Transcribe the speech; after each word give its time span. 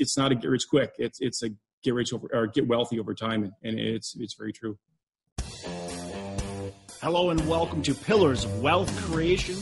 it's 0.00 0.16
not 0.16 0.32
a 0.32 0.34
get 0.34 0.48
rich 0.48 0.66
quick. 0.68 0.94
It's 0.98 1.20
it's 1.20 1.42
a 1.42 1.50
get 1.84 1.94
rich 1.94 2.12
over 2.12 2.28
or 2.32 2.46
get 2.46 2.66
wealthy 2.66 2.98
over 2.98 3.14
time, 3.14 3.52
and, 3.62 3.78
it's 3.78 4.16
it's 4.18 4.34
very 4.34 4.52
true. 4.52 4.78
Hello 7.00 7.30
and 7.30 7.48
welcome 7.48 7.82
to 7.82 7.94
Pillars 7.94 8.44
of 8.44 8.60
Wealth 8.60 8.94
Creation, 9.02 9.56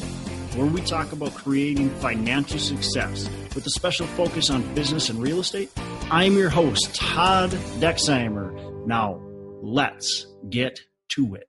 where 0.57 0.67
we 0.67 0.81
talk 0.81 1.13
about 1.13 1.35
creating 1.35 1.91
financial 1.97 2.59
success 2.59 3.29
with 3.55 3.67
a 3.67 3.71
special 3.71 4.07
focus 4.07 4.51
on 4.51 4.75
business 4.75 5.09
and 5.09 5.21
real 5.21 5.41
estate. 5.41 5.71
I'm 6.11 6.35
your 6.35 6.51
host, 6.51 6.95
Todd 6.95 7.51
Dexheimer. 7.81 8.87
Now, 8.87 9.21
let's 9.63 10.27
get 10.49 10.81
to 11.11 11.35
it. 11.35 11.48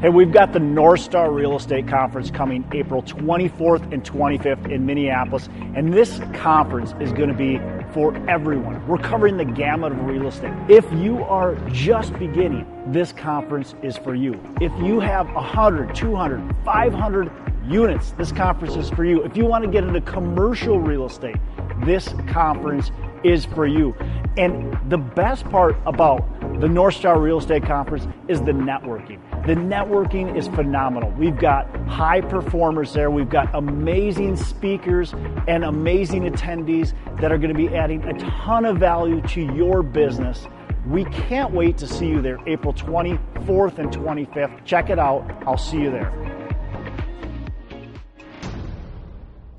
Hey, 0.00 0.10
we've 0.10 0.30
got 0.30 0.52
the 0.52 0.60
North 0.60 1.00
Star 1.00 1.32
Real 1.32 1.56
Estate 1.56 1.88
Conference 1.88 2.30
coming 2.30 2.64
April 2.70 3.02
24th 3.02 3.92
and 3.92 4.04
25th 4.04 4.70
in 4.70 4.86
Minneapolis. 4.86 5.48
And 5.74 5.92
this 5.92 6.20
conference 6.34 6.94
is 7.00 7.10
going 7.12 7.30
to 7.30 7.34
be 7.34 7.58
for 7.92 8.14
everyone. 8.28 8.86
We're 8.86 8.98
covering 8.98 9.36
the 9.36 9.44
gamut 9.44 9.90
of 9.90 10.04
real 10.04 10.28
estate. 10.28 10.52
If 10.68 10.84
you 10.92 11.24
are 11.24 11.56
just 11.70 12.16
beginning, 12.16 12.64
this 12.92 13.10
conference 13.10 13.74
is 13.82 13.96
for 13.96 14.14
you. 14.14 14.40
If 14.60 14.70
you 14.80 15.00
have 15.00 15.28
100, 15.34 15.96
200, 15.96 16.54
500 16.64 17.32
units, 17.66 18.12
this 18.12 18.30
conference 18.30 18.76
is 18.76 18.88
for 18.90 19.04
you. 19.04 19.24
If 19.24 19.36
you 19.36 19.46
want 19.46 19.64
to 19.64 19.70
get 19.70 19.82
into 19.82 20.00
commercial 20.02 20.78
real 20.78 21.06
estate, 21.06 21.38
this 21.84 22.06
conference 22.28 22.92
is 23.24 23.44
for 23.44 23.66
you. 23.66 23.94
And 24.36 24.78
the 24.88 24.98
best 24.98 25.44
part 25.46 25.76
about 25.86 26.60
the 26.60 26.68
North 26.68 26.94
Star 26.94 27.20
Real 27.20 27.38
Estate 27.38 27.64
Conference 27.64 28.06
is 28.28 28.40
the 28.40 28.52
networking. 28.52 29.20
The 29.46 29.54
networking 29.54 30.36
is 30.36 30.48
phenomenal. 30.48 31.10
We've 31.12 31.38
got 31.38 31.74
high 31.86 32.20
performers 32.20 32.92
there. 32.92 33.10
We've 33.10 33.28
got 33.28 33.54
amazing 33.54 34.36
speakers 34.36 35.14
and 35.46 35.64
amazing 35.64 36.22
attendees 36.22 36.92
that 37.20 37.32
are 37.32 37.38
going 37.38 37.52
to 37.52 37.58
be 37.58 37.74
adding 37.74 38.02
a 38.04 38.18
ton 38.18 38.64
of 38.64 38.78
value 38.78 39.20
to 39.28 39.40
your 39.40 39.82
business. 39.82 40.46
We 40.86 41.04
can't 41.04 41.52
wait 41.52 41.76
to 41.78 41.86
see 41.86 42.06
you 42.06 42.22
there 42.22 42.38
April 42.46 42.72
24th 42.72 43.78
and 43.78 43.92
25th. 43.92 44.64
Check 44.64 44.90
it 44.90 44.98
out. 44.98 45.30
I'll 45.46 45.58
see 45.58 45.78
you 45.78 45.90
there. 45.90 46.47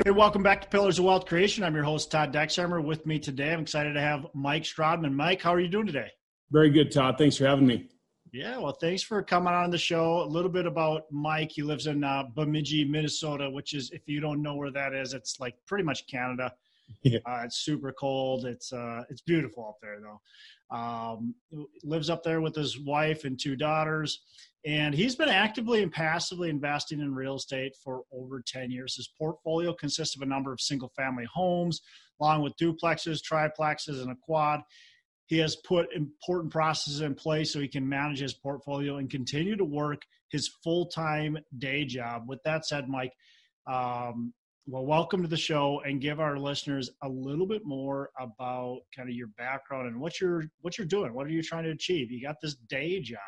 Hey, 0.05 0.11
welcome 0.11 0.41
back 0.41 0.61
to 0.61 0.67
Pillars 0.69 0.97
of 0.97 1.03
Wealth 1.03 1.25
Creation. 1.25 1.61
I'm 1.65 1.75
your 1.75 1.83
host, 1.83 2.09
Todd 2.09 2.33
Dexheimer. 2.33 2.81
With 2.81 3.05
me 3.05 3.19
today, 3.19 3.51
I'm 3.51 3.59
excited 3.59 3.95
to 3.95 3.99
have 3.99 4.27
Mike 4.33 4.63
Strodman. 4.63 5.11
Mike, 5.11 5.41
how 5.41 5.53
are 5.53 5.59
you 5.59 5.67
doing 5.67 5.87
today? 5.87 6.07
Very 6.51 6.69
good, 6.69 6.89
Todd. 6.89 7.15
Thanks 7.17 7.35
for 7.35 7.45
having 7.45 7.67
me. 7.67 7.89
Yeah, 8.31 8.59
well, 8.59 8.71
thanks 8.71 9.03
for 9.03 9.21
coming 9.21 9.53
on 9.53 9.71
the 9.71 9.77
show. 9.77 10.21
A 10.21 10.25
little 10.25 10.49
bit 10.49 10.65
about 10.65 11.03
Mike. 11.11 11.51
He 11.51 11.63
lives 11.63 11.87
in 11.87 12.05
uh, 12.05 12.23
Bemidji, 12.33 12.85
Minnesota, 12.85 13.49
which 13.49 13.73
is, 13.73 13.91
if 13.91 14.07
you 14.07 14.21
don't 14.21 14.41
know 14.41 14.55
where 14.55 14.71
that 14.71 14.93
is, 14.93 15.13
it's 15.13 15.37
like 15.37 15.55
pretty 15.67 15.83
much 15.83 16.07
Canada. 16.07 16.53
Yeah. 17.03 17.19
Uh, 17.23 17.41
it's 17.45 17.57
super 17.57 17.91
cold. 17.91 18.47
It's 18.47 18.73
uh, 18.73 19.03
it's 19.11 19.21
beautiful 19.21 19.67
up 19.67 19.75
there 19.79 19.99
though. 20.01 20.75
Um, 20.75 21.35
lives 21.83 22.09
up 22.09 22.23
there 22.23 22.41
with 22.41 22.55
his 22.55 22.79
wife 22.79 23.25
and 23.25 23.39
two 23.39 23.55
daughters, 23.55 24.21
and 24.65 24.93
he's 24.93 25.15
been 25.15 25.29
actively 25.29 25.81
and 25.81 25.91
passively 25.91 26.49
investing 26.49 26.99
in 26.99 27.15
real 27.15 27.35
estate 27.35 27.73
for 27.83 28.03
over 28.11 28.43
ten 28.45 28.71
years. 28.71 28.95
His 28.95 29.09
portfolio 29.17 29.73
consists 29.73 30.15
of 30.15 30.21
a 30.21 30.25
number 30.25 30.51
of 30.51 30.61
single-family 30.61 31.27
homes, 31.33 31.81
along 32.19 32.41
with 32.41 32.57
duplexes, 32.57 33.19
triplexes, 33.21 34.01
and 34.01 34.11
a 34.11 34.15
quad. 34.21 34.61
He 35.27 35.37
has 35.37 35.55
put 35.55 35.93
important 35.93 36.51
processes 36.51 37.01
in 37.01 37.13
place 37.13 37.53
so 37.53 37.59
he 37.59 37.67
can 37.67 37.87
manage 37.87 38.19
his 38.19 38.33
portfolio 38.33 38.97
and 38.97 39.09
continue 39.09 39.55
to 39.55 39.65
work 39.65 40.01
his 40.29 40.49
full 40.63 40.87
time 40.87 41.37
day 41.57 41.85
job. 41.85 42.23
With 42.27 42.39
that 42.43 42.65
said, 42.65 42.89
Mike, 42.89 43.13
um, 43.71 44.33
well, 44.67 44.85
welcome 44.85 45.21
to 45.21 45.27
the 45.27 45.37
show 45.37 45.81
and 45.85 46.01
give 46.01 46.19
our 46.19 46.37
listeners 46.37 46.89
a 47.01 47.09
little 47.09 47.47
bit 47.47 47.61
more 47.63 48.09
about 48.19 48.79
kind 48.95 49.09
of 49.09 49.15
your 49.15 49.29
background 49.37 49.87
and 49.87 49.99
what 49.99 50.19
you're 50.19 50.43
what 50.61 50.77
you're 50.77 50.87
doing. 50.87 51.13
What 51.13 51.27
are 51.27 51.31
you 51.31 51.41
trying 51.41 51.63
to 51.63 51.71
achieve? 51.71 52.11
You 52.11 52.21
got 52.21 52.35
this 52.41 52.55
day 52.55 52.99
job. 52.99 53.19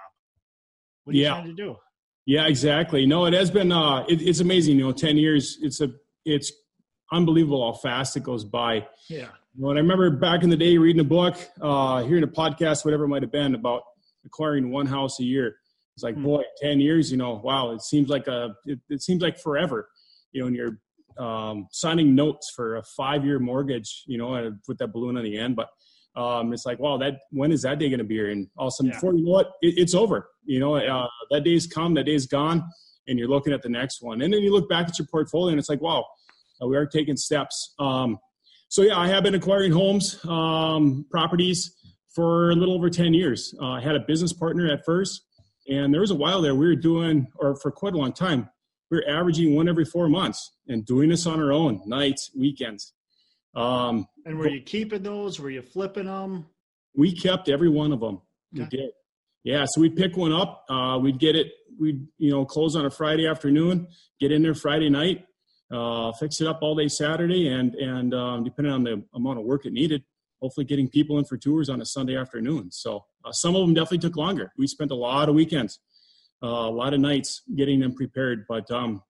What 1.04 1.16
are 1.16 1.18
yeah. 1.18 1.30
you 1.30 1.42
trying 1.42 1.56
to 1.56 1.64
do? 1.64 1.78
Yeah, 2.28 2.48
exactly. 2.48 3.06
No, 3.06 3.26
it 3.26 3.34
has 3.34 3.50
been. 3.50 3.72
Uh, 3.72 4.06
it, 4.08 4.22
it's 4.22 4.40
amazing. 4.42 4.78
You 4.78 4.86
know, 4.86 4.92
ten 4.92 5.18
years. 5.18 5.58
It's 5.62 5.82
a. 5.82 5.90
It's 6.24 6.52
unbelievable 7.12 7.74
how 7.74 7.78
fast 7.78 8.16
it 8.16 8.24
goes 8.24 8.44
by. 8.44 8.88
Yeah. 9.10 9.30
You 9.56 9.64
know, 9.64 9.70
and 9.72 9.80
I 9.80 9.82
remember 9.82 10.10
back 10.12 10.44
in 10.44 10.50
the 10.50 10.56
day 10.56 10.78
reading 10.78 11.02
a 11.02 11.04
book, 11.04 11.36
uh, 11.60 12.04
hearing 12.04 12.24
a 12.24 12.28
podcast, 12.28 12.86
whatever 12.86 13.06
it 13.06 13.08
might 13.08 13.24
have 13.24 13.32
been, 13.32 13.56
about 13.56 13.82
acquiring 14.24 14.72
one 14.72 14.86
house 14.86 15.20
a 15.20 15.24
year. 15.24 15.56
It's 15.96 16.04
like, 16.04 16.16
mm. 16.16 16.24
boy, 16.24 16.44
ten 16.62 16.80
years. 16.80 17.12
You 17.12 17.18
know, 17.18 17.42
wow, 17.44 17.72
it 17.72 17.82
seems 17.82 18.08
like 18.08 18.28
a. 18.28 18.56
It, 18.66 18.80
it 18.90 19.02
seems 19.02 19.22
like 19.24 19.40
forever. 19.40 19.90
You 20.32 20.42
know, 20.42 20.48
and 20.48 20.56
you're 20.56 20.78
um, 21.18 21.68
signing 21.72 22.14
notes 22.14 22.52
for 22.56 22.78
a 22.78 22.84
five-year 22.84 23.40
mortgage. 23.40 24.04
You 24.06 24.20
know, 24.20 24.56
with 24.68 24.78
that 24.78 24.94
balloon 24.94 25.18
on 25.18 25.24
the 25.24 25.38
end, 25.38 25.56
but. 25.56 25.70
Um, 26.16 26.52
it's 26.54 26.66
like, 26.66 26.80
wow, 26.80 26.98
that 26.98 27.20
when 27.32 27.52
is 27.52 27.62
that 27.62 27.80
day 27.80 27.90
going 27.90 28.00
to 28.00 28.04
be 28.06 28.16
here? 28.16 28.30
And 28.32 28.48
all 28.58 28.68
of 28.68 28.72
a 28.72 28.76
sudden, 28.76 28.92
yeah. 28.92 28.98
before 28.98 29.14
you 29.14 29.26
know 29.26 29.40
it, 29.40 29.48
it, 29.62 29.76
it's 29.78 29.96
over. 29.96 30.30
You 30.44 30.60
know, 30.60 30.76
uh, 30.76 31.08
that 31.30 31.44
day's 31.44 31.68
come, 31.68 31.94
that 31.94 32.06
day's 32.06 32.28
gone, 32.28 32.64
and 33.08 33.18
you're 33.18 33.30
looking 33.30 33.54
at 33.54 33.62
the 33.62 33.70
next 33.70 34.02
one. 34.02 34.22
And 34.22 34.34
then 34.34 34.42
you 34.42 34.52
look 34.52 34.70
back 34.70 34.88
at 34.88 35.00
your 35.00 35.08
portfolio, 35.08 35.52
and 35.52 35.60
it's 35.60 35.70
like, 35.70 35.82
wow, 35.82 36.06
uh, 36.62 36.68
we 36.68 36.76
are 36.76 36.86
taking 36.86 37.16
steps. 37.16 37.74
Um, 37.80 38.20
so 38.68 38.84
yeah, 38.84 38.98
I 38.98 39.08
have 39.08 39.24
been 39.24 39.36
acquiring 39.36 39.72
homes, 39.72 40.24
um, 40.26 41.06
properties 41.10 41.76
for 42.14 42.52
a 42.52 42.56
little 42.56 42.76
over 42.76 42.90
10 42.90 43.14
years. 43.14 43.56
Uh, 43.62 43.72
I 43.72 43.82
had 43.82 43.96
a 43.96 44.00
business 44.00 44.34
partner 44.34 44.72
at 44.72 44.86
first, 44.86 45.24
and 45.70 45.94
there 45.94 46.02
was 46.02 46.12
a 46.12 46.16
while 46.16 46.42
there 46.42 46.56
we 46.56 46.68
were 46.68 46.76
doing, 46.76 47.28
or 47.38 47.56
for 47.56 47.72
quite 47.72 47.94
a 47.94 47.98
long 47.98 48.14
time, 48.14 48.50
we 48.90 48.98
were 48.98 49.10
averaging 49.10 49.56
one 49.56 49.70
every 49.70 49.86
four 49.86 50.10
months 50.10 50.52
and 50.68 50.86
doing 50.86 51.10
this 51.10 51.26
on 51.26 51.42
our 51.42 51.52
own, 51.52 51.82
nights, 51.86 52.32
weekends. 52.38 52.94
Um, 53.56 54.08
and 54.26 54.38
were 54.38 54.50
you 54.50 54.62
keeping 54.62 55.04
those? 55.04 55.40
Were 55.40 55.50
you 55.50 55.62
flipping 55.62 56.06
them? 56.06 56.46
We 56.96 57.14
kept 57.14 57.50
every 57.50 57.70
one 57.70 57.92
of 57.92 58.00
them. 58.00 58.22
Okay. 58.54 58.64
We 58.72 58.78
did. 58.78 58.90
Yeah, 59.44 59.66
so 59.68 59.82
we'd 59.82 59.96
pick 59.96 60.18
one 60.18 60.32
up. 60.32 60.66
Uh, 60.70 61.00
we'd 61.02 61.20
get 61.20 61.36
it. 61.36 61.48
We'd 61.80 62.08
you 62.18 62.32
know 62.32 62.46
close 62.46 62.76
on 62.76 62.86
a 62.86 62.92
Friday 62.92 63.28
afternoon. 63.28 63.88
Get 64.20 64.32
in 64.32 64.44
there 64.44 64.54
Friday 64.54 64.90
night 64.90 65.26
uh, 65.72 66.12
fix 66.14 66.42
it 66.42 66.48
up 66.48 66.60
all 66.62 66.76
day 66.76 66.88
Saturday, 66.88 67.48
and 67.48 67.74
and 67.76 68.14
um, 68.14 68.44
depending 68.44 68.74
on 68.74 68.84
the 68.84 69.04
amount 69.14 69.40
of 69.40 69.46
work 69.46 69.66
it 69.66 69.74
needed, 69.74 70.04
hopefully 70.42 70.66
getting 70.66 70.90
people 70.90 71.18
in 71.18 71.26
for 71.26 71.38
tours 71.38 71.70
on 71.70 71.82
a 71.82 71.86
Sunday 71.86 72.18
afternoon. 72.18 72.72
So 72.72 73.06
uh, 73.24 73.32
some 73.32 73.56
of 73.56 73.62
them 73.62 73.74
definitely 73.74 74.00
took 74.00 74.18
longer. 74.18 74.52
We 74.58 74.68
spent 74.68 74.92
a 74.92 74.96
lot 74.96 75.30
of 75.30 75.36
weekends, 75.36 75.80
uh, 76.44 76.48
a 76.48 76.72
lot 76.72 76.94
of 76.94 77.00
nights 77.00 77.42
getting 77.56 77.80
them 77.80 77.96
prepared, 77.96 78.46
but 78.50 78.70
um, 78.70 79.02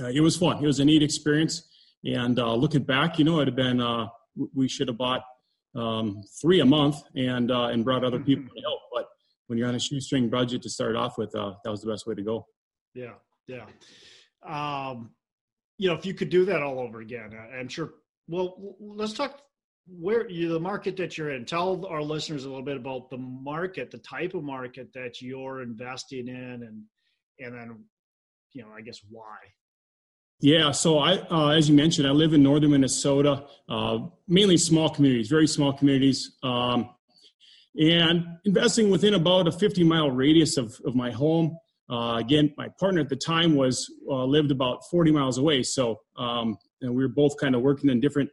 uh, 0.00 0.06
it 0.06 0.20
was 0.20 0.36
fun. 0.36 0.62
It 0.62 0.66
was 0.66 0.78
a 0.78 0.84
neat 0.84 1.02
experience. 1.02 1.68
And 2.04 2.38
uh, 2.38 2.54
looking 2.54 2.82
back, 2.82 3.18
you 3.18 3.24
know, 3.24 3.40
it 3.40 3.46
had 3.46 3.56
been 3.56 3.80
uh, 3.80 4.08
we 4.54 4.68
should 4.68 4.88
have 4.88 4.98
bought 4.98 5.22
um, 5.74 6.22
three 6.40 6.60
a 6.60 6.64
month 6.64 6.96
and 7.14 7.50
and 7.50 7.84
brought 7.84 8.04
other 8.04 8.20
people 8.20 8.44
to 8.54 8.60
help. 8.62 8.80
But 8.92 9.06
when 9.46 9.58
you're 9.58 9.68
on 9.68 9.74
a 9.74 9.80
shoestring 9.80 10.28
budget 10.28 10.62
to 10.62 10.70
start 10.70 10.96
off 10.96 11.18
with, 11.18 11.32
that 11.32 11.58
was 11.66 11.80
the 11.80 11.90
best 11.90 12.06
way 12.06 12.14
to 12.14 12.22
go. 12.22 12.46
Yeah, 12.94 13.14
yeah. 13.46 13.66
Um, 14.44 15.10
you 15.78 15.88
know, 15.88 15.94
if 15.94 16.06
you 16.06 16.14
could 16.14 16.30
do 16.30 16.44
that 16.46 16.62
all 16.62 16.78
over 16.78 17.00
again, 17.00 17.30
I'm 17.58 17.68
sure. 17.68 17.94
Well, 18.28 18.76
let's 18.80 19.14
talk 19.14 19.42
where 19.88 20.28
you 20.28 20.48
the 20.48 20.60
market 20.60 20.96
that 20.98 21.18
you're 21.18 21.30
in. 21.30 21.44
Tell 21.44 21.86
our 21.86 22.02
listeners 22.02 22.44
a 22.44 22.48
little 22.48 22.64
bit 22.64 22.76
about 22.76 23.10
the 23.10 23.18
market, 23.18 23.90
the 23.90 23.98
type 23.98 24.34
of 24.34 24.44
market 24.44 24.92
that 24.94 25.20
you're 25.20 25.62
investing 25.62 26.28
in, 26.28 26.62
and 26.62 26.82
and 27.40 27.54
then 27.54 27.84
you 28.52 28.62
know, 28.62 28.68
I 28.76 28.80
guess 28.82 29.00
why. 29.10 29.36
Yeah, 30.42 30.72
so 30.72 30.98
I, 30.98 31.18
uh, 31.30 31.50
as 31.50 31.68
you 31.68 31.76
mentioned, 31.76 32.08
I 32.08 32.10
live 32.10 32.34
in 32.34 32.42
northern 32.42 32.72
Minnesota, 32.72 33.44
uh, 33.68 34.00
mainly 34.26 34.56
small 34.56 34.90
communities, 34.90 35.28
very 35.28 35.46
small 35.46 35.72
communities, 35.72 36.32
um, 36.42 36.90
and 37.78 38.26
investing 38.44 38.90
within 38.90 39.14
about 39.14 39.46
a 39.46 39.52
50 39.52 39.84
mile 39.84 40.10
radius 40.10 40.56
of, 40.56 40.80
of 40.84 40.96
my 40.96 41.12
home. 41.12 41.56
Uh, 41.88 42.16
again, 42.16 42.52
my 42.56 42.66
partner 42.80 43.00
at 43.00 43.08
the 43.08 43.14
time 43.14 43.54
was 43.54 43.88
uh, 44.10 44.24
lived 44.24 44.50
about 44.50 44.80
40 44.90 45.12
miles 45.12 45.38
away, 45.38 45.62
so 45.62 46.00
um, 46.16 46.58
and 46.80 46.92
we 46.92 47.04
were 47.04 47.08
both 47.08 47.36
kind 47.36 47.54
of 47.54 47.62
working 47.62 47.88
in 47.88 48.00
different 48.00 48.28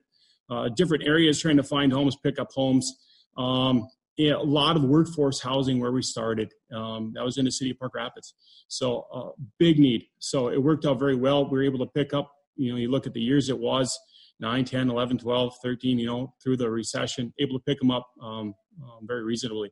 uh, 0.49 0.67
different 0.69 1.03
areas, 1.05 1.39
trying 1.39 1.57
to 1.57 1.63
find 1.63 1.93
homes, 1.93 2.15
pick 2.23 2.39
up 2.39 2.47
homes. 2.51 2.91
Um, 3.37 3.87
yeah, 4.19 4.33
a 4.33 4.43
lot 4.43 4.75
of 4.75 4.83
workforce 4.83 5.39
housing 5.39 5.79
where 5.79 5.93
we 5.93 6.01
started. 6.01 6.53
Um, 6.75 7.13
that 7.15 7.23
was 7.23 7.37
in 7.37 7.45
the 7.45 7.51
city 7.51 7.71
of 7.71 7.79
Park 7.79 7.95
Rapids, 7.95 8.33
so 8.67 9.07
uh, 9.13 9.29
big 9.57 9.79
need. 9.79 10.07
So 10.19 10.49
it 10.49 10.61
worked 10.61 10.85
out 10.85 10.99
very 10.99 11.15
well. 11.15 11.49
We 11.49 11.57
were 11.57 11.63
able 11.63 11.79
to 11.79 11.85
pick 11.85 12.13
up. 12.13 12.29
You 12.57 12.73
know, 12.73 12.77
you 12.77 12.91
look 12.91 13.07
at 13.07 13.13
the 13.13 13.21
years 13.21 13.47
it 13.47 13.57
was 13.57 13.97
9, 14.41 14.65
10, 14.65 14.89
11, 14.89 15.19
12, 15.19 15.53
13. 15.63 15.97
You 15.97 16.05
know, 16.05 16.33
through 16.43 16.57
the 16.57 16.69
recession, 16.69 17.33
able 17.39 17.57
to 17.57 17.63
pick 17.63 17.79
them 17.79 17.91
up 17.91 18.09
um, 18.21 18.53
um, 18.83 19.07
very 19.07 19.23
reasonably. 19.23 19.71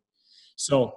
So 0.55 0.94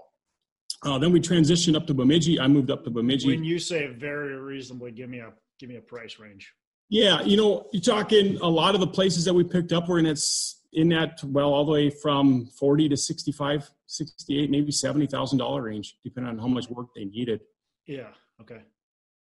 uh, 0.84 0.98
then 0.98 1.10
we 1.10 1.18
transitioned 1.18 1.74
up 1.74 1.88
to 1.88 1.94
Bemidji. 1.94 2.38
I 2.38 2.46
moved 2.46 2.70
up 2.70 2.84
to 2.84 2.90
Bemidji. 2.90 3.26
When 3.26 3.42
you 3.42 3.58
say 3.58 3.88
very 3.88 4.36
reasonably, 4.36 4.92
give 4.92 5.10
me 5.10 5.18
a 5.18 5.32
give 5.58 5.68
me 5.68 5.76
a 5.76 5.80
price 5.80 6.20
range. 6.20 6.54
Yeah, 6.88 7.22
you 7.22 7.36
know, 7.36 7.66
you're 7.72 7.82
talking 7.82 8.38
a 8.38 8.48
lot 8.48 8.76
of 8.76 8.80
the 8.80 8.86
places 8.86 9.24
that 9.24 9.34
we 9.34 9.42
picked 9.42 9.72
up 9.72 9.88
were 9.88 9.98
in 9.98 10.06
its 10.06 10.59
in 10.72 10.88
that 10.90 11.22
well 11.24 11.52
all 11.52 11.64
the 11.64 11.72
way 11.72 11.90
from 11.90 12.46
40 12.46 12.88
to 12.90 12.96
65 12.96 13.70
68 13.86 14.50
maybe 14.50 14.70
70 14.70 15.06
thousand 15.06 15.38
dollar 15.38 15.62
range 15.62 15.96
depending 16.04 16.30
on 16.30 16.38
how 16.38 16.46
much 16.46 16.68
work 16.68 16.88
they 16.94 17.04
needed 17.04 17.40
yeah 17.86 18.08
okay 18.40 18.60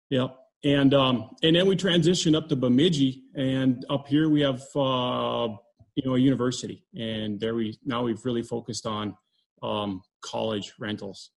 yeah 0.10 0.28
and 0.64 0.94
um 0.94 1.30
and 1.44 1.56
then 1.56 1.68
we 1.68 1.76
transitioned 1.76 2.36
up 2.36 2.50
to 2.50 2.56
bemidji 2.56 3.26
and 3.36 3.86
up 3.90 4.08
here 4.08 4.28
we 4.28 4.42
have 4.42 4.64
uh 4.76 5.50
you 5.96 6.04
know 6.06 6.16
a 6.16 6.20
university, 6.20 6.84
and 6.96 7.40
there 7.40 7.56
we 7.56 7.78
now 7.86 8.04
we've 8.04 8.24
really 8.26 8.44
focused 8.44 8.86
on 8.86 9.16
um, 9.64 10.02
college 10.22 10.74
rentals. 10.78 11.32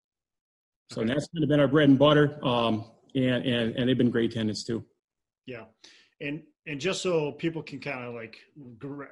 So 0.90 1.00
Okay. 1.02 1.12
that's 1.12 1.28
kind 1.28 1.44
of 1.44 1.48
been 1.48 1.60
our 1.60 1.68
bread 1.68 1.88
and 1.88 1.98
butter, 1.98 2.44
um, 2.44 2.84
and 3.14 3.44
and 3.46 3.76
and 3.76 3.88
they've 3.88 3.96
been 3.96 4.10
great 4.10 4.32
tenants 4.32 4.64
too. 4.64 4.84
Yeah, 5.46 5.64
and 6.20 6.42
and 6.66 6.80
just 6.80 7.02
so 7.02 7.32
people 7.32 7.62
can 7.62 7.80
kind 7.80 8.04
of 8.04 8.14
like 8.14 8.36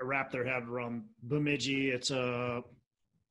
wrap 0.03 0.31
their 0.31 0.45
head 0.45 0.65
around 0.69 1.05
Bemidji, 1.23 1.91
it's 1.91 2.11
a 2.11 2.63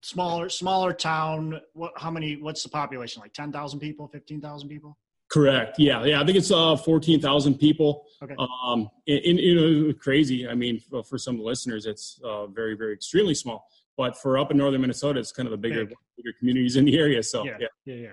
smaller 0.01 0.49
smaller 0.49 0.93
town. 0.93 1.59
What? 1.73 1.93
How 1.97 2.11
many? 2.11 2.37
What's 2.37 2.63
the 2.63 2.69
population? 2.69 3.21
Like 3.21 3.33
ten 3.33 3.51
thousand 3.51 3.79
people, 3.79 4.07
fifteen 4.07 4.41
thousand 4.41 4.69
people? 4.69 4.97
Correct. 5.27 5.79
Yeah, 5.79 6.03
yeah. 6.05 6.21
I 6.21 6.25
think 6.25 6.37
it's 6.37 6.51
uh, 6.51 6.75
fourteen 6.75 7.19
thousand 7.19 7.55
people. 7.55 8.05
Okay. 8.21 8.35
Um, 8.37 8.89
and, 9.07 9.39
you 9.39 9.87
know, 9.87 9.93
crazy. 9.93 10.47
I 10.47 10.53
mean, 10.53 10.79
for, 10.79 11.03
for 11.03 11.17
some 11.17 11.39
listeners, 11.39 11.87
it's 11.87 12.19
uh, 12.23 12.45
very, 12.47 12.75
very 12.75 12.93
extremely 12.93 13.33
small. 13.33 13.67
But 13.97 14.17
for 14.21 14.37
up 14.37 14.51
in 14.51 14.57
northern 14.57 14.81
Minnesota, 14.81 15.19
it's 15.19 15.31
kind 15.31 15.47
of 15.47 15.51
the 15.51 15.57
bigger, 15.57 15.85
Big. 15.85 15.95
bigger 16.17 16.33
communities 16.37 16.75
in 16.75 16.85
the 16.85 16.97
area. 16.97 17.23
So 17.23 17.43
yeah, 17.43 17.57
yeah, 17.59 17.67
yeah, 17.85 17.95
yeah. 17.95 18.09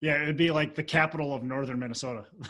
Yeah, 0.00 0.22
it'd 0.22 0.36
be 0.36 0.50
like 0.50 0.74
the 0.74 0.82
capital 0.82 1.34
of 1.34 1.42
northern 1.42 1.78
Minnesota. 1.78 2.26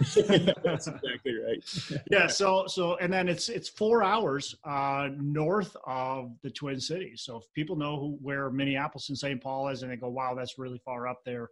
that's 0.65 0.89
exactly 0.89 1.35
right. 1.47 2.03
yeah 2.11 2.27
so 2.27 2.67
so 2.67 2.97
and 2.97 3.13
then 3.13 3.29
it's 3.29 3.49
it's 3.49 3.69
four 3.69 4.03
hours 4.03 4.55
uh 4.65 5.09
north 5.17 5.77
of 5.87 6.33
the 6.43 6.51
twin 6.51 6.81
cities 6.81 7.23
so 7.25 7.37
if 7.37 7.45
people 7.55 7.77
know 7.77 7.97
who, 7.99 8.19
where 8.21 8.51
minneapolis 8.51 9.09
and 9.09 9.19
st 9.19 9.41
paul 9.43 9.69
is 9.69 9.83
and 9.83 9.93
they 9.93 9.97
go 9.97 10.09
wow 10.09 10.35
that's 10.35 10.59
really 10.59 10.81
far 10.85 11.07
up 11.07 11.21
there 11.25 11.49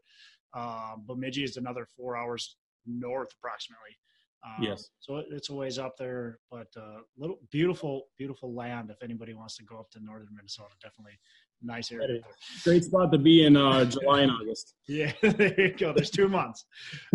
uh 0.54 0.94
bemidji 1.06 1.44
is 1.44 1.56
another 1.56 1.86
four 1.96 2.16
hours 2.16 2.56
north 2.86 3.28
approximately 3.38 3.96
um, 4.44 4.64
Yes. 4.64 4.90
so 4.98 5.18
it, 5.18 5.26
it's 5.30 5.50
a 5.50 5.54
ways 5.54 5.78
up 5.78 5.96
there 5.96 6.38
but 6.50 6.66
uh 6.76 6.98
little 7.16 7.38
beautiful 7.50 8.06
beautiful 8.18 8.52
land 8.54 8.90
if 8.90 9.02
anybody 9.02 9.34
wants 9.34 9.56
to 9.56 9.64
go 9.64 9.78
up 9.78 9.90
to 9.92 10.00
northern 10.02 10.34
minnesota 10.34 10.70
definitely 10.82 11.18
nice 11.62 11.90
area 11.92 12.06
That 12.08 12.14
is. 12.16 12.22
there. 12.22 12.72
Great 12.74 12.84
spot 12.84 13.12
to 13.12 13.18
be 13.18 13.44
in 13.46 13.56
uh, 13.56 13.84
July 13.84 14.22
and 14.22 14.30
August. 14.32 14.74
Yeah, 14.88 15.12
there 15.22 15.58
you 15.60 15.74
go. 15.76 15.92
There's 15.92 16.10
two 16.10 16.28
months. 16.28 16.64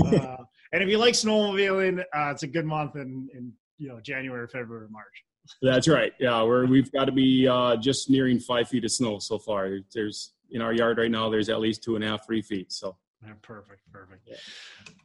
Uh, 0.03 0.37
and 0.71 0.81
if 0.83 0.89
you 0.89 0.97
like 0.97 1.13
snowmobiling, 1.13 1.99
uh, 1.99 2.31
it's 2.31 2.43
a 2.43 2.47
good 2.47 2.65
month 2.65 2.95
in, 2.95 3.29
in 3.33 3.51
you 3.77 3.87
know 3.89 3.99
January, 4.01 4.47
February, 4.47 4.87
March. 4.89 5.23
That's 5.61 5.87
right. 5.87 6.11
Yeah, 6.19 6.43
we're 6.43 6.65
we've 6.65 6.91
got 6.91 7.05
to 7.05 7.11
be 7.11 7.47
uh, 7.47 7.75
just 7.77 8.09
nearing 8.09 8.39
five 8.39 8.67
feet 8.69 8.83
of 8.85 8.91
snow 8.91 9.19
so 9.19 9.37
far. 9.37 9.77
There's 9.93 10.33
in 10.51 10.61
our 10.61 10.73
yard 10.73 10.97
right 10.97 11.11
now. 11.11 11.29
There's 11.29 11.49
at 11.49 11.59
least 11.59 11.83
two 11.83 11.95
and 11.95 12.03
a 12.03 12.07
half, 12.07 12.25
three 12.25 12.41
feet. 12.41 12.71
So 12.71 12.95
Yeah, 13.25 13.33
perfect, 13.41 13.81
perfect. 13.91 14.29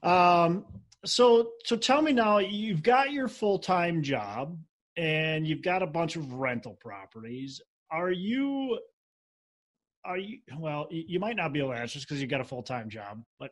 Um, 0.03 0.65
so 1.05 1.51
so 1.65 1.77
tell 1.77 2.01
me 2.03 2.13
now, 2.13 2.39
you've 2.39 2.83
got 2.83 3.13
your 3.13 3.29
full 3.29 3.59
time 3.59 4.03
job 4.03 4.57
and 4.97 5.47
you've 5.47 5.63
got 5.63 5.83
a 5.83 5.87
bunch 5.87 6.17
of 6.17 6.33
rental 6.33 6.77
properties. 6.81 7.61
Are 7.91 8.11
you 8.13 8.79
are 10.05 10.19
you 10.19 10.39
well 10.59 10.89
you 10.91 11.21
might 11.21 11.37
not 11.37 11.53
be 11.53 11.61
able 11.61 11.71
to 11.71 11.79
answer 11.79 11.99
this 11.99 12.05
because 12.05 12.21
you've 12.21 12.31
got 12.31 12.41
a 12.41 12.45
full-time 12.45 12.89
job 12.89 13.23
but 13.39 13.51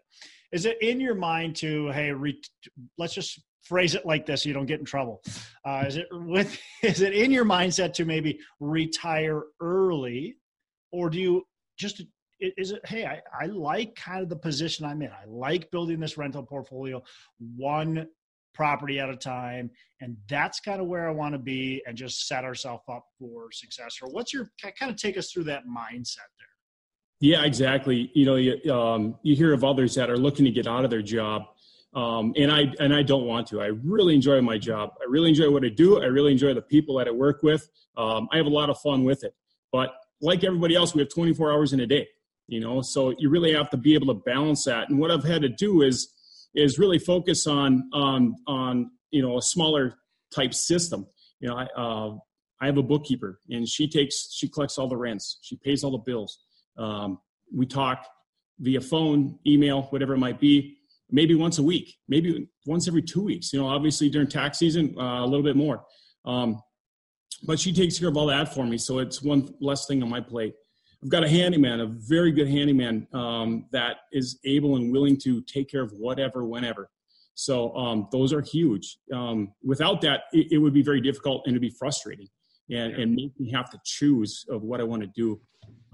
is 0.53 0.67
it 0.67 0.77
in 0.83 1.01
your 1.01 1.15
mind 1.15 1.55
to 1.55 1.89
hey 1.91 2.11
re- 2.13 2.41
let's 2.99 3.15
just 3.15 3.41
phrase 3.63 3.95
it 3.95 4.07
like 4.07 4.27
this 4.27 4.43
so 4.43 4.49
you 4.49 4.55
don't 4.55 4.67
get 4.67 4.81
in 4.81 4.85
trouble. 4.85 5.23
Uh, 5.65 5.85
is 5.87 5.97
it 5.97 6.09
with 6.11 6.59
is 6.83 7.01
it 7.01 7.15
in 7.15 7.31
your 7.31 7.45
mindset 7.45 7.93
to 7.95 8.05
maybe 8.05 8.39
retire 8.59 9.45
early 9.61 10.37
or 10.93 11.11
do 11.11 11.19
you 11.19 11.47
just 11.79 12.03
is 12.41 12.73
it 12.73 12.81
hey 12.87 13.05
I, 13.07 13.21
I 13.39 13.47
like 13.47 13.95
kind 13.95 14.23
of 14.23 14.29
the 14.29 14.37
position 14.37 14.87
i'm 14.87 15.03
in. 15.03 15.11
I 15.11 15.27
like 15.27 15.71
building 15.71 16.01
this 16.01 16.19
rental 16.19 16.43
portfolio. 16.43 17.03
One 17.57 18.09
property 18.61 19.01
at 19.01 19.09
a 19.09 19.17
time 19.17 19.71
and 20.03 20.15
that's 20.29 20.61
kind 20.61 20.83
of 20.83 20.87
where 20.87 21.09
i 21.09 21.11
want 21.11 21.33
to 21.33 21.39
be 21.39 21.83
and 21.87 21.97
just 21.97 22.29
set 22.29 22.45
ourselves 22.45 22.83
up 22.91 23.07
for 23.19 23.51
success 23.51 23.97
or 24.03 24.11
what's 24.11 24.35
your 24.35 24.51
kind 24.79 24.93
of 24.93 24.99
take 24.99 25.17
us 25.17 25.33
through 25.33 25.45
that 25.45 25.63
mindset 25.65 26.29
there 26.39 26.51
Yeah, 27.23 27.45
exactly. 27.45 28.11
You 28.15 28.25
know, 28.25 28.37
you, 28.37 28.73
um, 28.73 29.17
you 29.23 29.37
hear 29.37 29.53
of 29.53 29.63
others 29.63 29.95
that 29.95 30.09
are 30.09 30.17
looking 30.17 30.47
to 30.47 30.51
get 30.51 30.67
out 30.67 30.85
of 30.85 30.91
their 30.91 31.03
job, 31.03 31.43
um, 31.95 32.33
and 32.35 32.51
I 32.51 32.73
and 32.79 32.95
I 32.95 33.03
don't 33.03 33.27
want 33.27 33.47
to. 33.49 33.61
I 33.61 33.67
really 33.95 34.15
enjoy 34.15 34.41
my 34.41 34.57
job. 34.57 34.91
I 35.03 35.05
really 35.07 35.29
enjoy 35.29 35.51
what 35.51 35.63
I 35.63 35.69
do. 35.69 36.01
I 36.01 36.07
really 36.07 36.33
enjoy 36.33 36.55
the 36.55 36.63
people 36.63 36.97
that 36.97 37.09
I 37.09 37.11
work 37.11 37.43
with. 37.43 37.69
Um, 37.97 38.27
I 38.33 38.39
have 38.39 38.47
a 38.47 38.57
lot 38.61 38.71
of 38.71 38.79
fun 38.79 39.05
with 39.05 39.23
it. 39.23 39.35
But 39.71 39.91
like 40.23 40.45
everybody 40.45 40.75
else, 40.77 40.95
we 40.95 41.01
have 41.03 41.11
24 41.11 41.53
hours 41.53 41.75
in 41.75 41.81
a 41.81 41.87
day. 41.87 42.09
You 42.47 42.61
know, 42.61 42.81
so 42.81 43.15
you 43.19 43.29
really 43.29 43.53
have 43.53 43.69
to 43.71 43.77
be 43.77 43.95
able 43.95 44.09
to 44.15 44.21
balance 44.33 44.65
that. 44.65 44.89
And 44.89 44.99
what 44.99 45.11
I've 45.11 45.29
had 45.35 45.43
to 45.43 45.51
do 45.51 45.83
is 45.83 46.15
is 46.55 46.79
really 46.79 46.99
focus 46.99 47.47
on 47.47 47.89
on 47.93 48.35
on 48.47 48.91
you 49.11 49.23
know 49.23 49.39
a 49.39 49.43
smaller 49.43 49.95
type 50.35 50.55
system. 50.55 51.07
You 51.41 51.49
know, 51.49 51.57
I 51.57 51.67
uh, 51.77 52.17
I 52.61 52.67
have 52.67 52.79
a 52.79 52.83
bookkeeper, 52.83 53.41
and 53.49 53.69
she 53.69 53.89
takes 53.89 54.33
she 54.33 54.49
collects 54.49 54.79
all 54.79 54.89
the 54.89 54.97
rents. 54.97 55.39
She 55.43 55.57
pays 55.57 55.83
all 55.85 55.93
the 55.93 55.99
bills. 55.99 56.39
Um, 56.77 57.19
we 57.55 57.67
talk 57.67 58.07
via 58.59 58.81
phone, 58.81 59.39
email, 59.47 59.83
whatever 59.85 60.15
it 60.15 60.19
might 60.19 60.39
be, 60.39 60.77
maybe 61.11 61.35
once 61.35 61.59
a 61.59 61.63
week, 61.63 61.95
maybe 62.09 62.49
once 62.67 62.87
every 62.87 63.03
two 63.03 63.23
weeks. 63.23 63.53
You 63.53 63.61
know, 63.61 63.67
obviously 63.67 64.11
during 64.11 64.29
tax 64.29 64.59
season, 64.59 64.95
uh, 64.99 65.25
a 65.25 65.27
little 65.27 65.43
bit 65.43 65.57
more. 65.57 65.85
Um, 66.25 66.63
but 67.43 67.59
she 67.59 67.73
takes 67.73 67.99
care 67.99 68.09
of 68.09 68.17
all 68.17 68.27
that 68.27 68.53
for 68.53 68.67
me, 68.67 68.77
so 68.77 68.99
it's 68.99 69.23
one 69.23 69.55
less 69.61 69.87
thing 69.87 70.03
on 70.03 70.11
my 70.11 70.21
plate. 70.21 70.55
I've 71.03 71.09
got 71.09 71.25
a 71.25 71.29
handyman, 71.29 71.81
a 71.81 71.87
very 71.87 72.31
good 72.31 72.49
handyman 72.49 73.07
um, 73.15 73.67
that 73.73 73.99
is 74.13 74.39
able 74.45 74.77
and 74.77 74.93
willing 74.93 75.17
to 75.19 75.41
take 75.43 75.71
care 75.71 75.83
of 75.83 75.93
whatever, 75.93 76.45
whenever. 76.45 76.91
So 77.35 77.75
um, 77.75 78.09
those 78.13 78.35
are 78.35 78.43
huge. 78.43 78.99
Um, 79.15 79.55
without 79.65 80.03
that, 80.03 80.25
it, 80.33 80.49
it 80.53 80.59
would 80.59 80.75
be 80.75 80.83
very 80.83 81.01
difficult 81.01 81.43
and 81.47 81.55
it'd 81.55 81.63
be 81.63 81.75
frustrating, 81.79 82.29
and, 82.69 82.93
and 82.95 83.15
make 83.15 83.39
me 83.41 83.51
have 83.51 83.71
to 83.71 83.81
choose 83.85 84.45
of 84.51 84.63
what 84.63 84.81
I 84.81 84.85
want 84.85 85.03
to 85.03 85.09
do. 85.09 85.41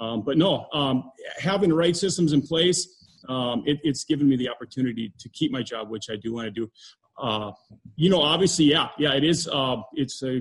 Um, 0.00 0.23
but 0.23 0.37
no, 0.38 0.67
um, 0.73 1.11
having 1.38 1.70
the 1.70 1.76
right 1.76 1.97
systems 1.97 2.32
in 2.32 2.43
place, 2.43 3.05
um, 3.29 3.62
it, 3.64 3.79
it's 3.82 4.05
given 4.05 4.29
me 4.29 4.37
the 4.37 4.49
opportunity 4.49 5.12
to 5.20 5.29
keep 5.29 5.52
my 5.52 5.62
job, 5.62 5.88
which 5.88 6.06
I 6.11 6.17
do 6.17 6.35
want 6.35 6.47
to 6.47 6.50
do. 6.50 6.70
Uh, 7.17 7.52
you 7.94 8.11
know, 8.11 8.20
obviously, 8.20 8.67
yeah, 8.67 8.88
yeah, 8.99 9.14
it 9.14 9.25
is. 9.25 9.49
Uh, 9.49 9.76
it's 9.94 10.23
a 10.23 10.41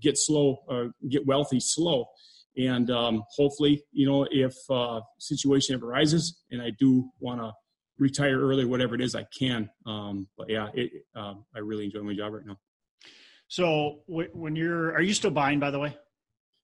get 0.00 0.18
slow, 0.18 0.58
uh, 0.68 0.84
get 1.08 1.26
wealthy 1.26 1.60
slow, 1.60 2.06
and 2.56 2.90
um, 2.90 3.24
hopefully, 3.30 3.82
you 3.92 4.06
know, 4.06 4.26
if 4.30 4.54
uh, 4.70 5.00
situation 5.18 5.74
ever 5.74 5.90
arises 5.90 6.40
and 6.50 6.62
I 6.62 6.70
do 6.78 7.10
want 7.20 7.40
to 7.40 7.52
retire 7.98 8.38
early, 8.38 8.64
whatever 8.64 8.94
it 8.94 9.00
is, 9.00 9.14
I 9.14 9.26
can. 9.38 9.70
Um, 9.84 10.28
but 10.36 10.48
yeah, 10.48 10.68
it, 10.74 10.92
um, 11.14 11.44
I 11.54 11.60
really 11.60 11.84
enjoy 11.84 12.00
my 12.00 12.14
job 12.14 12.32
right 12.32 12.46
now. 12.46 12.58
So 13.48 14.00
when 14.06 14.56
you're, 14.56 14.92
are 14.92 15.00
you 15.02 15.14
still 15.14 15.30
buying? 15.30 15.60
By 15.60 15.70
the 15.70 15.78
way, 15.78 15.96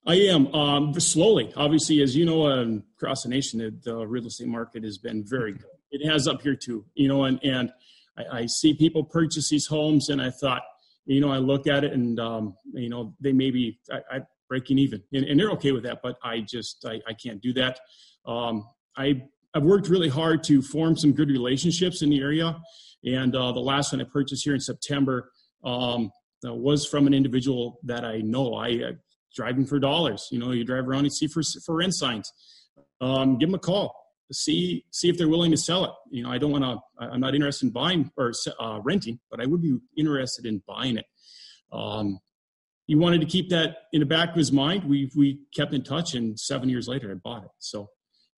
I 0.06 0.14
am 0.14 0.52
um, 0.54 0.98
slowly. 0.98 1.52
Obviously, 1.56 2.02
as 2.02 2.16
you 2.16 2.24
know, 2.24 2.46
um, 2.48 2.82
across 2.96 3.22
the 3.22 3.28
nation, 3.28 3.60
the, 3.60 3.70
the 3.90 4.06
real 4.06 4.26
estate 4.26 4.48
market 4.48 4.82
has 4.82 4.98
been 4.98 5.24
very 5.24 5.52
good. 5.52 5.64
It 5.92 6.08
has 6.08 6.26
up 6.26 6.42
here 6.42 6.56
too, 6.56 6.84
you 6.94 7.06
know, 7.06 7.24
and 7.24 7.38
and 7.44 7.70
I, 8.18 8.38
I 8.38 8.46
see 8.46 8.74
people 8.74 9.04
purchase 9.04 9.48
these 9.48 9.66
homes, 9.66 10.08
and 10.08 10.20
I 10.20 10.30
thought, 10.30 10.62
you 11.04 11.20
know, 11.20 11.30
I 11.30 11.36
look 11.36 11.66
at 11.68 11.84
it, 11.84 11.92
and 11.92 12.18
um, 12.18 12.56
you 12.72 12.88
know, 12.88 13.14
they 13.20 13.32
may 13.32 13.50
be 13.50 13.78
I, 13.92 14.16
I 14.16 14.20
breaking 14.52 14.78
even, 14.78 15.02
and, 15.14 15.24
and 15.24 15.40
they're 15.40 15.50
okay 15.50 15.72
with 15.72 15.82
that, 15.82 16.00
but 16.02 16.18
I 16.22 16.40
just 16.40 16.84
I, 16.86 17.00
I 17.08 17.14
can't 17.14 17.40
do 17.40 17.54
that. 17.54 17.80
Um, 18.26 18.68
I 18.98 19.22
I've 19.54 19.62
worked 19.62 19.88
really 19.88 20.10
hard 20.10 20.44
to 20.44 20.60
form 20.60 20.94
some 20.94 21.12
good 21.12 21.30
relationships 21.30 22.02
in 22.02 22.10
the 22.10 22.20
area, 22.20 22.60
and 23.02 23.34
uh, 23.34 23.52
the 23.52 23.60
last 23.60 23.92
one 23.92 24.02
I 24.02 24.04
purchased 24.04 24.44
here 24.44 24.52
in 24.52 24.60
September 24.60 25.30
um, 25.64 26.10
uh, 26.46 26.52
was 26.52 26.86
from 26.86 27.06
an 27.06 27.14
individual 27.14 27.80
that 27.84 28.04
I 28.04 28.18
know. 28.18 28.52
I 28.52 28.68
uh, 28.88 28.92
driving 29.34 29.64
for 29.64 29.78
dollars. 29.78 30.28
You 30.30 30.38
know, 30.38 30.50
you 30.50 30.64
drive 30.64 30.86
around 30.86 31.04
and 31.04 31.14
see 31.14 31.28
for 31.28 31.42
for 31.64 31.76
rent 31.76 31.94
signs. 31.94 32.30
Um, 33.00 33.38
give 33.38 33.48
them 33.48 33.54
a 33.54 33.58
call. 33.58 33.96
See 34.32 34.84
see 34.90 35.08
if 35.08 35.16
they're 35.16 35.28
willing 35.28 35.50
to 35.52 35.56
sell 35.56 35.86
it. 35.86 35.92
You 36.10 36.24
know, 36.24 36.30
I 36.30 36.36
don't 36.36 36.52
want 36.52 36.64
to. 36.64 36.76
I'm 37.02 37.20
not 37.20 37.34
interested 37.34 37.68
in 37.68 37.72
buying 37.72 38.10
or 38.18 38.32
uh, 38.60 38.80
renting, 38.84 39.18
but 39.30 39.40
I 39.40 39.46
would 39.46 39.62
be 39.62 39.78
interested 39.96 40.44
in 40.44 40.62
buying 40.68 40.98
it. 40.98 41.06
Um, 41.72 42.18
he 42.86 42.94
wanted 42.94 43.20
to 43.20 43.26
keep 43.26 43.48
that 43.50 43.76
in 43.92 44.00
the 44.00 44.06
back 44.06 44.30
of 44.30 44.36
his 44.36 44.52
mind. 44.52 44.84
We 44.84 45.10
we 45.16 45.40
kept 45.54 45.72
in 45.72 45.82
touch, 45.82 46.14
and 46.14 46.38
seven 46.38 46.68
years 46.68 46.88
later, 46.88 47.10
I 47.10 47.14
bought 47.14 47.44
it. 47.44 47.50
So 47.58 47.88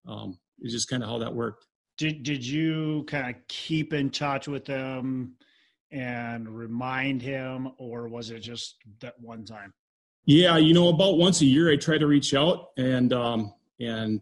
um, 0.07 0.39
it's 0.61 0.73
just 0.73 0.89
kind 0.89 1.03
of 1.03 1.09
how 1.09 1.19
that 1.19 1.35
worked. 1.35 1.67
did 1.97 2.23
did 2.23 2.45
you 2.45 3.05
kind 3.07 3.35
of 3.35 3.37
keep 3.49 3.93
in 3.93 4.11
touch 4.11 4.49
with 4.49 4.65
them 4.65 5.37
and 5.91 6.49
remind 6.49 7.23
him, 7.23 7.69
or 7.79 8.09
was 8.09 8.31
it 8.31 8.41
just 8.41 8.77
that 9.01 9.15
one 9.21 9.45
time? 9.45 9.73
Yeah, 10.27 10.57
you 10.57 10.75
know, 10.75 10.89
about 10.89 11.19
once 11.19 11.41
a 11.43 11.47
year, 11.47 11.71
I 11.71 11.77
try 11.77 11.99
to 11.99 12.07
reach 12.07 12.35
out, 12.35 12.69
and 12.77 13.13
um, 13.13 13.53
and 13.81 14.21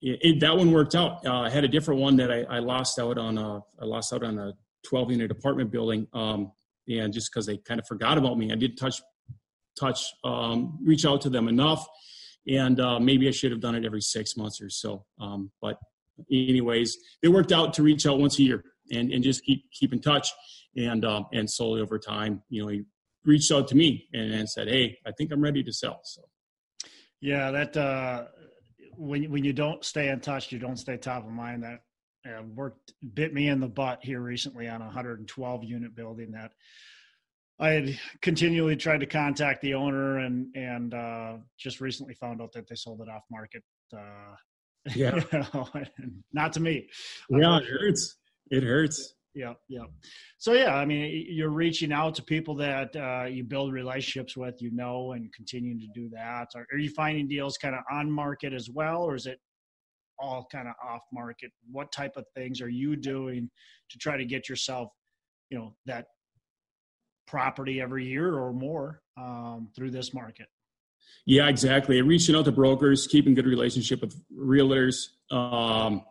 it, 0.00 0.18
it, 0.22 0.40
that 0.40 0.56
one 0.56 0.72
worked 0.72 0.94
out. 0.94 1.24
Uh, 1.26 1.40
I 1.40 1.50
had 1.50 1.64
a 1.64 1.68
different 1.68 2.00
one 2.00 2.16
that 2.16 2.30
I, 2.30 2.42
I 2.42 2.58
lost 2.58 2.98
out 2.98 3.18
on. 3.18 3.38
A, 3.38 3.60
I 3.80 3.84
lost 3.84 4.12
out 4.12 4.24
on 4.24 4.38
a 4.38 4.52
12 4.86 5.12
unit 5.12 5.30
apartment 5.30 5.70
building, 5.70 6.06
um, 6.12 6.52
and 6.88 7.12
just 7.12 7.30
because 7.30 7.46
they 7.46 7.58
kind 7.58 7.78
of 7.78 7.86
forgot 7.86 8.18
about 8.18 8.36
me, 8.38 8.52
I 8.52 8.56
did 8.56 8.76
touch 8.76 9.00
touch 9.78 10.04
um, 10.24 10.78
reach 10.84 11.04
out 11.04 11.20
to 11.22 11.30
them 11.30 11.48
enough, 11.48 11.86
and 12.46 12.80
uh, 12.80 12.98
maybe 12.98 13.28
I 13.28 13.30
should 13.30 13.50
have 13.50 13.60
done 13.60 13.74
it 13.74 13.84
every 13.84 14.00
six 14.00 14.36
months 14.36 14.60
or 14.60 14.70
so. 14.70 15.04
Um, 15.20 15.50
but 15.60 15.78
anyways, 16.30 16.96
it 17.22 17.28
worked 17.28 17.52
out 17.52 17.74
to 17.74 17.82
reach 17.82 18.06
out 18.06 18.18
once 18.18 18.38
a 18.38 18.42
year 18.42 18.64
and, 18.90 19.12
and 19.12 19.22
just 19.22 19.44
keep 19.44 19.64
keep 19.72 19.92
in 19.92 20.00
touch, 20.00 20.28
and 20.76 21.04
um, 21.04 21.26
and 21.32 21.50
slowly 21.50 21.80
over 21.80 21.98
time, 21.98 22.42
you 22.48 22.62
know, 22.62 22.68
he 22.68 22.82
reached 23.24 23.52
out 23.52 23.68
to 23.68 23.74
me 23.74 24.08
and, 24.12 24.32
and 24.32 24.48
said, 24.48 24.68
"Hey, 24.68 24.98
I 25.06 25.12
think 25.12 25.32
I'm 25.32 25.40
ready 25.40 25.62
to 25.62 25.72
sell." 25.72 26.00
So 26.04 26.22
Yeah, 27.20 27.50
that 27.50 27.76
uh, 27.76 28.24
when 28.96 29.30
when 29.30 29.44
you 29.44 29.52
don't 29.52 29.84
stay 29.84 30.08
in 30.08 30.20
touch, 30.20 30.52
you 30.52 30.58
don't 30.58 30.78
stay 30.78 30.96
top 30.96 31.24
of 31.24 31.30
mind. 31.30 31.62
That 31.62 31.80
uh, 32.26 32.42
worked 32.54 32.92
bit 33.14 33.32
me 33.32 33.48
in 33.48 33.60
the 33.60 33.68
butt 33.68 34.00
here 34.02 34.20
recently 34.20 34.68
on 34.68 34.80
a 34.80 34.86
112 34.86 35.64
unit 35.64 35.94
building 35.94 36.32
that 36.32 36.52
I 37.62 37.70
had 37.70 37.98
continually 38.22 38.74
tried 38.74 39.00
to 39.00 39.06
contact 39.06 39.62
the 39.62 39.74
owner 39.74 40.18
and 40.18 40.48
and 40.56 40.92
uh, 40.92 41.34
just 41.56 41.80
recently 41.80 42.14
found 42.14 42.42
out 42.42 42.52
that 42.54 42.68
they 42.68 42.74
sold 42.74 43.00
it 43.00 43.08
off 43.08 43.22
market. 43.30 43.62
Uh, 43.96 44.34
yeah, 44.96 45.14
you 45.32 45.38
know, 45.54 45.68
not 46.32 46.52
to 46.54 46.60
me. 46.60 46.88
Yeah, 47.30 47.58
it 47.58 47.66
hurts. 47.66 48.16
It 48.50 48.64
hurts. 48.64 49.14
Yeah, 49.32 49.54
yeah. 49.68 49.84
So 50.38 50.54
yeah, 50.54 50.74
I 50.74 50.84
mean, 50.84 51.24
you're 51.28 51.50
reaching 51.50 51.92
out 51.92 52.16
to 52.16 52.22
people 52.22 52.56
that 52.56 52.94
uh, 52.96 53.26
you 53.26 53.44
build 53.44 53.72
relationships 53.72 54.36
with, 54.36 54.60
you 54.60 54.72
know, 54.72 55.12
and 55.12 55.32
continuing 55.32 55.78
to 55.80 55.86
do 55.94 56.10
that. 56.10 56.48
Are, 56.56 56.66
are 56.72 56.78
you 56.78 56.90
finding 56.90 57.28
deals 57.28 57.56
kind 57.56 57.76
of 57.76 57.82
on 57.90 58.10
market 58.10 58.52
as 58.52 58.68
well, 58.68 59.04
or 59.04 59.14
is 59.14 59.26
it 59.26 59.38
all 60.18 60.46
kind 60.50 60.66
of 60.66 60.74
off 60.84 61.02
market? 61.12 61.52
What 61.70 61.92
type 61.92 62.16
of 62.16 62.26
things 62.34 62.60
are 62.60 62.68
you 62.68 62.96
doing 62.96 63.48
to 63.90 63.98
try 63.98 64.16
to 64.16 64.24
get 64.24 64.48
yourself, 64.48 64.90
you 65.48 65.58
know, 65.58 65.76
that 65.86 66.06
property 67.32 67.80
every 67.80 68.04
year 68.06 68.38
or 68.38 68.52
more 68.52 69.00
um, 69.16 69.68
through 69.74 69.90
this 69.90 70.12
market? 70.12 70.46
Yeah, 71.24 71.48
exactly. 71.48 72.00
Reaching 72.02 72.36
out 72.36 72.44
to 72.44 72.52
brokers, 72.52 73.06
keeping 73.06 73.34
good 73.34 73.46
relationship 73.46 74.02
with 74.02 74.14
realtors. 74.30 75.08
Um, 75.30 76.02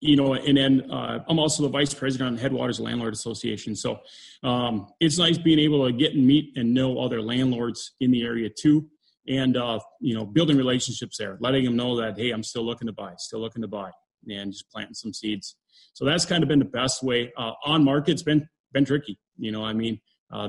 you 0.00 0.16
know, 0.16 0.34
and 0.34 0.58
then 0.58 0.90
uh, 0.90 1.20
I'm 1.28 1.38
also 1.38 1.62
the 1.62 1.68
vice 1.68 1.94
president 1.94 2.32
on 2.32 2.38
Headwaters 2.38 2.80
Landlord 2.80 3.14
Association. 3.14 3.74
So 3.74 4.00
um, 4.42 4.88
it's 5.00 5.18
nice 5.18 5.38
being 5.38 5.58
able 5.58 5.86
to 5.86 5.92
get 5.92 6.14
and 6.14 6.26
meet 6.26 6.52
and 6.56 6.74
know 6.74 6.98
other 6.98 7.22
landlords 7.22 7.92
in 8.00 8.10
the 8.10 8.22
area 8.22 8.50
too 8.50 8.90
and 9.28 9.56
uh, 9.56 9.78
you 10.00 10.14
know 10.14 10.24
building 10.24 10.56
relationships 10.56 11.16
there 11.18 11.36
letting 11.40 11.64
them 11.64 11.76
know 11.76 11.96
that 12.00 12.18
hey 12.18 12.30
i'm 12.30 12.42
still 12.42 12.64
looking 12.64 12.86
to 12.86 12.92
buy 12.92 13.12
still 13.18 13.40
looking 13.40 13.62
to 13.62 13.68
buy 13.68 13.90
and 14.28 14.52
just 14.52 14.70
planting 14.70 14.94
some 14.94 15.12
seeds 15.12 15.56
so 15.92 16.04
that's 16.04 16.24
kind 16.24 16.42
of 16.42 16.48
been 16.48 16.58
the 16.58 16.64
best 16.64 17.02
way 17.02 17.32
uh, 17.36 17.52
on 17.64 17.84
market's 17.84 18.22
been 18.22 18.48
been 18.72 18.84
tricky 18.84 19.18
you 19.36 19.50
know 19.50 19.64
i 19.64 19.72
mean 19.72 20.00
uh, 20.32 20.48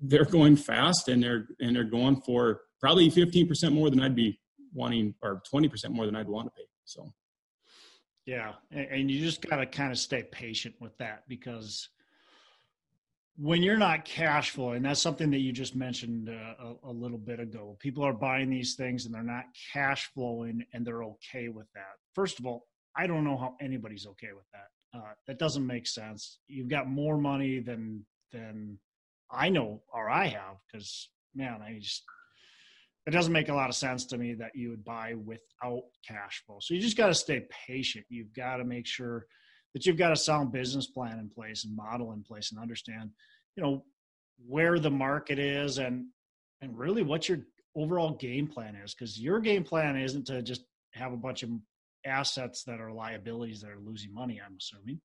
they're 0.00 0.24
going 0.24 0.56
fast 0.56 1.08
and 1.08 1.22
they're 1.22 1.46
and 1.60 1.76
they're 1.76 1.84
going 1.84 2.20
for 2.22 2.62
probably 2.80 3.10
15% 3.10 3.72
more 3.72 3.90
than 3.90 4.00
i'd 4.00 4.16
be 4.16 4.38
wanting 4.74 5.14
or 5.22 5.42
20% 5.52 5.90
more 5.90 6.06
than 6.06 6.16
i'd 6.16 6.28
want 6.28 6.46
to 6.46 6.50
pay 6.52 6.66
so 6.84 7.12
yeah 8.26 8.52
and 8.70 9.10
you 9.10 9.20
just 9.20 9.46
got 9.46 9.56
to 9.56 9.66
kind 9.66 9.92
of 9.92 9.98
stay 9.98 10.22
patient 10.22 10.74
with 10.80 10.96
that 10.98 11.22
because 11.28 11.88
when 13.36 13.62
you're 13.62 13.78
not 13.78 14.04
cash 14.04 14.50
flowing, 14.50 14.82
that's 14.82 15.00
something 15.00 15.30
that 15.30 15.40
you 15.40 15.52
just 15.52 15.74
mentioned 15.74 16.28
uh, 16.28 16.64
a, 16.84 16.90
a, 16.90 16.92
little 16.92 17.18
bit 17.18 17.40
ago. 17.40 17.76
People 17.80 18.04
are 18.04 18.12
buying 18.12 18.50
these 18.50 18.74
things 18.74 19.06
and 19.06 19.14
they're 19.14 19.22
not 19.22 19.44
cash 19.72 20.10
flowing 20.14 20.64
and 20.72 20.86
they're 20.86 21.02
okay 21.02 21.48
with 21.48 21.66
that. 21.74 21.94
First 22.14 22.38
of 22.38 22.46
all, 22.46 22.66
I 22.96 23.06
don't 23.06 23.24
know 23.24 23.38
how 23.38 23.54
anybody's 23.60 24.06
okay 24.06 24.32
with 24.34 24.44
that. 24.52 24.98
Uh, 24.98 25.12
that 25.26 25.38
doesn't 25.38 25.66
make 25.66 25.86
sense. 25.86 26.40
You've 26.46 26.68
got 26.68 26.88
more 26.88 27.16
money 27.16 27.60
than 27.60 28.04
than 28.32 28.78
I 29.32 29.48
know 29.48 29.82
or 29.92 30.10
I 30.10 30.26
have 30.26 30.56
because 30.70 31.08
man, 31.34 31.60
I 31.62 31.78
just 31.80 32.02
it 33.06 33.10
doesn't 33.10 33.32
make 33.32 33.48
a 33.48 33.54
lot 33.54 33.68
of 33.68 33.74
sense 33.74 34.04
to 34.06 34.18
me 34.18 34.34
that 34.34 34.54
you 34.54 34.70
would 34.70 34.84
buy 34.84 35.14
without 35.14 35.82
cash 36.06 36.42
flow. 36.46 36.58
So 36.60 36.74
you 36.74 36.80
just 36.80 36.96
got 36.96 37.08
to 37.08 37.14
stay 37.14 37.46
patient. 37.66 38.06
You've 38.08 38.32
got 38.32 38.58
to 38.58 38.64
make 38.64 38.86
sure 38.86 39.26
that 39.74 39.84
you've 39.86 39.96
got 39.96 40.12
a 40.12 40.16
sound 40.16 40.52
business 40.52 40.86
plan 40.86 41.18
in 41.18 41.28
place 41.28 41.64
and 41.64 41.74
model 41.74 42.12
in 42.12 42.22
place 42.22 42.52
and 42.52 42.60
understand, 42.60 43.10
you 43.56 43.62
know, 43.62 43.84
where 44.46 44.78
the 44.78 44.90
market 44.90 45.38
is 45.38 45.78
and 45.78 46.06
and 46.60 46.78
really 46.78 47.02
what 47.02 47.28
your 47.28 47.38
overall 47.76 48.12
game 48.12 48.46
plan 48.46 48.76
is 48.76 48.94
because 48.94 49.18
your 49.18 49.40
game 49.40 49.64
plan 49.64 49.96
isn't 49.96 50.26
to 50.26 50.42
just 50.42 50.64
have 50.92 51.12
a 51.12 51.16
bunch 51.16 51.42
of 51.42 51.50
assets 52.04 52.64
that 52.64 52.80
are 52.80 52.92
liabilities 52.92 53.60
that 53.60 53.70
are 53.70 53.80
losing 53.80 54.12
money 54.12 54.40
i'm 54.44 54.56
assuming 54.58 55.00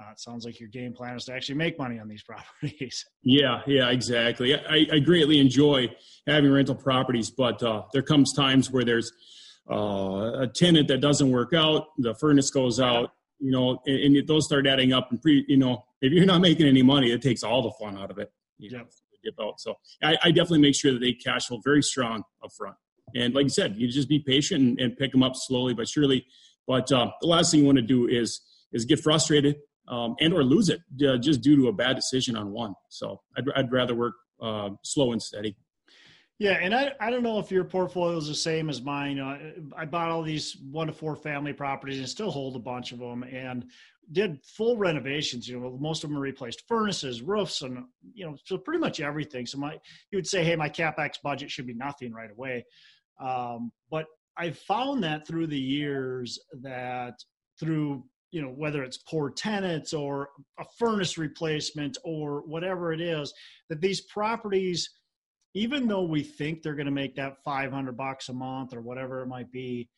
uh, 0.00 0.10
it 0.10 0.20
sounds 0.20 0.44
like 0.44 0.58
your 0.58 0.68
game 0.68 0.92
plan 0.92 1.16
is 1.16 1.24
to 1.24 1.32
actually 1.32 1.54
make 1.54 1.78
money 1.78 1.98
on 1.98 2.08
these 2.08 2.22
properties 2.62 3.04
yeah 3.22 3.60
yeah 3.66 3.90
exactly 3.90 4.54
i, 4.54 4.86
I 4.92 4.98
greatly 4.98 5.38
enjoy 5.38 5.88
having 6.26 6.50
rental 6.50 6.74
properties 6.74 7.30
but 7.30 7.62
uh, 7.62 7.82
there 7.92 8.02
comes 8.02 8.32
times 8.32 8.70
where 8.70 8.84
there's 8.84 9.12
uh, 9.70 10.42
a 10.42 10.46
tenant 10.46 10.88
that 10.88 11.00
doesn't 11.00 11.30
work 11.30 11.52
out 11.54 11.86
the 11.98 12.14
furnace 12.14 12.50
goes 12.50 12.80
out 12.80 13.10
you 13.44 13.50
know, 13.50 13.78
and, 13.86 14.16
and, 14.16 14.26
those 14.26 14.46
start 14.46 14.66
adding 14.66 14.92
up. 14.92 15.10
And 15.10 15.20
pre, 15.20 15.44
you 15.48 15.58
know, 15.58 15.84
if 16.00 16.12
you're 16.12 16.24
not 16.24 16.40
making 16.40 16.66
any 16.66 16.82
money, 16.82 17.12
it 17.12 17.20
takes 17.20 17.42
all 17.42 17.62
the 17.62 17.72
fun 17.78 17.98
out 17.98 18.10
of 18.10 18.18
it. 18.18 18.32
You 18.58 18.70
yep. 18.70 18.80
know, 18.82 18.86
dip 19.22 19.34
out. 19.40 19.60
So 19.60 19.74
I, 20.02 20.16
I, 20.22 20.30
definitely 20.30 20.60
make 20.60 20.74
sure 20.74 20.92
that 20.92 21.00
they 21.00 21.12
cash 21.12 21.46
flow 21.46 21.60
very 21.62 21.82
strong 21.82 22.22
up 22.42 22.50
front. 22.56 22.76
And 23.14 23.34
like 23.34 23.44
you 23.44 23.50
said, 23.50 23.76
you 23.76 23.88
just 23.88 24.08
be 24.08 24.20
patient 24.20 24.60
and, 24.62 24.80
and 24.80 24.96
pick 24.96 25.12
them 25.12 25.22
up 25.22 25.32
slowly 25.34 25.74
but 25.74 25.88
surely. 25.88 26.24
But 26.66 26.90
uh, 26.92 27.10
the 27.20 27.26
last 27.26 27.50
thing 27.50 27.60
you 27.60 27.66
want 27.66 27.76
to 27.76 27.82
do 27.82 28.06
is 28.08 28.40
is 28.72 28.84
get 28.84 29.00
frustrated 29.00 29.56
um, 29.88 30.16
and 30.20 30.32
or 30.32 30.42
lose 30.42 30.68
it 30.68 30.80
uh, 31.06 31.16
just 31.18 31.40
due 31.40 31.56
to 31.56 31.68
a 31.68 31.72
bad 31.72 31.96
decision 31.96 32.36
on 32.36 32.50
one. 32.50 32.74
So 32.88 33.20
I'd, 33.36 33.44
I'd 33.56 33.72
rather 33.72 33.94
work 33.94 34.14
uh, 34.40 34.70
slow 34.82 35.12
and 35.12 35.22
steady. 35.22 35.56
Yeah, 36.38 36.58
and 36.60 36.74
I, 36.74 36.92
I 36.98 37.10
don't 37.10 37.22
know 37.22 37.38
if 37.38 37.52
your 37.52 37.64
portfolio 37.64 38.16
is 38.16 38.26
the 38.26 38.34
same 38.34 38.68
as 38.68 38.82
mine. 38.82 39.20
Uh, 39.20 39.38
I 39.76 39.84
bought 39.84 40.10
all 40.10 40.22
these 40.22 40.56
one 40.70 40.88
to 40.88 40.92
four 40.92 41.14
family 41.14 41.52
properties 41.52 42.00
and 42.00 42.08
still 42.08 42.30
hold 42.30 42.56
a 42.56 42.60
bunch 42.60 42.90
of 42.90 42.98
them 42.98 43.22
and 43.22 43.66
did 44.10 44.42
full 44.44 44.76
renovations. 44.76 45.46
You 45.46 45.60
know, 45.60 45.78
most 45.80 46.02
of 46.02 46.10
them 46.10 46.18
replaced 46.18 46.64
furnaces, 46.66 47.22
roofs, 47.22 47.62
and 47.62 47.84
you 48.12 48.26
know, 48.26 48.36
so 48.44 48.58
pretty 48.58 48.80
much 48.80 49.00
everything. 49.00 49.46
So 49.46 49.58
my 49.58 49.78
you 50.10 50.18
would 50.18 50.26
say, 50.26 50.44
hey, 50.44 50.56
my 50.56 50.68
capex 50.68 51.12
budget 51.22 51.52
should 51.52 51.68
be 51.68 51.74
nothing 51.74 52.12
right 52.12 52.30
away. 52.30 52.64
Um, 53.20 53.70
but 53.88 54.06
I 54.36 54.50
found 54.50 55.04
that 55.04 55.28
through 55.28 55.46
the 55.46 55.58
years 55.58 56.40
that 56.62 57.14
through 57.60 58.04
you 58.34 58.42
know 58.42 58.48
whether 58.48 58.82
it's 58.82 58.98
poor 58.98 59.30
tenants 59.30 59.94
or 59.94 60.30
a 60.58 60.64
furnace 60.76 61.16
replacement 61.16 61.96
or 62.04 62.40
whatever 62.46 62.92
it 62.92 63.00
is, 63.00 63.32
that 63.68 63.80
these 63.80 64.00
properties 64.00 64.90
even 65.56 65.86
though 65.86 66.02
we 66.02 66.20
think 66.20 66.62
they're 66.62 66.74
going 66.74 66.84
to 66.84 66.90
make 66.90 67.14
that 67.14 67.36
500 67.44 67.96
bucks 67.96 68.28
a 68.28 68.32
month 68.32 68.74
or 68.74 68.80
whatever 68.80 69.22
it 69.22 69.28
might 69.28 69.52
be 69.52 69.88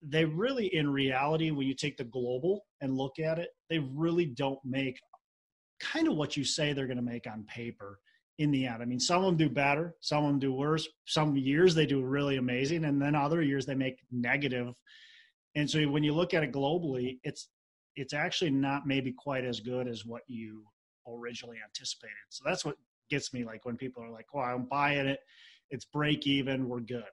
they 0.00 0.24
really 0.24 0.72
in 0.74 0.88
reality 0.88 1.50
when 1.50 1.66
you 1.66 1.74
take 1.74 1.96
the 1.96 2.04
global 2.04 2.64
and 2.80 2.96
look 2.96 3.18
at 3.18 3.40
it 3.40 3.48
they 3.68 3.80
really 3.80 4.26
don't 4.26 4.60
make 4.64 4.96
kind 5.80 6.06
of 6.06 6.14
what 6.14 6.36
you 6.36 6.44
say 6.44 6.72
they're 6.72 6.86
going 6.86 6.96
to 6.96 7.02
make 7.02 7.26
on 7.26 7.44
paper 7.44 7.98
in 8.38 8.50
the 8.50 8.66
end 8.66 8.80
i 8.82 8.84
mean 8.84 9.00
some 9.00 9.24
of 9.24 9.26
them 9.26 9.36
do 9.36 9.48
better 9.48 9.96
some 10.00 10.24
of 10.24 10.30
them 10.30 10.38
do 10.38 10.52
worse 10.52 10.86
some 11.06 11.36
years 11.36 11.74
they 11.74 11.86
do 11.86 12.04
really 12.04 12.36
amazing 12.36 12.84
and 12.84 13.02
then 13.02 13.16
other 13.16 13.42
years 13.42 13.66
they 13.66 13.74
make 13.74 13.98
negative. 14.12 14.72
and 15.56 15.68
so 15.68 15.82
when 15.88 16.04
you 16.04 16.14
look 16.14 16.34
at 16.34 16.44
it 16.44 16.52
globally 16.52 17.18
it's 17.24 17.48
it's 17.96 18.12
actually 18.12 18.50
not 18.50 18.86
maybe 18.86 19.12
quite 19.12 19.44
as 19.44 19.60
good 19.60 19.88
as 19.88 20.04
what 20.04 20.22
you 20.28 20.62
originally 21.08 21.56
anticipated 21.64 22.14
so 22.28 22.42
that's 22.44 22.64
what 22.64 22.76
gets 23.10 23.32
me 23.32 23.44
like 23.44 23.64
when 23.64 23.76
people 23.76 24.02
are 24.02 24.10
like, 24.10 24.26
"Well, 24.32 24.44
I'm 24.44 24.64
buying 24.64 25.06
it. 25.06 25.20
It's 25.70 25.84
break 25.84 26.26
even. 26.26 26.68
We're 26.68 26.80
good." 26.80 27.04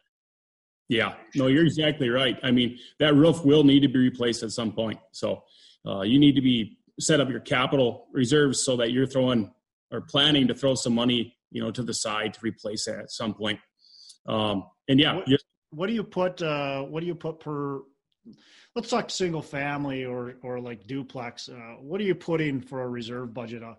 Yeah, 0.89 1.15
no, 1.35 1.47
you're 1.47 1.65
exactly 1.65 2.09
right. 2.09 2.37
I 2.43 2.51
mean, 2.51 2.77
that 2.99 3.15
roof 3.15 3.43
will 3.43 3.63
need 3.63 3.81
to 3.81 3.87
be 3.87 3.99
replaced 3.99 4.43
at 4.43 4.51
some 4.51 4.73
point. 4.73 4.99
So 5.11 5.43
uh, 5.87 6.01
you 6.01 6.19
need 6.19 6.35
to 6.35 6.41
be 6.41 6.77
set 6.99 7.19
up 7.19 7.29
your 7.29 7.39
capital 7.39 8.07
reserves 8.11 8.63
so 8.63 8.75
that 8.77 8.91
you're 8.91 9.07
throwing 9.07 9.51
or 9.91 10.01
planning 10.01 10.47
to 10.47 10.53
throw 10.53 10.75
some 10.75 10.93
money, 10.93 11.35
you 11.51 11.61
know, 11.61 11.71
to 11.71 11.83
the 11.83 11.93
side 11.93 12.33
to 12.33 12.39
replace 12.43 12.85
that 12.85 12.99
at 12.99 13.11
some 13.11 13.33
point. 13.33 13.59
Um, 14.27 14.65
and 14.87 14.99
yeah, 14.99 15.15
what, 15.15 15.27
what 15.71 15.87
do 15.87 15.93
you 15.93 16.03
put? 16.03 16.41
Uh, 16.41 16.83
what 16.83 16.99
do 16.99 17.07
you 17.07 17.15
put 17.15 17.39
per? 17.39 17.81
Let's 18.75 18.89
talk 18.89 19.09
single 19.09 19.41
family 19.41 20.05
or 20.05 20.35
or 20.41 20.59
like 20.59 20.87
duplex. 20.87 21.49
Uh, 21.49 21.75
what 21.79 22.01
are 22.01 22.05
you 22.05 22.15
putting 22.15 22.61
for 22.61 22.81
a 22.81 22.87
reserve 22.87 23.33
budget? 23.33 23.63
Uh, 23.63 23.75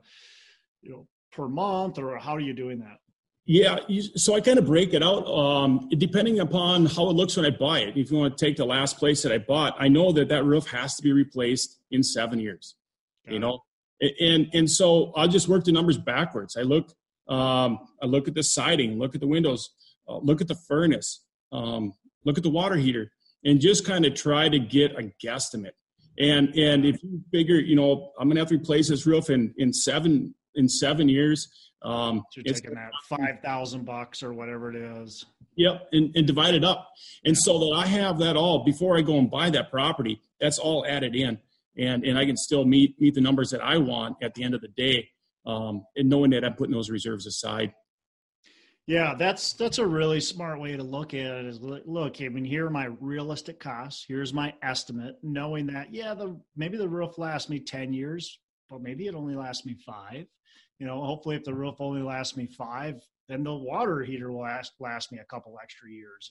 you 0.82 0.92
know, 0.92 1.06
per 1.32 1.48
month, 1.48 1.98
or 1.98 2.16
how 2.18 2.32
are 2.32 2.40
you 2.40 2.52
doing 2.52 2.78
that? 2.80 2.98
Yeah, 3.46 3.78
so 4.16 4.34
I 4.34 4.40
kind 4.40 4.58
of 4.58 4.64
break 4.64 4.94
it 4.94 5.02
out 5.02 5.26
um, 5.26 5.90
depending 5.98 6.40
upon 6.40 6.86
how 6.86 7.10
it 7.10 7.12
looks 7.12 7.36
when 7.36 7.44
I 7.44 7.50
buy 7.50 7.80
it. 7.80 7.94
If 7.94 8.10
you 8.10 8.16
want 8.16 8.38
to 8.38 8.42
take 8.42 8.56
the 8.56 8.64
last 8.64 8.96
place 8.96 9.22
that 9.22 9.32
I 9.32 9.36
bought, 9.36 9.76
I 9.78 9.88
know 9.88 10.12
that 10.12 10.30
that 10.30 10.44
roof 10.44 10.66
has 10.68 10.96
to 10.96 11.02
be 11.02 11.12
replaced 11.12 11.78
in 11.90 12.02
seven 12.02 12.38
years. 12.38 12.76
Got 13.26 13.34
you 13.34 13.40
know, 13.40 13.60
and 14.20 14.48
and 14.54 14.70
so 14.70 15.12
I'll 15.14 15.28
just 15.28 15.46
work 15.46 15.64
the 15.64 15.72
numbers 15.72 15.98
backwards. 15.98 16.56
I 16.56 16.62
look, 16.62 16.94
um, 17.28 17.80
I 18.02 18.06
look 18.06 18.28
at 18.28 18.34
the 18.34 18.42
siding, 18.42 18.98
look 18.98 19.14
at 19.14 19.20
the 19.20 19.26
windows, 19.26 19.68
uh, 20.08 20.16
look 20.18 20.40
at 20.40 20.48
the 20.48 20.56
furnace, 20.66 21.22
um, 21.52 21.92
look 22.24 22.38
at 22.38 22.44
the 22.44 22.50
water 22.50 22.76
heater, 22.76 23.12
and 23.44 23.60
just 23.60 23.84
kind 23.84 24.04
of 24.04 24.14
try 24.14 24.48
to 24.48 24.58
get 24.58 24.92
a 24.92 25.12
guesstimate. 25.24 25.72
And 26.18 26.54
and 26.56 26.84
if 26.84 27.02
you 27.02 27.20
figure, 27.32 27.56
you 27.56 27.76
know, 27.76 28.12
I'm 28.18 28.28
gonna 28.28 28.40
have 28.40 28.48
to 28.48 28.56
replace 28.56 28.88
this 28.88 29.06
roof 29.06 29.30
in 29.30 29.54
in 29.58 29.72
seven 29.72 30.34
in 30.54 30.68
seven 30.68 31.08
years. 31.08 31.48
Um, 31.82 32.24
so 32.30 32.40
you're 32.44 32.54
taking 32.54 32.74
that 32.74 32.90
five 33.08 33.40
thousand 33.42 33.84
bucks 33.84 34.22
or 34.22 34.32
whatever 34.32 34.70
it 34.70 34.76
is. 34.76 35.24
Yep, 35.56 35.88
and, 35.92 36.16
and 36.16 36.26
divide 36.26 36.54
it 36.54 36.64
up, 36.64 36.90
and 37.24 37.36
so 37.36 37.58
that 37.58 37.74
I 37.76 37.86
have 37.86 38.18
that 38.18 38.36
all 38.36 38.64
before 38.64 38.96
I 38.96 39.02
go 39.02 39.18
and 39.18 39.30
buy 39.30 39.50
that 39.50 39.70
property. 39.70 40.20
That's 40.40 40.58
all 40.58 40.84
added 40.86 41.14
in, 41.14 41.38
and 41.76 42.04
and 42.04 42.18
I 42.18 42.24
can 42.26 42.36
still 42.36 42.64
meet 42.64 43.00
meet 43.00 43.14
the 43.14 43.20
numbers 43.20 43.50
that 43.50 43.60
I 43.60 43.78
want 43.78 44.16
at 44.22 44.34
the 44.34 44.42
end 44.44 44.54
of 44.54 44.60
the 44.60 44.68
day, 44.68 45.08
um, 45.46 45.84
and 45.96 46.08
knowing 46.08 46.30
that 46.30 46.44
I'm 46.44 46.54
putting 46.54 46.74
those 46.74 46.90
reserves 46.90 47.26
aside. 47.26 47.72
Yeah, 48.86 49.14
that's 49.14 49.54
that's 49.54 49.78
a 49.78 49.86
really 49.86 50.20
smart 50.20 50.60
way 50.60 50.76
to 50.76 50.82
look 50.82 51.14
at 51.14 51.20
it. 51.20 51.46
Is 51.46 51.60
look, 51.60 52.20
I 52.20 52.28
mean, 52.28 52.44
here 52.44 52.66
are 52.66 52.70
my 52.70 52.88
realistic 53.00 53.58
costs. 53.58 54.04
Here's 54.06 54.34
my 54.34 54.52
estimate, 54.62 55.16
knowing 55.22 55.66
that 55.68 55.92
yeah, 55.92 56.12
the 56.12 56.38
maybe 56.54 56.76
the 56.76 56.88
roof 56.88 57.16
lasts 57.16 57.48
me 57.48 57.60
ten 57.60 57.94
years, 57.94 58.38
but 58.68 58.82
maybe 58.82 59.06
it 59.06 59.14
only 59.14 59.36
lasts 59.36 59.64
me 59.64 59.74
five. 59.86 60.26
You 60.78 60.86
know, 60.86 61.02
hopefully, 61.02 61.36
if 61.36 61.44
the 61.44 61.54
roof 61.54 61.76
only 61.78 62.02
lasts 62.02 62.36
me 62.36 62.46
five, 62.46 63.00
then 63.26 63.42
the 63.42 63.54
water 63.54 64.02
heater 64.02 64.30
will 64.30 64.42
last 64.42 64.72
last 64.80 65.12
me 65.12 65.18
a 65.18 65.24
couple 65.24 65.58
extra 65.62 65.88
years. 65.88 66.30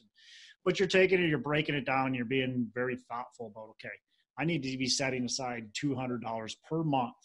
But 0.64 0.80
you're 0.80 0.88
taking 0.88 1.24
it, 1.24 1.30
you're 1.30 1.40
breaking 1.40 1.76
it 1.76 1.88
down, 1.88 2.14
you're 2.14 2.26
being 2.26 2.70
very 2.76 2.98
thoughtful 3.10 3.48
about 3.48 3.70
okay, 3.72 3.96
I 4.38 4.46
need 4.46 4.62
to 4.62 4.78
be 4.78 4.88
setting 4.88 5.26
aside 5.26 5.70
two 5.74 5.96
hundred 5.96 6.22
dollars 6.22 6.56
per 6.70 6.84
month 6.84 7.16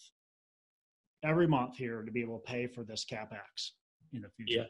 every 1.22 1.46
month 1.46 1.76
here 1.76 2.02
to 2.02 2.12
be 2.12 2.22
able 2.22 2.38
to 2.38 2.50
pay 2.50 2.66
for 2.66 2.82
this 2.84 3.04
capex 3.04 3.72
in 4.14 4.22
the 4.22 4.28
future. 4.30 4.60
Yeah. 4.60 4.64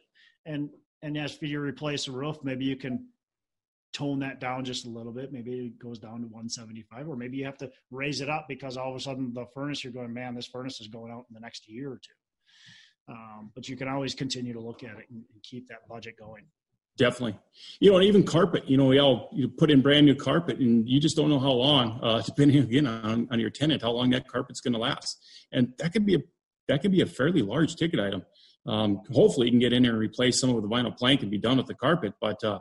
And 0.48 0.70
and 1.02 1.16
as 1.16 1.40
you 1.40 1.60
replace 1.60 2.08
a 2.08 2.12
roof, 2.12 2.38
maybe 2.42 2.64
you 2.64 2.74
can 2.74 3.06
tone 3.92 4.18
that 4.20 4.40
down 4.40 4.64
just 4.64 4.86
a 4.86 4.88
little 4.88 5.12
bit. 5.12 5.32
Maybe 5.32 5.66
it 5.66 5.78
goes 5.78 5.98
down 5.98 6.20
to 6.20 6.26
175, 6.26 7.08
or 7.08 7.16
maybe 7.16 7.36
you 7.36 7.44
have 7.44 7.58
to 7.58 7.70
raise 7.90 8.20
it 8.20 8.28
up 8.28 8.46
because 8.48 8.76
all 8.76 8.90
of 8.90 8.96
a 8.96 9.00
sudden 9.00 9.32
the 9.32 9.46
furnace 9.54 9.82
you're 9.84 9.92
going, 9.92 10.12
man, 10.12 10.34
this 10.34 10.46
furnace 10.46 10.80
is 10.80 10.88
going 10.88 11.12
out 11.12 11.24
in 11.28 11.34
the 11.34 11.40
next 11.40 11.68
year 11.68 11.90
or 11.92 12.00
two. 12.02 13.12
Um, 13.12 13.50
but 13.54 13.68
you 13.68 13.76
can 13.76 13.88
always 13.88 14.14
continue 14.14 14.52
to 14.52 14.60
look 14.60 14.82
at 14.82 14.90
it 14.90 15.06
and, 15.10 15.24
and, 15.32 15.42
keep 15.42 15.66
that 15.68 15.88
budget 15.88 16.16
going. 16.18 16.44
Definitely, 16.98 17.38
you 17.80 17.90
know, 17.90 17.96
and 17.96 18.04
even 18.04 18.22
carpet. 18.22 18.68
You 18.68 18.76
know, 18.76 18.86
we 18.86 18.98
all 18.98 19.30
you 19.32 19.48
put 19.48 19.70
in 19.70 19.80
brand 19.80 20.04
new 20.04 20.14
carpet, 20.14 20.58
and 20.58 20.86
you 20.86 21.00
just 21.00 21.16
don't 21.16 21.30
know 21.30 21.38
how 21.38 21.52
long, 21.52 22.00
uh, 22.02 22.20
depending 22.26 22.58
again 22.58 22.86
on, 22.86 23.28
on 23.30 23.40
your 23.40 23.50
tenant, 23.50 23.82
how 23.82 23.92
long 23.92 24.10
that 24.10 24.28
carpet's 24.28 24.60
going 24.60 24.74
to 24.74 24.80
last, 24.80 25.24
and 25.52 25.72
that 25.78 25.92
could 25.92 26.04
be 26.04 26.16
a 26.16 26.18
that 26.66 26.82
could 26.82 26.92
be 26.92 27.00
a 27.00 27.06
fairly 27.06 27.40
large 27.40 27.76
ticket 27.76 27.98
item. 27.98 28.22
Um, 28.66 29.02
hopefully, 29.12 29.46
you 29.46 29.52
can 29.52 29.60
get 29.60 29.72
in 29.72 29.82
there 29.82 29.92
and 29.92 30.00
replace 30.00 30.40
some 30.40 30.50
of 30.50 30.62
the 30.62 30.68
vinyl 30.68 30.96
plank 30.96 31.22
and 31.22 31.30
be 31.30 31.38
done 31.38 31.56
with 31.56 31.66
the 31.66 31.74
carpet. 31.74 32.14
But 32.20 32.42
uh, 32.44 32.60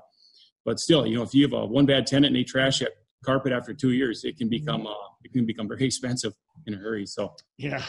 but 0.65 0.79
still, 0.79 1.05
you 1.05 1.15
know, 1.15 1.23
if 1.23 1.33
you 1.33 1.43
have 1.43 1.53
a 1.53 1.65
one 1.65 1.85
bad 1.85 2.07
tenant 2.07 2.27
and 2.27 2.35
they 2.35 2.43
trash 2.43 2.79
that 2.79 2.91
carpet 3.23 3.51
after 3.51 3.73
two 3.73 3.91
years, 3.91 4.23
it 4.23 4.37
can 4.37 4.49
become 4.49 4.85
uh, 4.87 4.93
it 5.23 5.33
can 5.33 5.45
become 5.45 5.67
very 5.67 5.85
expensive 5.91 6.33
in 6.65 6.73
a 6.73 6.77
hurry. 6.77 7.05
So 7.05 7.35
yeah, 7.57 7.83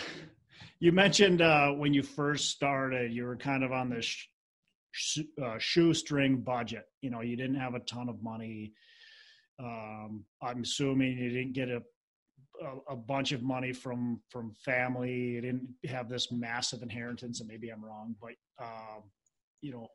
you 0.80 0.92
mentioned 0.92 1.42
uh, 1.42 1.70
when 1.72 1.92
you 1.94 2.02
first 2.02 2.50
started, 2.50 3.12
you 3.12 3.24
were 3.24 3.36
kind 3.36 3.64
of 3.64 3.72
on 3.72 3.90
this 3.90 4.06
sh- 4.92 5.20
uh, 5.42 5.58
shoestring 5.58 6.38
budget. 6.38 6.84
You 7.00 7.10
know, 7.10 7.20
you 7.20 7.36
didn't 7.36 7.56
have 7.56 7.74
a 7.74 7.80
ton 7.80 8.08
of 8.08 8.22
money. 8.22 8.72
Um, 9.60 10.24
I'm 10.40 10.62
assuming 10.62 11.18
you 11.18 11.30
didn't 11.30 11.52
get 11.52 11.68
a 11.68 11.82
a, 12.62 12.92
a, 12.92 12.96
bunch 12.96 13.32
of 13.32 13.42
money 13.42 13.72
from 13.72 14.20
from 14.30 14.52
family. 14.64 15.36
It 15.36 15.42
didn't 15.42 15.68
have 15.86 16.08
this 16.08 16.30
massive 16.32 16.82
inheritance, 16.82 17.40
and 17.40 17.48
maybe 17.48 17.70
I'm 17.70 17.84
wrong, 17.84 18.14
but 18.20 18.32
um, 18.60 19.04
you 19.60 19.72
know, 19.72 19.88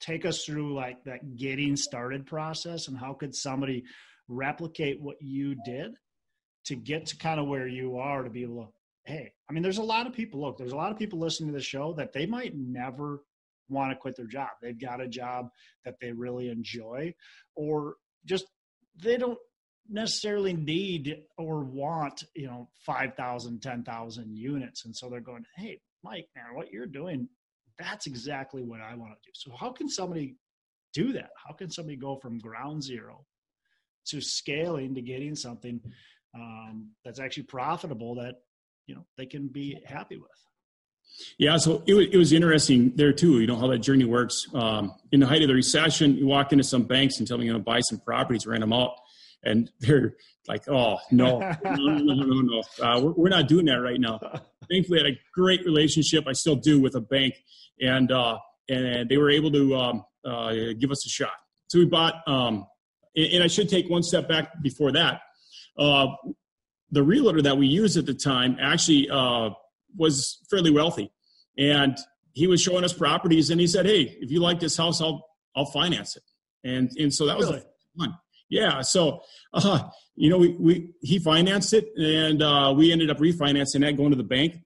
take 0.00 0.24
us 0.24 0.44
through 0.44 0.74
like 0.74 1.04
that 1.04 1.36
getting 1.36 1.76
started 1.76 2.26
process, 2.26 2.88
and 2.88 2.96
how 2.96 3.14
could 3.14 3.34
somebody 3.34 3.84
replicate 4.28 5.00
what 5.00 5.16
you 5.20 5.56
did 5.64 5.92
to 6.64 6.76
get 6.76 7.06
to 7.06 7.16
kind 7.16 7.40
of 7.40 7.46
where 7.46 7.66
you 7.66 7.98
are 7.98 8.22
to 8.22 8.30
be 8.30 8.42
able 8.42 8.64
to. 8.64 8.68
Hey, 9.04 9.32
I 9.48 9.52
mean, 9.52 9.62
there's 9.62 9.78
a 9.78 9.82
lot 9.82 10.06
of 10.06 10.12
people. 10.12 10.40
Look, 10.40 10.58
there's 10.58 10.72
a 10.72 10.76
lot 10.76 10.92
of 10.92 10.98
people 10.98 11.18
listening 11.18 11.50
to 11.50 11.58
the 11.58 11.64
show 11.64 11.94
that 11.94 12.12
they 12.12 12.26
might 12.26 12.54
never 12.54 13.24
want 13.68 13.90
to 13.90 13.96
quit 13.96 14.16
their 14.16 14.26
job. 14.26 14.50
They've 14.60 14.78
got 14.78 15.00
a 15.00 15.08
job 15.08 15.48
that 15.84 15.96
they 16.00 16.12
really 16.12 16.48
enjoy, 16.48 17.14
or 17.56 17.94
just 18.24 18.46
they 19.02 19.16
don't 19.16 19.38
necessarily 19.90 20.52
need 20.52 21.16
or 21.36 21.64
want 21.64 22.24
you 22.34 22.46
know 22.46 22.68
5000 22.86 23.60
10000 23.60 24.36
units 24.36 24.84
and 24.84 24.96
so 24.96 25.08
they're 25.08 25.20
going 25.20 25.44
hey 25.56 25.80
mike 26.04 26.28
man 26.36 26.54
what 26.54 26.70
you're 26.70 26.86
doing 26.86 27.28
that's 27.78 28.06
exactly 28.06 28.62
what 28.62 28.80
i 28.80 28.94
want 28.94 29.12
to 29.12 29.18
do 29.24 29.30
so 29.34 29.50
how 29.56 29.72
can 29.72 29.88
somebody 29.88 30.36
do 30.94 31.12
that 31.12 31.30
how 31.46 31.52
can 31.52 31.70
somebody 31.70 31.96
go 31.96 32.16
from 32.16 32.38
ground 32.38 32.82
zero 32.82 33.24
to 34.06 34.20
scaling 34.20 34.94
to 34.94 35.02
getting 35.02 35.34
something 35.34 35.80
um, 36.34 36.90
that's 37.04 37.18
actually 37.18 37.42
profitable 37.42 38.14
that 38.14 38.36
you 38.86 38.94
know 38.94 39.04
they 39.18 39.26
can 39.26 39.48
be 39.48 39.76
happy 39.84 40.16
with 40.16 40.30
yeah, 41.38 41.56
so 41.56 41.82
it 41.86 41.94
was, 41.94 42.06
it 42.12 42.16
was 42.16 42.32
interesting 42.32 42.92
there 42.94 43.12
too. 43.12 43.40
You 43.40 43.48
know 43.48 43.56
how 43.56 43.66
that 43.66 43.78
journey 43.78 44.04
works. 44.04 44.46
Um, 44.54 44.94
in 45.10 45.18
the 45.18 45.26
height 45.26 45.42
of 45.42 45.48
the 45.48 45.54
recession, 45.54 46.16
you 46.16 46.26
walk 46.26 46.52
into 46.52 46.62
some 46.62 46.84
banks 46.84 47.18
and 47.18 47.26
tell 47.26 47.36
them 47.36 47.44
you're 47.44 47.54
going 47.54 47.64
to 47.64 47.68
buy 47.68 47.80
some 47.80 47.98
properties, 47.98 48.46
rent 48.46 48.60
them 48.60 48.72
out 48.72 48.92
and 49.42 49.70
they're 49.80 50.14
like, 50.48 50.68
"Oh 50.68 50.98
no, 51.10 51.38
no, 51.38 51.74
no, 51.74 51.98
no, 51.98 52.14
no, 52.14 52.40
no. 52.40 52.62
Uh, 52.82 53.00
we're, 53.00 53.12
we're, 53.12 53.28
not 53.28 53.48
doing 53.48 53.66
that 53.66 53.80
right 53.80 54.00
now." 54.00 54.18
Thankfully, 54.70 55.00
I 55.00 55.04
had 55.04 55.12
a 55.12 55.18
great 55.34 55.64
relationship. 55.64 56.24
I 56.26 56.32
still 56.32 56.56
do 56.56 56.80
with 56.80 56.94
a 56.94 57.00
bank, 57.00 57.34
and 57.80 58.10
uh, 58.10 58.38
and 58.68 59.08
they 59.08 59.16
were 59.16 59.30
able 59.30 59.50
to 59.52 59.76
um, 59.76 60.04
uh, 60.24 60.52
give 60.78 60.90
us 60.90 61.04
a 61.06 61.08
shot. 61.08 61.32
So 61.68 61.78
we 61.78 61.86
bought. 61.86 62.14
Um, 62.26 62.66
and 63.16 63.42
I 63.42 63.48
should 63.48 63.68
take 63.68 63.90
one 63.90 64.04
step 64.04 64.28
back 64.28 64.62
before 64.62 64.92
that. 64.92 65.22
Uh, 65.76 66.06
the 66.92 67.02
realtor 67.02 67.42
that 67.42 67.56
we 67.56 67.66
used 67.66 67.96
at 67.96 68.06
the 68.06 68.14
time 68.14 68.56
actually 68.60 69.08
uh, 69.10 69.50
was 69.96 70.38
fairly 70.50 70.70
wealthy, 70.70 71.10
and 71.58 71.96
he 72.32 72.46
was 72.46 72.60
showing 72.60 72.84
us 72.84 72.92
properties, 72.92 73.50
and 73.50 73.60
he 73.60 73.66
said, 73.66 73.86
"Hey, 73.86 74.16
if 74.20 74.30
you 74.30 74.40
like 74.40 74.60
this 74.60 74.76
house, 74.76 75.00
I'll 75.00 75.26
I'll 75.56 75.66
finance 75.66 76.16
it." 76.16 76.22
And 76.64 76.90
and 76.98 77.12
so 77.12 77.26
that 77.26 77.36
was 77.36 77.48
really? 77.48 77.62
fun. 77.98 78.14
Yeah. 78.50 78.82
So, 78.82 79.22
uh, 79.54 79.84
you 80.16 80.28
know, 80.28 80.38
we, 80.38 80.56
we 80.58 80.90
he 81.00 81.18
financed 81.18 81.72
it, 81.72 81.88
and 81.96 82.42
uh, 82.42 82.74
we 82.76 82.92
ended 82.92 83.10
up 83.10 83.18
refinancing 83.18 83.80
that, 83.80 83.96
going 83.96 84.10
to 84.10 84.16
the 84.16 84.24
bank, 84.24 84.56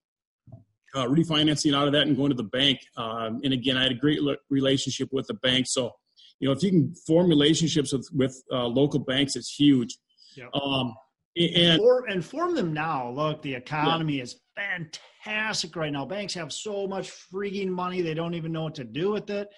uh, 0.95 1.07
refinancing 1.07 1.77
out 1.77 1.87
of 1.87 1.93
that, 1.93 2.07
and 2.07 2.17
going 2.17 2.31
to 2.31 2.37
the 2.37 2.43
bank. 2.43 2.81
Um, 2.97 3.41
and 3.45 3.53
again, 3.53 3.77
I 3.77 3.83
had 3.85 3.93
a 3.93 3.97
great 3.97 4.19
relationship 4.51 5.11
with 5.13 5.27
the 5.27 5.35
bank. 5.35 5.67
So, 5.69 5.93
you 6.41 6.49
know, 6.49 6.53
if 6.53 6.63
you 6.63 6.71
can 6.71 6.95
form 7.07 7.29
relationships 7.29 7.93
with 7.93 8.09
with 8.13 8.43
uh, 8.51 8.67
local 8.67 9.01
banks, 9.01 9.37
it's 9.37 9.55
huge. 9.55 9.97
Yep. 10.37 10.49
Um, 10.55 10.95
and, 11.37 11.81
and 12.09 12.25
form 12.25 12.55
them 12.55 12.73
now. 12.73 13.11
Look, 13.11 13.43
the 13.43 13.55
economy 13.55 14.17
yeah. 14.17 14.23
is 14.23 14.41
fantastic 14.57 15.77
right 15.77 15.93
now. 15.93 16.05
Banks 16.05 16.35
have 16.35 16.53
so 16.53 16.87
much 16.87 17.13
freaking 17.33 17.69
money; 17.69 18.01
they 18.03 18.15
don't 18.15 18.35
even 18.35 18.53
know 18.53 18.63
what 18.65 18.77
to 18.77 18.85
do 18.85 19.11
with 19.11 19.31
it. 19.31 19.49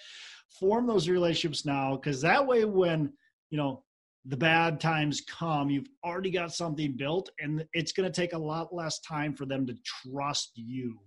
Form 0.58 0.86
those 0.86 1.08
relationships 1.08 1.64
now, 1.64 1.96
because 1.96 2.20
that 2.22 2.46
way, 2.46 2.64
when 2.64 3.12
you 3.50 3.58
know 3.58 3.84
the 4.28 4.36
bad 4.36 4.80
times 4.80 5.22
come, 5.22 5.70
you've 5.70 5.88
already 6.04 6.30
got 6.30 6.52
something 6.52 6.96
built, 6.96 7.30
and 7.38 7.64
it's 7.72 7.92
going 7.92 8.10
to 8.10 8.20
take 8.20 8.32
a 8.32 8.38
lot 8.38 8.74
less 8.74 8.98
time 9.00 9.34
for 9.34 9.46
them 9.46 9.66
to 9.66 9.74
trust 9.84 10.52
you 10.56 10.98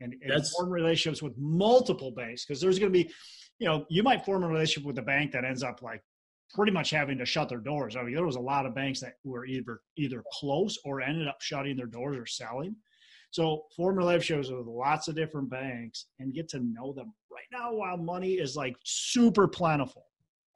and, 0.00 0.14
and 0.22 0.46
form 0.48 0.70
relationships 0.70 1.22
with 1.22 1.36
multiple 1.36 2.10
banks 2.10 2.44
because 2.44 2.60
there's 2.60 2.78
going 2.78 2.92
to 2.92 2.98
be, 3.04 3.10
you 3.58 3.68
know, 3.68 3.84
you 3.88 4.02
might 4.02 4.24
form 4.24 4.42
a 4.42 4.48
relationship 4.48 4.86
with 4.86 4.98
a 4.98 5.02
bank 5.02 5.32
that 5.32 5.44
ends 5.44 5.62
up 5.62 5.82
like 5.82 6.02
pretty 6.54 6.72
much 6.72 6.90
having 6.90 7.18
to 7.18 7.26
shut 7.26 7.48
their 7.48 7.58
doors. 7.58 7.96
I 7.96 8.02
mean, 8.02 8.14
there 8.14 8.26
was 8.26 8.36
a 8.36 8.40
lot 8.40 8.66
of 8.66 8.74
banks 8.74 9.00
that 9.00 9.14
were 9.24 9.46
either 9.46 9.80
either 9.96 10.24
close 10.32 10.78
or 10.84 11.00
ended 11.00 11.28
up 11.28 11.40
shutting 11.40 11.76
their 11.76 11.86
doors 11.86 12.16
or 12.16 12.26
selling. 12.26 12.76
So 13.30 13.64
form 13.74 13.96
relationships 13.96 14.50
with 14.50 14.66
lots 14.66 15.08
of 15.08 15.14
different 15.14 15.48
banks 15.50 16.06
and 16.18 16.34
get 16.34 16.48
to 16.50 16.60
know 16.60 16.92
them. 16.92 17.14
Right 17.30 17.46
now, 17.50 17.72
while 17.72 17.96
money 17.96 18.34
is 18.34 18.56
like 18.56 18.76
super 18.84 19.48
plentiful, 19.48 20.04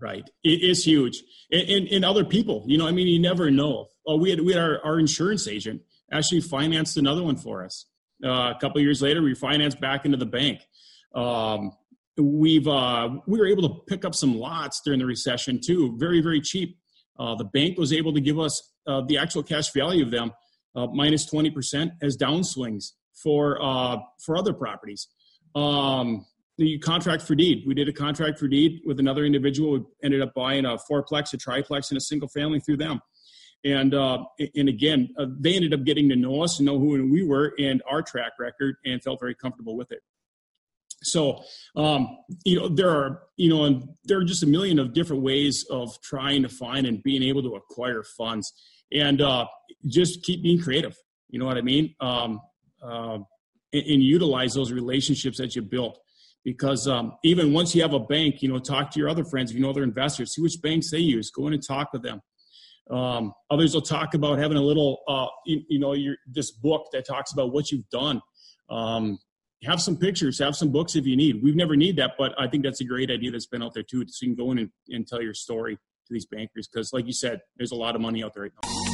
Right. 0.01 0.29
It 0.45 0.63
is 0.63 0.85
huge. 0.85 1.23
And, 1.51 1.69
and, 1.69 1.89
and, 1.89 2.05
other 2.05 2.25
people, 2.25 2.65
you 2.67 2.77
know, 2.77 2.87
I 2.87 2.93
mean, 2.93 3.07
you 3.07 3.19
never 3.19 3.51
know. 3.51 3.89
Oh, 4.07 4.17
we 4.17 4.31
had, 4.31 4.41
we 4.41 4.53
had 4.53 4.61
our, 4.61 4.85
our 4.85 4.99
insurance 4.99 5.49
agent 5.49 5.83
actually 6.13 6.43
financed 6.43 6.99
another 6.99 7.23
one 7.23 7.37
for 7.37 7.65
us. 7.65 7.87
Uh, 8.25 8.53
a 8.55 8.59
couple 8.61 8.81
years 8.81 9.01
later, 9.01 9.23
we 9.23 9.35
financed 9.35 9.81
back 9.81 10.05
into 10.05 10.19
the 10.19 10.27
bank. 10.27 10.61
Um, 11.15 11.73
we've, 12.19 12.69
uh, 12.69 13.09
we 13.27 13.39
were 13.39 13.47
able 13.47 13.69
to 13.69 13.75
pick 13.87 14.05
up 14.05 14.15
some 14.15 14.39
lots 14.39 14.83
during 14.85 15.01
the 15.01 15.07
recession 15.07 15.61
too, 15.65 15.97
very, 15.99 16.21
very 16.21 16.41
cheap. 16.41 16.79
Uh, 17.19 17.35
the 17.35 17.45
bank 17.45 17.79
was 17.79 17.93
able 17.93 18.13
to 18.13 18.21
give 18.21 18.39
us 18.39 18.73
uh, 18.87 19.01
the 19.07 19.17
actual 19.17 19.43
cash 19.43 19.73
value 19.73 20.05
of 20.05 20.11
them 20.11 20.33
uh, 20.75 20.87
minus 20.89 21.29
20% 21.31 21.93
as 22.03 22.17
downswings 22.17 22.93
for, 23.23 23.63
uh, 23.63 23.97
for 24.25 24.37
other 24.37 24.53
properties. 24.53 25.09
Um, 25.55 26.27
the 26.59 26.79
contract 26.79 27.23
for 27.23 27.35
deed. 27.35 27.65
We 27.67 27.75
did 27.75 27.89
a 27.89 27.93
contract 27.93 28.39
for 28.39 28.49
deed 28.49 28.81
with 28.85 28.99
another 28.99 29.25
individual. 29.25 29.73
We 29.73 29.85
ended 30.03 30.23
up 30.23 30.35
buying 30.35 30.65
a 30.65 30.79
fourplex, 30.91 31.33
a 31.35 31.37
triplex, 31.37 31.91
and 31.91 31.99
a 31.99 32.01
single 32.01 32.29
family 32.29 32.61
through 32.61 32.79
them. 32.79 33.01
And 33.65 33.95
uh, 33.95 34.25
and 34.55 34.69
again, 34.69 35.11
uh, 35.19 35.27
they 35.39 35.55
ended 35.55 35.75
up 35.75 35.85
getting 35.85 36.09
to 36.11 36.17
know 36.17 36.43
us 36.43 36.59
and 36.59 36.67
know 36.67 36.79
who 36.79 37.11
we 37.11 37.25
were 37.25 37.55
and 37.59 37.83
our 37.91 38.03
track 38.03 38.33
record, 38.39 38.77
and 38.85 39.03
felt 39.03 39.21
very 39.21 39.35
comfortable 39.35 39.77
with 39.77 39.91
it. 39.93 40.01
So, 41.03 41.43
um, 41.75 42.19
you 42.45 42.59
know, 42.59 42.69
there 42.69 42.91
are 42.91 43.23
you 43.37 43.49
know, 43.49 43.65
and 43.65 43.89
there 44.05 44.19
are 44.19 44.25
just 44.25 44.43
a 44.43 44.47
million 44.47 44.79
of 44.79 44.95
different 44.95 45.23
ways 45.23 45.67
of 45.71 46.01
trying 46.01 46.43
to 46.43 46.49
find 46.49 46.87
and 46.87 47.03
being 47.03 47.23
able 47.23 47.43
to 47.43 47.57
acquire 47.57 48.03
funds, 48.03 48.53
and 48.93 49.21
uh, 49.21 49.47
just 49.87 50.23
keep 50.23 50.43
being 50.43 50.61
creative. 50.61 50.97
You 51.29 51.39
know 51.39 51.47
what 51.47 51.59
I 51.59 51.63
mean? 51.63 51.95
Um, 52.01 52.41
uh, 52.83 53.19
and, 53.73 53.83
and 53.87 54.03
utilize 54.03 54.55
those 54.55 54.71
relationships 54.71 55.39
that 55.39 55.57
you 55.57 55.63
built 55.63 55.99
because 56.47 56.87
um, 56.87 57.13
even 57.25 57.53
once 57.53 57.75
you 57.75 57.83
have 57.83 57.93
a 57.93 57.99
bank, 57.99 58.41
you 58.41 58.49
know, 58.49 58.61
talk 58.61 58.93
to 58.93 59.01
your 59.01 59.09
other 59.09 59.25
friends 59.25 59.51
if 59.51 59.57
you 59.57 59.65
know 59.65 59.69
other 59.69 59.83
investors, 59.83 60.33
see 60.33 60.41
which 60.41 60.63
banks 60.63 60.93
they 60.93 60.99
use, 60.99 61.29
go 61.29 61.49
in 61.49 61.53
and 61.53 61.67
talk 61.67 61.93
with 61.93 62.05
them. 62.05 62.23
Um, 62.89 63.33
others 63.51 63.75
will 63.75 63.83
talk 63.83 64.15
about 64.15 64.39
having 64.39 64.57
a 64.57 64.63
little, 64.63 65.01
uh, 65.09 65.27
you, 65.45 65.63
you, 65.69 65.81
know, 65.81 65.93
your, 65.95 66.15
this 66.25 66.53
book 66.53 66.87
that 66.93 67.05
talks 67.05 67.33
about 67.33 67.53
what 67.53 67.73
you've 67.73 67.89
done. 67.91 68.23
Um, 68.71 69.19
have 69.65 69.83
some 69.83 69.97
pictures, 69.97 70.39
have 70.39 70.55
some 70.55 70.71
books 70.71 70.95
if 70.95 71.05
you 71.05 71.17
need. 71.17 71.43
We've 71.43 71.57
never 71.57 71.75
need 71.75 71.97
that, 71.97 72.13
but 72.17 72.33
I 72.39 72.47
think 72.47 72.63
that's 72.63 72.81
a 72.81 72.85
great 72.85 73.11
idea 73.11 73.33
that's 73.33 73.47
been 73.47 73.63
out 73.63 73.75
there 73.75 73.83
too. 73.83 74.05
So 74.07 74.25
you 74.25 74.37
can 74.37 74.45
go 74.45 74.53
in 74.53 74.59
and, 74.59 74.71
and 74.91 75.05
tell 75.05 75.21
your 75.21 75.35
story 75.35 75.75
to 75.75 76.13
these 76.13 76.27
bankers 76.27 76.69
because, 76.73 76.93
like 76.93 77.07
you 77.07 77.13
said, 77.13 77.41
there's 77.57 77.73
a 77.73 77.77
lot 77.77 77.97
of 77.97 78.01
money 78.01 78.23
out 78.23 78.35
there 78.35 78.45
right 78.45 78.53
now. 78.63 78.86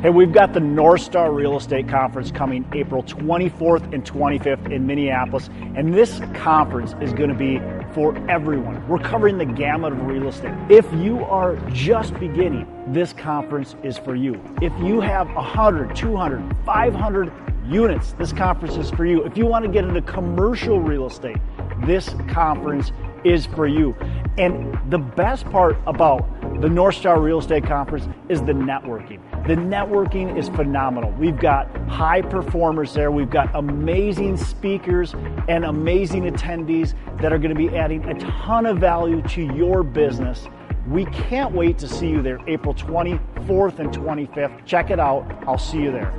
Hey, 0.00 0.10
we've 0.10 0.32
got 0.32 0.52
the 0.52 0.60
North 0.60 1.00
Star 1.02 1.32
Real 1.32 1.56
Estate 1.56 1.88
Conference 1.88 2.32
coming 2.32 2.68
April 2.72 3.04
24th 3.04 3.92
and 3.92 4.04
25th 4.04 4.72
in 4.72 4.84
Minneapolis, 4.84 5.48
and 5.76 5.94
this 5.94 6.20
conference 6.34 6.96
is 7.00 7.12
going 7.12 7.28
to 7.28 7.36
be 7.36 7.60
for 7.94 8.16
everyone. 8.28 8.84
We're 8.88 8.98
covering 8.98 9.38
the 9.38 9.44
gamut 9.44 9.92
of 9.92 10.02
real 10.04 10.26
estate. 10.26 10.54
If 10.68 10.92
you 10.94 11.22
are 11.24 11.54
just 11.70 12.18
beginning, 12.18 12.66
this 12.88 13.12
conference 13.12 13.76
is 13.84 13.96
for 13.96 14.16
you. 14.16 14.42
If 14.60 14.72
you 14.80 15.00
have 15.00 15.28
100, 15.34 15.94
200, 15.94 16.56
500 16.64 17.32
units, 17.68 18.12
this 18.14 18.32
conference 18.32 18.76
is 18.76 18.90
for 18.90 19.06
you. 19.06 19.24
If 19.24 19.36
you 19.36 19.46
want 19.46 19.64
to 19.64 19.70
get 19.70 19.84
into 19.84 20.02
commercial 20.02 20.80
real 20.80 21.06
estate, 21.06 21.38
this 21.84 22.08
conference 22.28 22.90
is 23.24 23.46
for 23.46 23.68
you. 23.68 23.94
And 24.36 24.76
the 24.90 24.98
best 24.98 25.44
part 25.50 25.76
about 25.86 26.26
the 26.62 26.68
North 26.68 26.94
Star 26.94 27.20
Real 27.20 27.40
Estate 27.40 27.64
Conference 27.64 28.06
is 28.28 28.40
the 28.40 28.52
networking. 28.52 29.20
The 29.48 29.56
networking 29.56 30.38
is 30.38 30.48
phenomenal. 30.50 31.10
We've 31.18 31.36
got 31.36 31.68
high 31.88 32.22
performers 32.22 32.94
there. 32.94 33.10
We've 33.10 33.28
got 33.28 33.52
amazing 33.56 34.36
speakers 34.36 35.12
and 35.48 35.64
amazing 35.64 36.22
attendees 36.30 36.94
that 37.20 37.32
are 37.32 37.38
going 37.38 37.50
to 37.50 37.56
be 37.56 37.76
adding 37.76 38.04
a 38.04 38.14
ton 38.20 38.66
of 38.66 38.78
value 38.78 39.22
to 39.22 39.42
your 39.42 39.82
business. 39.82 40.46
We 40.86 41.06
can't 41.06 41.52
wait 41.52 41.78
to 41.78 41.88
see 41.88 42.08
you 42.08 42.22
there 42.22 42.38
April 42.46 42.74
24th 42.74 43.80
and 43.80 43.90
25th. 43.90 44.64
Check 44.64 44.90
it 44.90 45.00
out. 45.00 45.26
I'll 45.48 45.58
see 45.58 45.78
you 45.78 45.90
there. 45.90 46.14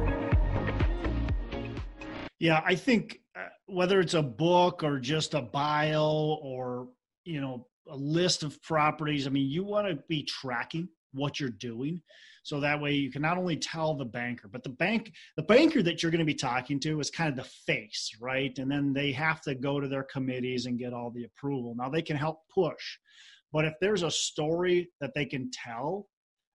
Yeah, 2.40 2.62
I 2.66 2.76
think 2.76 3.22
uh, 3.34 3.46
whether 3.68 4.02
it's 4.02 4.14
a 4.14 4.22
book 4.22 4.84
or 4.84 5.00
just 5.00 5.36
a 5.36 5.42
bio 5.42 6.38
or, 6.42 6.90
you 7.24 7.40
know, 7.40 7.66
a 7.90 7.96
list 7.96 8.44
of 8.44 8.62
properties, 8.62 9.28
I 9.28 9.30
mean, 9.30 9.50
you 9.50 9.64
want 9.64 9.88
to 9.88 10.04
be 10.08 10.24
tracking 10.24 10.88
what 11.14 11.40
you're 11.40 11.50
doing 11.50 12.02
so 12.44 12.60
that 12.60 12.82
way 12.82 12.92
you 12.92 13.10
can 13.10 13.22
not 13.22 13.38
only 13.38 13.56
tell 13.56 13.94
the 13.94 14.04
banker 14.04 14.48
but 14.48 14.64
the 14.64 14.70
bank 14.70 15.14
the 15.38 15.44
banker 15.44 15.82
that 15.82 16.02
you're 16.02 16.12
going 16.12 16.20
to 16.20 16.26
be 16.26 16.34
talking 16.34 16.80
to 16.80 17.00
is 17.00 17.10
kind 17.10 17.30
of 17.30 17.36
the 17.36 17.50
face 17.66 18.12
right? 18.20 18.58
And 18.58 18.70
then 18.70 18.94
they 18.94 19.12
have 19.12 19.42
to 19.42 19.56
go 19.56 19.80
to 19.80 19.88
their 19.88 20.04
committees 20.04 20.66
and 20.66 20.80
get 20.80 20.94
all 20.94 21.12
the 21.12 21.24
approval. 21.24 21.76
Now 21.78 21.90
they 21.90 22.02
can 22.02 22.18
help 22.18 22.40
push 22.54 22.98
but 23.52 23.66
if 23.66 23.74
there's 23.80 24.04
a 24.04 24.12
story 24.12 24.90
that 25.00 25.14
they 25.14 25.26
can 25.26 25.50
tell 25.52 26.08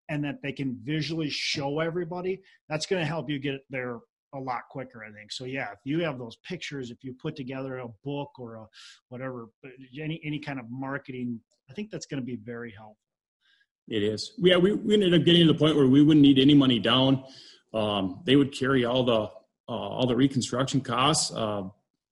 and 0.09 0.25
that 0.25 0.43
they 0.43 0.53
can 0.53 0.77
visually 0.83 1.31
show 1.31 1.81
everybody 1.81 2.41
that's 2.69 2.87
going 2.87 3.01
to 3.01 3.07
help 3.07 3.31
you 3.31 3.39
get 3.39 3.61
there 3.71 3.99
a 4.35 4.39
lot 4.39 4.63
quicker 4.71 5.05
i 5.05 5.13
think. 5.13 5.33
So 5.33 5.45
yeah 5.45 5.73
if 5.73 5.79
you 5.85 6.01
have 6.01 6.19
those 6.19 6.37
pictures 6.37 6.91
if 6.91 6.99
you 7.03 7.15
put 7.15 7.37
together 7.37 7.79
a 7.79 7.89
book 8.05 8.31
or 8.39 8.57
a 8.57 8.67
whatever 9.09 9.49
any 10.01 10.21
any 10.25 10.39
kind 10.39 10.59
of 10.59 10.67
marketing 10.71 11.41
i 11.71 11.73
think 11.73 11.91
that's 11.91 12.07
going 12.07 12.21
to 12.21 12.27
be 12.27 12.37
very 12.37 12.73
helpful. 12.73 12.97
It 13.89 14.03
is. 14.03 14.33
Yeah 14.39 14.59
we, 14.59 14.75
we 14.75 14.95
ended 14.95 15.15
up 15.15 15.25
getting 15.25 15.47
to 15.47 15.53
the 15.53 15.59
point 15.59 15.77
where 15.77 15.87
we 15.87 16.03
wouldn't 16.03 16.23
need 16.23 16.39
any 16.39 16.55
money 16.55 16.79
down. 16.79 17.25
Um, 17.73 18.21
they 18.25 18.37
would 18.37 18.57
carry 18.57 18.85
all 18.85 19.05
the 19.05 19.31
uh, 19.71 19.73
all 19.73 20.07
the 20.07 20.17
reconstruction 20.17 20.81
costs 20.81 21.33
uh, 21.35 21.63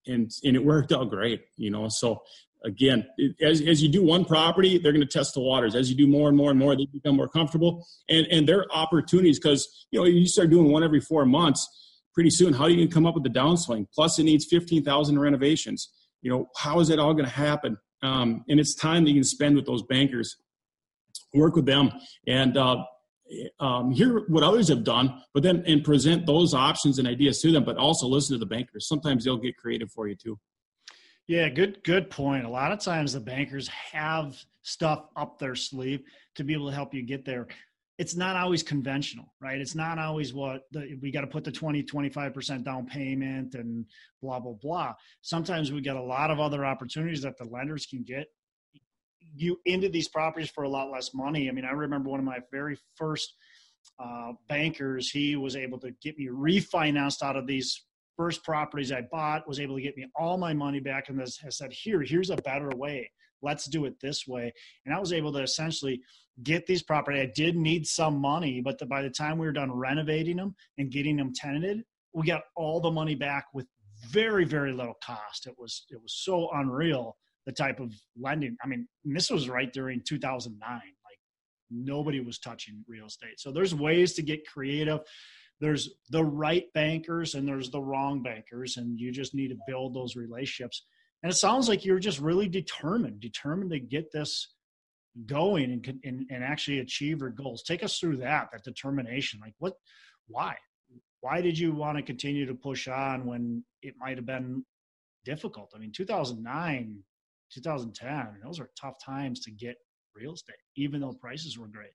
and 0.07 0.31
and 0.45 0.57
it 0.57 0.65
worked 0.65 0.93
out 0.93 1.11
great 1.11 1.45
you 1.57 1.71
know? 1.71 1.89
So 1.89 2.23
again 2.65 3.07
it, 3.19 3.37
as, 3.43 3.61
as 3.61 3.83
you 3.83 3.91
do 3.91 4.03
one 4.03 4.25
property 4.25 4.79
they're 4.79 4.93
going 4.93 5.07
to 5.07 5.19
test 5.19 5.35
the 5.35 5.41
waters. 5.41 5.75
As 5.75 5.91
you 5.91 5.97
do 5.97 6.07
more 6.07 6.29
and 6.29 6.37
more 6.37 6.51
and 6.51 6.59
more 6.59 6.75
they 6.75 6.87
become 6.87 7.17
more 7.17 7.29
comfortable. 7.29 7.87
And 8.09 8.27
and 8.29 8.49
their 8.49 8.65
opportunities 8.75 9.39
because 9.39 9.87
you 9.91 10.01
know 10.01 10.07
you 10.07 10.27
start 10.27 10.49
doing 10.51 10.73
one 10.73 10.83
every 10.83 11.01
four 11.01 11.27
months 11.27 11.86
pretty 12.17 12.31
soon, 12.31 12.55
how 12.55 12.65
are 12.65 12.71
you 12.71 12.77
going 12.77 12.89
to 12.89 12.95
come 12.95 13.07
up 13.07 13.15
with 13.15 13.25
the 13.25 13.31
downswing? 13.31 13.87
Plus, 13.95 14.19
it 14.19 14.25
needs 14.25 14.47
15,000 14.47 15.19
renovations. 15.19 15.91
You 16.23 16.31
know, 16.31 16.49
how 16.57 16.81
is 16.81 16.89
it 16.89 16.99
all 16.99 17.13
going 17.13 17.27
to 17.27 17.31
happen? 17.31 17.77
Um, 18.03 18.43
and 18.49 18.59
it's 18.59 18.75
time 18.75 19.05
that 19.05 19.11
you 19.11 19.17
can 19.17 19.25
spend 19.25 19.55
with 19.55 19.67
those 19.67 19.83
bankers, 19.83 20.35
work 21.35 21.55
with 21.55 21.67
them, 21.67 21.93
and 22.27 22.57
uh, 22.57 22.79
um, 23.61 23.91
hear 23.91 24.25
what 24.29 24.43
others 24.43 24.69
have 24.69 24.83
done, 24.83 25.23
but 25.35 25.43
then 25.43 25.63
and 25.67 25.85
present 25.85 26.25
those 26.25 26.55
options 26.55 26.99
and 26.99 27.07
ideas 27.07 27.41
to 27.43 27.53
them. 27.53 27.65
But 27.65 27.77
also 27.77 28.07
listen 28.07 28.35
to 28.35 28.39
the 28.39 28.47
bankers. 28.47 28.89
Sometimes 28.89 29.25
they'll 29.25 29.37
get 29.37 29.57
creative 29.59 29.91
for 29.91 30.09
you 30.09 30.15
too. 30.15 30.39
Yeah, 31.27 31.49
good 31.49 31.83
good 31.85 32.09
point. 32.09 32.45
A 32.45 32.49
lot 32.49 32.73
of 32.73 32.81
times 32.81 33.13
the 33.13 33.21
bankers 33.21 33.69
have 33.69 34.37
stuff 34.63 35.07
up 35.17 35.39
their 35.39 35.55
sleeve 35.55 36.03
to 36.37 36.45
be 36.45 36.55
able 36.55 36.69
to 36.69 36.75
help 36.75 36.95
you 36.95 37.03
get 37.03 37.25
there 37.25 37.47
it's 37.99 38.15
not 38.15 38.37
always 38.37 38.63
conventional, 38.63 39.33
right? 39.41 39.59
It's 39.59 39.75
not 39.75 39.99
always 39.99 40.35
what 40.35 40.63
the, 40.71 40.99
we 41.01 41.11
got 41.11 41.23
to 41.23 41.27
put 41.27 41.45
the 41.45 41.53
20, 41.53 41.83
25% 41.83 42.65
down 42.65 42.87
payment 42.87 43.55
and 43.55 43.87
blah, 44.21 44.39
blah, 44.39 44.53
blah. 44.61 44.95
Sometimes 45.23 45.73
we 45.73 45.81
get 45.81 45.97
a 45.97 46.03
lot 46.03 46.31
of 46.31 46.39
other 46.39 46.65
opportunities 46.65 47.23
that 47.23 47.39
the 47.39 47.45
lenders 47.45 47.87
can 47.87 48.03
get 48.03 48.27
you 49.35 49.59
into 49.65 49.89
these 49.89 50.09
properties 50.09 50.51
for 50.51 50.65
a 50.65 50.69
lot 50.69 50.91
less 50.91 51.15
money. 51.15 51.49
I 51.49 51.53
mean, 51.53 51.65
I 51.65 51.73
remember 51.73 52.11
one 52.11 52.21
of 52.21 52.27
my 52.27 52.39
very 52.53 52.79
first 52.97 53.35
uh, 53.99 54.33
bankers, 54.49 55.11
he 55.11 55.37
was 55.37 55.57
able 55.57 55.79
to 55.81 55.91
get 56.03 56.19
me 56.19 56.29
refinanced 56.29 57.23
out 57.23 57.37
of 57.37 57.47
these 57.47 57.85
first 58.17 58.45
properties 58.45 58.93
I 58.93 59.03
bought, 59.11 59.49
was 59.49 59.61
able 59.61 59.77
to 59.77 59.83
get 59.83 59.97
me 59.97 60.07
all 60.17 60.39
my 60.39 60.55
money 60.55 60.81
back 60.81 61.09
and 61.09 61.21
has 61.21 61.39
said, 61.51 61.73
here, 61.73 62.03
here's 62.03 62.31
a 62.31 62.37
better 62.37 62.71
way. 62.75 63.11
Let's 63.43 63.67
do 63.67 63.85
it 63.85 64.01
this 64.01 64.27
way. 64.27 64.53
And 64.85 64.95
I 64.95 64.99
was 64.99 65.13
able 65.13 65.33
to 65.33 65.43
essentially– 65.43 66.01
get 66.43 66.67
these 66.67 66.83
property. 66.83 67.21
I 67.21 67.33
did 67.35 67.57
need 67.57 67.87
some 67.87 68.21
money, 68.21 68.61
but 68.61 68.79
the, 68.79 68.87
by 68.87 69.03
the 69.03 69.11
time 69.11 69.39
we 69.39 69.47
were 69.47 69.53
done 69.53 69.73
renovating 69.73 70.37
them 70.37 70.55
and 70.79 70.91
getting 70.91 71.17
them 71.17 71.33
tenanted, 71.35 71.83
we 72.13 72.27
got 72.27 72.43
all 72.55 72.81
the 72.81 72.91
money 72.91 73.15
back 73.15 73.47
with 73.55 73.67
very 74.11 74.45
very 74.45 74.73
little 74.73 74.97
cost. 75.03 75.47
It 75.47 75.55
was 75.59 75.87
it 75.91 76.01
was 76.01 76.15
so 76.15 76.51
unreal 76.53 77.17
the 77.47 77.53
type 77.53 77.81
of 77.81 77.93
lending. 78.21 78.57
I 78.63 78.67
mean, 78.67 78.89
this 79.05 79.31
was 79.31 79.49
right 79.49 79.73
during 79.73 80.03
2009. 80.07 80.69
Like 80.71 80.83
nobody 81.71 82.21
was 82.21 82.39
touching 82.39 82.85
real 82.87 83.07
estate. 83.07 83.39
So 83.39 83.53
there's 83.53 83.75
ways 83.75 84.15
to 84.15 84.23
get 84.23 84.47
creative. 84.47 85.01
There's 85.61 85.91
the 86.11 86.25
right 86.25 86.65
bankers 86.75 87.35
and 87.35 87.49
there's 87.49 87.71
the 87.71 87.81
wrong 87.81 88.23
bankers, 88.23 88.77
and 88.77 89.01
you 89.01 89.11
just 89.11 89.35
need 89.35 89.49
to 89.49 89.59
build 89.67 89.95
those 89.95 90.17
relationships. 90.17 90.85
And 91.23 91.33
it 91.33 91.37
sounds 91.37 91.69
like 91.69 91.85
you're 91.85 91.99
just 91.99 92.21
really 92.21 92.49
determined, 92.49 93.21
determined 93.21 93.71
to 93.71 93.81
get 93.81 94.13
this 94.13 94.55
going 95.25 95.73
and, 95.73 96.01
and, 96.05 96.27
and 96.31 96.45
actually 96.45 96.81
achieve 96.81 97.21
your 97.21 97.31
goals. 97.31 97.63
Take 97.63 97.83
us 97.83 97.99
through 97.99 98.19
that, 98.19 98.49
that 98.53 98.65
determination. 98.65 99.41
Like 99.41 99.55
what, 99.59 99.75
why? 100.29 100.57
Why 101.21 101.41
did 101.41 101.59
you 101.59 101.73
want 101.73 101.97
to 101.97 102.03
continue 102.03 102.47
to 102.47 102.55
push 102.55 102.87
on 102.87 103.25
when 103.27 103.65
it 103.83 103.95
might 103.99 104.17
have 104.17 104.27
been 104.27 104.65
difficult? 105.25 105.73
I 105.75 105.79
mean, 105.79 105.91
2009, 105.91 106.99
2010, 107.53 108.27
those 108.45 108.61
are 108.61 108.71
tough 108.81 108.97
times 109.05 109.41
to 109.41 109.51
get 109.51 109.77
real 110.15 110.35
estate, 110.35 110.57
even 110.77 111.01
though 111.01 111.13
prices 111.13 111.59
were 111.59 111.69
great. 111.69 111.91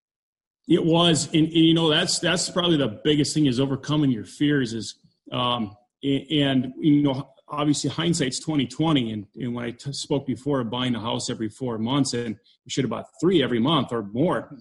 It 0.67 0.83
was, 0.83 1.25
and, 1.27 1.47
and, 1.47 1.53
you 1.53 1.73
know 1.73 1.89
that's 1.89 2.19
that's 2.19 2.49
probably 2.49 2.77
the 2.77 3.01
biggest 3.03 3.33
thing 3.33 3.47
is 3.47 3.59
overcoming 3.59 4.11
your 4.11 4.25
fears. 4.25 4.73
Is 4.73 4.95
um, 5.31 5.75
and 6.03 6.73
you 6.79 7.01
know 7.01 7.29
obviously 7.51 7.89
hindsight's 7.89 8.39
2020 8.39 9.11
and, 9.11 9.27
and 9.35 9.53
when 9.53 9.65
I 9.65 9.71
t- 9.71 9.93
spoke 9.93 10.25
before 10.25 10.63
buying 10.63 10.95
a 10.95 10.99
house 10.99 11.29
every 11.29 11.49
four 11.49 11.77
months 11.77 12.13
and 12.13 12.35
we 12.65 12.69
should 12.69 12.83
have 12.83 12.89
bought 12.89 13.07
three 13.19 13.43
every 13.43 13.59
month 13.59 13.91
or 13.91 14.03
more. 14.03 14.55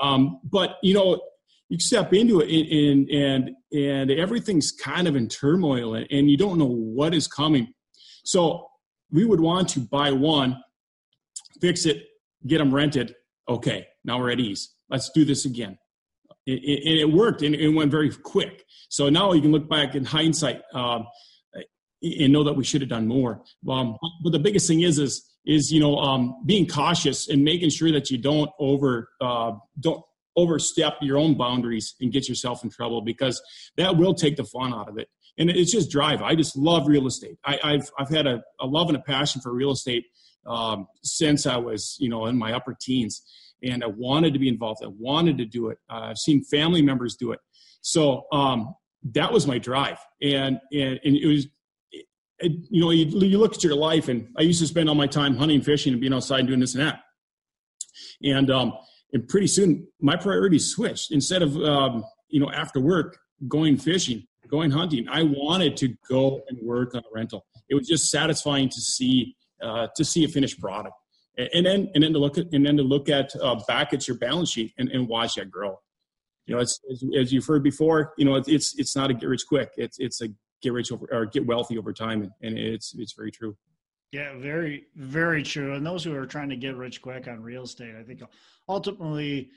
Um, 0.00 0.40
but 0.44 0.76
you 0.82 0.94
know 0.94 1.20
you 1.68 1.78
step 1.78 2.12
into 2.12 2.40
it 2.40 2.50
and 2.50 3.08
and 3.08 3.50
and 3.72 4.10
everything's 4.10 4.72
kind 4.72 5.06
of 5.08 5.16
in 5.16 5.28
turmoil 5.28 5.94
and, 5.94 6.06
and 6.10 6.30
you 6.30 6.36
don't 6.36 6.58
know 6.58 6.66
what 6.66 7.14
is 7.14 7.26
coming. 7.26 7.72
So 8.24 8.68
we 9.10 9.24
would 9.24 9.40
want 9.40 9.68
to 9.70 9.80
buy 9.80 10.10
one 10.10 10.60
fix 11.60 11.86
it 11.86 12.04
get 12.46 12.58
them 12.58 12.74
rented. 12.74 13.14
Okay 13.48 13.86
now 14.04 14.18
we're 14.18 14.30
at 14.30 14.40
ease. 14.40 14.74
Let's 14.88 15.10
do 15.10 15.24
this 15.24 15.44
again. 15.44 15.78
And 16.46 16.58
it, 16.58 17.00
it, 17.00 17.12
worked 17.12 17.42
and 17.42 17.54
it 17.54 17.68
went 17.68 17.90
very 17.90 18.10
quick. 18.10 18.64
So 18.88 19.08
now 19.08 19.32
you 19.32 19.40
can 19.40 19.52
look 19.52 19.68
back 19.68 19.94
in 19.94 20.04
hindsight 20.04 20.62
um, 20.74 21.06
and 22.02 22.32
know 22.32 22.44
that 22.44 22.54
we 22.54 22.64
should 22.64 22.80
have 22.80 22.90
done 22.90 23.06
more. 23.06 23.42
Um, 23.68 23.96
but 24.22 24.32
the 24.32 24.38
biggest 24.38 24.66
thing 24.66 24.80
is 24.80 24.98
is 24.98 25.28
is 25.44 25.72
you 25.72 25.80
know 25.80 25.96
um, 25.96 26.42
being 26.46 26.66
cautious 26.66 27.28
and 27.28 27.42
making 27.42 27.70
sure 27.70 27.92
that 27.92 28.10
you 28.10 28.18
don't 28.18 28.50
over 28.58 29.08
uh, 29.20 29.52
don't 29.80 30.02
overstep 30.36 30.94
your 31.00 31.18
own 31.18 31.34
boundaries 31.34 31.94
and 32.00 32.12
get 32.12 32.28
yourself 32.28 32.64
in 32.64 32.70
trouble 32.70 33.02
because 33.02 33.42
that 33.76 33.96
will 33.96 34.14
take 34.14 34.36
the 34.36 34.44
fun 34.44 34.72
out 34.72 34.88
of 34.88 34.98
it. 34.98 35.08
And 35.38 35.50
it's 35.50 35.72
just 35.72 35.90
drive. 35.90 36.22
I 36.22 36.34
just 36.34 36.56
love 36.56 36.86
real 36.86 37.06
estate. 37.06 37.38
I, 37.44 37.58
have 37.62 37.90
I've 37.98 38.08
had 38.08 38.26
a, 38.26 38.42
a, 38.60 38.66
love 38.66 38.88
and 38.88 38.96
a 38.96 39.00
passion 39.00 39.40
for 39.40 39.52
real 39.52 39.70
estate 39.70 40.04
um, 40.46 40.86
since 41.02 41.46
I 41.46 41.56
was 41.56 41.96
you 42.00 42.08
know 42.08 42.26
in 42.26 42.38
my 42.38 42.52
upper 42.52 42.76
teens, 42.78 43.22
and 43.62 43.82
I 43.82 43.86
wanted 43.86 44.32
to 44.34 44.38
be 44.38 44.48
involved. 44.48 44.82
I 44.84 44.88
wanted 44.88 45.38
to 45.38 45.46
do 45.46 45.68
it. 45.68 45.78
Uh, 45.90 46.10
I've 46.10 46.18
seen 46.18 46.44
family 46.44 46.82
members 46.82 47.16
do 47.16 47.32
it. 47.32 47.40
So 47.80 48.26
um, 48.32 48.74
that 49.14 49.32
was 49.32 49.46
my 49.46 49.58
drive, 49.58 49.98
and 50.20 50.60
and, 50.72 51.00
and 51.02 51.16
it 51.16 51.26
was 51.26 51.46
it, 52.42 52.52
you 52.70 52.80
know, 52.80 52.90
you, 52.90 53.06
you 53.26 53.38
look 53.38 53.54
at 53.54 53.64
your 53.64 53.74
life, 53.74 54.08
and 54.08 54.28
I 54.36 54.42
used 54.42 54.60
to 54.60 54.66
spend 54.66 54.88
all 54.88 54.94
my 54.94 55.06
time 55.06 55.36
hunting, 55.36 55.62
fishing, 55.62 55.92
and 55.92 56.00
being 56.00 56.12
outside 56.12 56.40
and 56.40 56.48
doing 56.48 56.60
this 56.60 56.74
and 56.74 56.86
that. 56.86 57.00
And 58.22 58.50
um, 58.50 58.72
and 59.12 59.26
pretty 59.28 59.46
soon, 59.46 59.86
my 60.00 60.16
priorities 60.16 60.66
switched. 60.66 61.12
Instead 61.12 61.42
of 61.42 61.56
um, 61.56 62.04
you 62.28 62.40
know 62.40 62.50
after 62.50 62.80
work 62.80 63.18
going 63.48 63.76
fishing, 63.76 64.26
going 64.48 64.70
hunting, 64.70 65.06
I 65.08 65.22
wanted 65.22 65.76
to 65.78 65.94
go 66.08 66.40
and 66.48 66.58
work 66.62 66.94
on 66.94 67.00
a 67.00 67.14
rental. 67.14 67.44
it 67.68 67.74
was 67.74 67.88
just 67.88 68.10
satisfying 68.10 68.68
to 68.68 68.80
see 68.80 69.34
uh, 69.62 69.88
to 69.96 70.04
see 70.04 70.24
a 70.24 70.28
finished 70.28 70.60
product, 70.60 70.94
and 71.36 71.66
then 71.66 71.90
and 71.94 72.02
then 72.02 72.12
to 72.12 72.18
look 72.18 72.38
at 72.38 72.46
and 72.52 72.64
then 72.64 72.76
to 72.76 72.82
look 72.82 73.08
at 73.08 73.34
uh, 73.40 73.60
back 73.66 73.92
at 73.92 74.06
your 74.06 74.18
balance 74.18 74.50
sheet 74.50 74.72
and, 74.78 74.88
and 74.90 75.08
watch 75.08 75.34
that 75.34 75.50
grow. 75.50 75.78
You 76.46 76.56
know, 76.56 76.60
it's, 76.60 76.80
as, 76.90 77.04
as 77.16 77.32
you've 77.32 77.46
heard 77.46 77.62
before. 77.62 78.12
You 78.18 78.24
know, 78.24 78.42
it's 78.46 78.78
it's 78.78 78.96
not 78.96 79.10
a 79.10 79.14
get 79.14 79.28
rich 79.28 79.42
quick. 79.48 79.70
It's 79.76 79.98
it's 79.98 80.20
a 80.22 80.28
get 80.62 80.72
rich 80.72 80.92
over 80.92 81.06
or 81.10 81.26
get 81.26 81.46
wealthy 81.46 81.78
over 81.78 81.92
time, 81.92 82.32
and, 82.42 82.58
it's 82.58 82.94
it's 82.96 83.12
very 83.12 83.30
true. 83.30 83.56
Yeah, 84.12 84.36
very 84.38 84.86
very 84.96 85.42
true. 85.42 85.74
And 85.74 85.84
those 85.84 86.04
who 86.04 86.14
are 86.14 86.26
trying 86.26 86.50
to 86.50 86.56
get 86.56 86.76
rich 86.76 87.02
quick 87.02 87.28
on 87.28 87.42
real 87.42 87.64
estate, 87.64 87.94
I 87.98 88.02
think 88.02 88.22
ultimately 88.68 89.50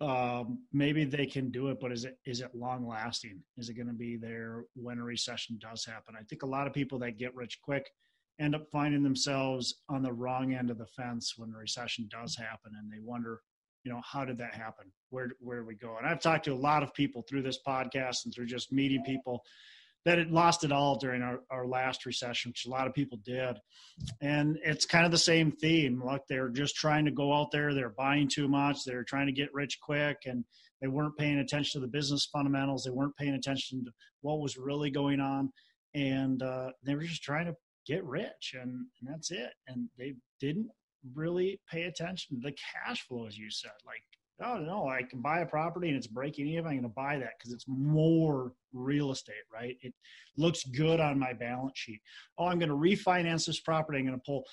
um, 0.00 0.58
maybe 0.72 1.04
they 1.04 1.24
can 1.24 1.50
do 1.50 1.68
it, 1.68 1.78
but 1.80 1.90
is 1.92 2.04
it 2.04 2.18
is 2.26 2.40
it 2.40 2.54
long 2.54 2.86
lasting? 2.86 3.42
Is 3.56 3.68
it 3.68 3.74
going 3.74 3.86
to 3.86 3.94
be 3.94 4.16
there 4.16 4.64
when 4.74 4.98
a 4.98 5.04
recession 5.04 5.58
does 5.60 5.84
happen? 5.84 6.14
I 6.18 6.22
think 6.24 6.42
a 6.42 6.46
lot 6.46 6.66
of 6.66 6.74
people 6.74 6.98
that 7.00 7.18
get 7.18 7.34
rich 7.34 7.60
quick 7.62 7.90
end 8.38 8.54
up 8.54 8.66
finding 8.70 9.02
themselves 9.02 9.76
on 9.88 10.02
the 10.02 10.12
wrong 10.12 10.52
end 10.52 10.70
of 10.70 10.76
the 10.76 10.86
fence 10.86 11.34
when 11.36 11.50
the 11.50 11.56
recession 11.56 12.08
does 12.10 12.36
happen, 12.36 12.72
and 12.78 12.92
they 12.92 12.98
wonder, 13.00 13.40
you 13.84 13.92
know, 13.92 14.02
how 14.04 14.24
did 14.24 14.36
that 14.38 14.54
happen? 14.54 14.92
Where 15.08 15.30
where 15.40 15.58
did 15.58 15.66
we 15.66 15.76
go? 15.76 15.96
And 15.96 16.06
I've 16.06 16.20
talked 16.20 16.44
to 16.44 16.52
a 16.52 16.54
lot 16.54 16.82
of 16.82 16.92
people 16.92 17.22
through 17.22 17.42
this 17.42 17.60
podcast 17.66 18.26
and 18.26 18.34
through 18.34 18.46
just 18.46 18.72
meeting 18.72 19.02
people 19.04 19.42
that 20.06 20.20
it 20.20 20.30
lost 20.30 20.62
it 20.62 20.70
all 20.70 20.96
during 20.96 21.20
our, 21.20 21.40
our 21.50 21.66
last 21.66 22.06
recession, 22.06 22.50
which 22.50 22.64
a 22.64 22.70
lot 22.70 22.86
of 22.86 22.94
people 22.94 23.18
did. 23.24 23.58
And 24.22 24.56
it's 24.62 24.86
kind 24.86 25.04
of 25.04 25.10
the 25.10 25.18
same 25.18 25.50
theme. 25.50 26.00
Like 26.00 26.22
they're 26.28 26.48
just 26.48 26.76
trying 26.76 27.04
to 27.06 27.10
go 27.10 27.34
out 27.34 27.50
there, 27.50 27.74
they're 27.74 27.90
buying 27.90 28.28
too 28.28 28.46
much, 28.46 28.84
they're 28.84 29.02
trying 29.02 29.26
to 29.26 29.32
get 29.32 29.52
rich 29.52 29.78
quick, 29.82 30.18
and 30.24 30.44
they 30.80 30.86
weren't 30.86 31.16
paying 31.18 31.40
attention 31.40 31.80
to 31.80 31.84
the 31.84 31.90
business 31.90 32.28
fundamentals, 32.32 32.84
they 32.84 32.92
weren't 32.92 33.16
paying 33.16 33.34
attention 33.34 33.84
to 33.84 33.90
what 34.20 34.38
was 34.38 34.56
really 34.56 34.90
going 34.90 35.18
on, 35.18 35.50
and 35.94 36.40
uh, 36.40 36.70
they 36.84 36.94
were 36.94 37.02
just 37.02 37.24
trying 37.24 37.46
to 37.46 37.56
get 37.84 38.04
rich, 38.04 38.54
and, 38.54 38.70
and 38.70 39.10
that's 39.10 39.32
it. 39.32 39.50
And 39.66 39.88
they 39.98 40.14
didn't 40.40 40.68
really 41.14 41.60
pay 41.68 41.84
attention 41.84 42.36
to 42.36 42.42
the 42.42 42.56
cash 42.86 43.02
flow, 43.08 43.26
as 43.26 43.36
you 43.36 43.50
said. 43.50 43.72
Like 43.84 44.02
oh 44.42 44.58
no, 44.58 44.88
I 44.88 45.02
can 45.02 45.20
buy 45.20 45.40
a 45.40 45.46
property 45.46 45.88
and 45.88 45.96
it's 45.96 46.06
breaking 46.06 46.46
even. 46.46 46.66
I'm 46.66 46.72
going 46.72 46.82
to 46.82 46.88
buy 46.88 47.18
that 47.18 47.32
because 47.38 47.52
it's 47.52 47.66
more 47.66 48.52
real 48.72 49.10
estate, 49.10 49.34
right? 49.52 49.76
It 49.80 49.94
looks 50.36 50.64
good 50.64 51.00
on 51.00 51.18
my 51.18 51.32
balance 51.32 51.78
sheet. 51.78 52.00
Oh, 52.38 52.46
I'm 52.46 52.58
going 52.58 52.68
to 52.68 52.76
refinance 52.76 53.46
this 53.46 53.60
property. 53.60 53.98
I'm 53.98 54.06
going 54.06 54.18
to 54.18 54.24
pull 54.24 54.44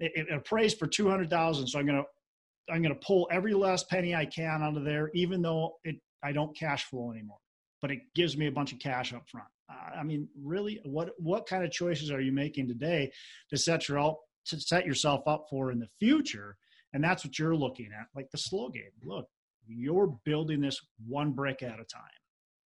it, 0.00 0.12
it 0.14 0.32
appraised 0.32 0.78
for 0.78 0.86
two 0.86 1.08
hundred 1.08 1.30
thousand, 1.30 1.66
so 1.66 1.78
I'm 1.78 1.86
going 1.86 1.98
to 2.02 2.72
I'm 2.72 2.82
going 2.82 2.94
to 2.94 3.06
pull 3.06 3.28
every 3.30 3.54
last 3.54 3.88
penny 3.88 4.14
I 4.14 4.26
can 4.26 4.62
out 4.62 4.76
of 4.76 4.84
there, 4.84 5.10
even 5.14 5.42
though 5.42 5.76
it 5.84 5.96
I 6.22 6.32
don't 6.32 6.56
cash 6.56 6.84
flow 6.84 7.10
anymore. 7.12 7.38
But 7.82 7.90
it 7.90 8.00
gives 8.14 8.36
me 8.36 8.46
a 8.46 8.52
bunch 8.52 8.72
of 8.72 8.78
cash 8.78 9.12
up 9.12 9.28
front. 9.28 9.48
Uh, 9.70 9.98
I 10.00 10.02
mean, 10.02 10.28
really, 10.42 10.80
what 10.84 11.10
what 11.18 11.46
kind 11.46 11.64
of 11.64 11.70
choices 11.70 12.10
are 12.10 12.20
you 12.20 12.32
making 12.32 12.68
today 12.68 13.12
to 13.50 13.56
set 13.56 13.88
your 13.88 14.16
to 14.46 14.60
set 14.60 14.86
yourself 14.86 15.26
up 15.26 15.46
for 15.50 15.70
in 15.70 15.78
the 15.78 15.88
future? 16.00 16.56
And 16.96 17.04
that's 17.04 17.26
what 17.26 17.38
you're 17.38 17.54
looking 17.54 17.90
at, 17.92 18.06
like 18.14 18.30
the 18.30 18.38
slow 18.38 18.70
game. 18.70 18.84
Look, 19.04 19.26
you're 19.68 20.16
building 20.24 20.62
this 20.62 20.80
one 21.06 21.32
brick 21.32 21.62
at 21.62 21.74
a 21.74 21.84
time. 21.84 22.08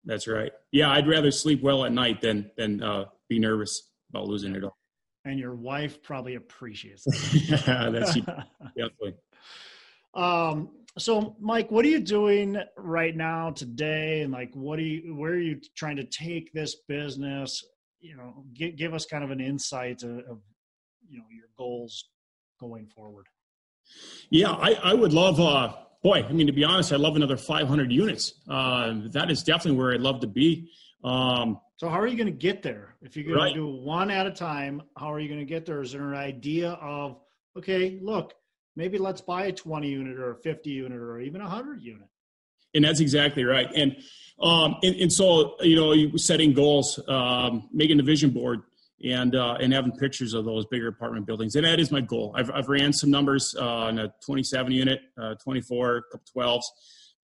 That's 0.05 0.27
right. 0.27 0.51
Yeah, 0.71 0.91
I'd 0.91 1.07
rather 1.07 1.31
sleep 1.31 1.63
well 1.63 1.85
at 1.85 1.91
night 1.91 2.21
than 2.21 2.51
than 2.55 2.83
uh, 2.83 3.05
be 3.29 3.39
nervous 3.39 3.89
about 4.11 4.27
losing 4.27 4.53
it 4.53 4.63
all. 4.63 4.77
And 5.25 5.39
your 5.39 5.55
wife 5.55 6.03
probably 6.03 6.35
appreciates 6.35 7.03
that. 7.05 7.63
yeah, 7.67 7.89
that's 7.89 8.13
definitely. 8.77 9.15
Um, 10.13 10.69
so 10.99 11.35
Mike, 11.39 11.71
what 11.71 11.83
are 11.83 11.89
you 11.89 11.99
doing 11.99 12.57
right 12.77 13.17
now 13.17 13.49
today? 13.49 14.21
And 14.21 14.31
like, 14.31 14.53
what 14.53 14.77
are 14.77 14.83
you, 14.83 15.15
where 15.15 15.31
are 15.31 15.39
you 15.39 15.59
trying 15.75 15.95
to 15.95 16.03
take 16.03 16.53
this 16.53 16.75
business? 16.87 17.65
You 17.99 18.17
know, 18.17 18.45
give, 18.53 18.75
give 18.75 18.93
us 18.93 19.07
kind 19.07 19.23
of 19.23 19.31
an 19.31 19.41
insight 19.41 20.03
of, 20.03 20.11
of, 20.29 20.41
you 21.09 21.17
know, 21.17 21.25
your 21.31 21.47
goals 21.57 22.09
going 22.59 22.85
forward. 22.85 23.25
Yeah, 24.29 24.51
I, 24.51 24.73
I 24.83 24.93
would 24.93 25.13
love, 25.13 25.39
uh, 25.39 25.73
boy, 26.03 26.23
I 26.27 26.31
mean, 26.31 26.47
to 26.47 26.53
be 26.53 26.63
honest, 26.63 26.93
I 26.93 26.95
love 26.95 27.15
another 27.15 27.37
500 27.37 27.91
units. 27.91 28.33
Uh, 28.49 29.01
that 29.11 29.29
is 29.29 29.43
definitely 29.43 29.77
where 29.77 29.93
I'd 29.93 30.01
love 30.01 30.21
to 30.21 30.27
be. 30.27 30.69
Um, 31.03 31.59
so 31.77 31.89
how 31.89 31.99
are 31.99 32.07
you 32.07 32.15
going 32.15 32.27
to 32.27 32.31
get 32.31 32.61
there? 32.61 32.95
If 33.01 33.15
you're 33.15 33.25
going 33.25 33.37
right. 33.37 33.49
to 33.49 33.55
do 33.55 33.67
one 33.67 34.11
at 34.11 34.27
a 34.27 34.31
time, 34.31 34.83
how 34.95 35.11
are 35.11 35.19
you 35.19 35.27
going 35.27 35.39
to 35.39 35.45
get 35.45 35.65
there? 35.65 35.81
Is 35.81 35.91
there 35.91 36.13
an 36.13 36.17
idea 36.17 36.71
of, 36.73 37.17
okay, 37.57 37.99
look, 38.01 38.35
maybe 38.75 38.97
let's 38.97 39.21
buy 39.21 39.45
a 39.45 39.51
20 39.51 39.89
unit 39.89 40.19
or 40.19 40.31
a 40.31 40.35
50 40.35 40.69
unit 40.69 40.97
or 40.97 41.19
even 41.19 41.41
a 41.41 41.45
100 41.45 41.81
unit? 41.81 42.07
And 42.73 42.85
that's 42.85 42.99
exactly 42.99 43.43
right. 43.43 43.67
And, 43.75 43.97
um, 44.41 44.75
and, 44.83 44.95
and 44.95 45.11
so, 45.11 45.55
you 45.61 45.75
know, 45.75 46.17
setting 46.17 46.53
goals, 46.53 46.99
um, 47.07 47.67
making 47.73 47.97
the 47.97 48.03
vision 48.03 48.29
board, 48.29 48.61
and 49.03 49.35
uh, 49.35 49.57
and 49.59 49.73
having 49.73 49.91
pictures 49.91 50.33
of 50.33 50.45
those 50.45 50.65
bigger 50.67 50.87
apartment 50.87 51.25
buildings. 51.25 51.55
And 51.55 51.65
that 51.65 51.79
is 51.79 51.91
my 51.91 52.01
goal. 52.01 52.33
I've, 52.37 52.51
I've 52.51 52.69
ran 52.69 52.93
some 52.93 53.09
numbers 53.09 53.55
uh, 53.57 53.65
on 53.65 53.99
a 53.99 54.13
27 54.25 54.71
unit, 54.71 54.99
uh, 55.21 55.35
24, 55.43 56.03
couple 56.11 56.25
12s. 56.35 56.63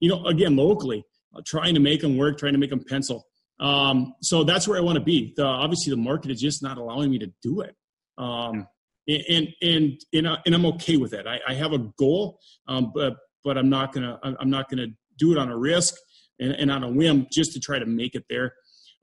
You 0.01 0.11
know, 0.11 0.27
again, 0.27 0.57
locally, 0.57 1.05
uh, 1.35 1.41
trying 1.47 1.75
to 1.75 1.81
make 1.81 2.01
them 2.01 2.17
work, 2.17 2.39
trying 2.39 2.55
to 2.55 2.59
make 2.59 2.71
them 2.71 2.85
pencil. 2.85 3.27
Um, 3.61 4.15
so 4.23 4.43
that's 4.43 4.67
where 4.67 4.79
I 4.79 4.81
want 4.81 4.97
to 4.97 5.05
be. 5.05 5.35
The, 5.37 5.45
obviously, 5.45 5.91
the 5.91 5.99
market 5.99 6.31
is 6.31 6.41
just 6.41 6.63
not 6.63 6.79
allowing 6.79 7.11
me 7.11 7.19
to 7.19 7.31
do 7.43 7.61
it. 7.61 7.77
Um, 8.19 8.67
and 9.09 9.49
and 9.63 10.01
and, 10.13 10.29
I, 10.29 10.37
and 10.47 10.55
I'm 10.55 10.67
okay 10.67 10.97
with 10.97 11.13
it. 11.15 11.27
I, 11.27 11.41
I 11.47 11.55
have 11.55 11.73
a 11.73 11.79
goal, 11.99 12.39
um, 12.69 12.93
but 12.95 13.17
but 13.45 13.59
I'm 13.59 13.69
not 13.69 13.93
gonna 13.93 14.19
I'm 14.23 14.51
not 14.51 14.69
gonna 14.69 14.89
do 15.19 15.33
it 15.33 15.39
on 15.39 15.51
a 15.51 15.57
risk 15.57 15.95
and, 16.41 16.53
and 16.53 16.71
on 16.71 16.83
a 16.83 16.91
whim 16.91 17.27
just 17.31 17.53
to 17.53 17.61
try 17.61 17.79
to 17.79 17.87
make 17.87 18.15
it 18.15 18.25
there. 18.29 18.55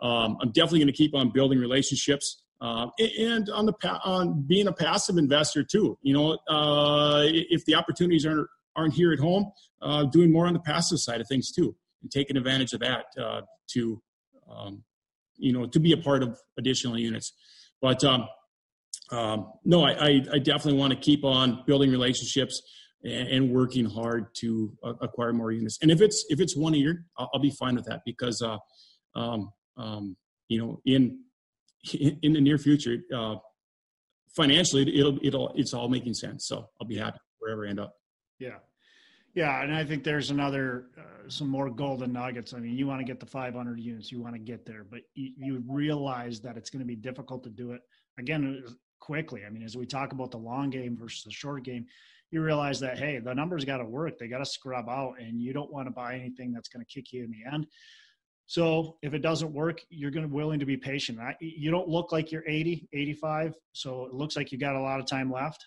Um, 0.01 0.37
I'm 0.41 0.51
definitely 0.51 0.79
going 0.79 0.87
to 0.87 0.93
keep 0.93 1.15
on 1.15 1.31
building 1.31 1.59
relationships. 1.59 2.43
Uh, 2.59 2.87
and 3.19 3.49
on 3.49 3.67
the 3.67 3.73
on 4.03 4.41
being 4.41 4.67
a 4.67 4.73
passive 4.73 5.17
investor 5.17 5.63
too. 5.63 5.97
You 6.01 6.13
know, 6.13 6.37
uh, 6.49 7.23
if 7.25 7.63
the 7.65 7.75
opportunities 7.75 8.25
aren't 8.25 8.47
aren't 8.75 8.93
here 8.93 9.11
at 9.11 9.19
home, 9.19 9.51
uh, 9.81 10.05
doing 10.05 10.31
more 10.31 10.47
on 10.47 10.53
the 10.53 10.59
passive 10.59 10.99
side 10.99 11.21
of 11.21 11.27
things 11.27 11.51
too, 11.51 11.75
and 12.01 12.11
taking 12.11 12.37
advantage 12.37 12.73
of 12.73 12.79
that 12.79 13.05
uh, 13.19 13.41
to, 13.73 14.01
um, 14.49 14.83
you 15.35 15.53
know, 15.53 15.65
to 15.67 15.79
be 15.79 15.91
a 15.91 15.97
part 15.97 16.23
of 16.23 16.37
additional 16.57 16.97
units. 16.97 17.33
But 17.81 18.03
um, 18.03 18.27
um, 19.11 19.51
no, 19.63 19.85
I, 19.85 20.21
I, 20.33 20.39
definitely 20.39 20.79
want 20.79 20.91
to 20.91 20.99
keep 20.99 21.23
on 21.23 21.63
building 21.65 21.91
relationships 21.91 22.61
and, 23.03 23.51
working 23.51 23.85
hard 23.85 24.25
to 24.39 24.73
uh, 24.83 24.93
acquire 24.99 25.31
more 25.31 25.51
units. 25.51 25.77
And 25.81 25.91
if 25.91 26.01
it's 26.01 26.25
if 26.29 26.41
it's 26.41 26.57
one 26.57 26.73
year, 26.73 27.05
I'll, 27.17 27.29
I'll 27.33 27.39
be 27.39 27.51
fine 27.51 27.75
with 27.75 27.85
that 27.85 28.01
because, 28.05 28.41
uh, 28.41 28.57
um, 29.17 29.51
um, 29.77 30.17
you 30.49 30.59
know, 30.59 30.81
in 30.85 31.19
in 31.93 32.33
the 32.33 32.41
near 32.41 32.57
future, 32.57 32.97
uh, 33.13 33.35
financially, 34.35 34.97
it'll 34.97 35.17
it'll 35.21 35.53
it's 35.55 35.73
all 35.73 35.89
making 35.89 36.13
sense. 36.13 36.47
So 36.47 36.69
I'll 36.79 36.87
be 36.87 36.97
happy 36.97 37.19
wherever 37.39 37.65
I 37.65 37.69
end 37.69 37.79
up. 37.79 37.95
Yeah, 38.39 38.57
yeah, 39.37 39.61
and 39.61 39.71
I 39.71 39.83
think 39.83 40.03
there's 40.03 40.31
another 40.31 40.87
uh, 40.97 41.29
some 41.29 41.47
more 41.47 41.69
golden 41.69 42.11
nuggets. 42.11 42.55
I 42.55 42.59
mean, 42.59 42.75
you 42.75 42.87
want 42.87 43.01
to 43.01 43.05
get 43.05 43.19
the 43.19 43.27
500 43.27 43.79
units, 43.79 44.11
you 44.11 44.19
want 44.19 44.33
to 44.33 44.39
get 44.39 44.65
there, 44.65 44.83
but 44.89 45.01
you, 45.13 45.31
you 45.37 45.63
realize 45.67 46.39
that 46.41 46.57
it's 46.57 46.71
going 46.71 46.79
to 46.79 46.87
be 46.87 46.95
difficult 46.95 47.43
to 47.43 47.51
do 47.51 47.71
it 47.73 47.81
again 48.17 48.63
uh, 48.65 48.71
quickly. 48.99 49.43
I 49.45 49.51
mean, 49.51 49.61
as 49.61 49.77
we 49.77 49.85
talk 49.85 50.11
about 50.11 50.31
the 50.31 50.37
long 50.37 50.71
game 50.71 50.97
versus 50.97 51.23
the 51.23 51.31
short 51.31 51.63
game, 51.63 51.85
you 52.31 52.41
realize 52.41 52.79
that 52.79 52.97
hey, 52.97 53.19
the 53.19 53.33
numbers 53.33 53.63
got 53.63 53.77
to 53.77 53.85
work. 53.85 54.17
They 54.17 54.27
got 54.27 54.39
to 54.39 54.45
scrub 54.45 54.89
out, 54.89 55.15
and 55.19 55.39
you 55.39 55.53
don't 55.53 55.71
want 55.71 55.87
to 55.87 55.91
buy 55.91 56.15
anything 56.15 56.51
that's 56.51 56.69
going 56.69 56.83
to 56.83 56.91
kick 56.91 57.13
you 57.13 57.23
in 57.23 57.29
the 57.29 57.53
end. 57.53 57.67
So 58.47 58.97
if 59.01 59.13
it 59.13 59.19
doesn't 59.19 59.53
work, 59.53 59.81
you're 59.89 60.09
going 60.09 60.27
to 60.27 60.33
willing 60.33 60.59
to 60.59 60.65
be 60.65 60.77
patient. 60.77 61.19
I, 61.19 61.35
you 61.39 61.69
don't 61.69 61.89
look 61.89 62.13
like 62.13 62.31
you're 62.31 62.47
80, 62.47 62.87
85. 62.93 63.53
So 63.73 64.05
it 64.05 64.13
looks 64.13 64.37
like 64.37 64.53
you 64.53 64.57
got 64.57 64.75
a 64.75 64.81
lot 64.81 64.99
of 65.01 65.05
time 65.05 65.31
left. 65.31 65.65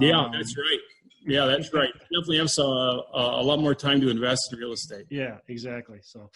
Yeah, 0.00 0.20
um, 0.20 0.32
that's 0.32 0.56
right. 0.56 0.78
Yeah, 1.26 1.46
that's 1.46 1.72
right. 1.74 1.92
Definitely 1.92 2.38
have 2.38 2.50
some, 2.50 2.66
uh, 2.66 3.00
a 3.12 3.42
lot 3.42 3.58
more 3.58 3.74
time 3.74 4.00
to 4.00 4.08
invest 4.08 4.52
in 4.52 4.58
real 4.58 4.72
estate. 4.72 5.06
Yeah, 5.10 5.38
exactly. 5.48 5.98
So, 6.02 6.30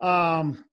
um, 0.00 0.64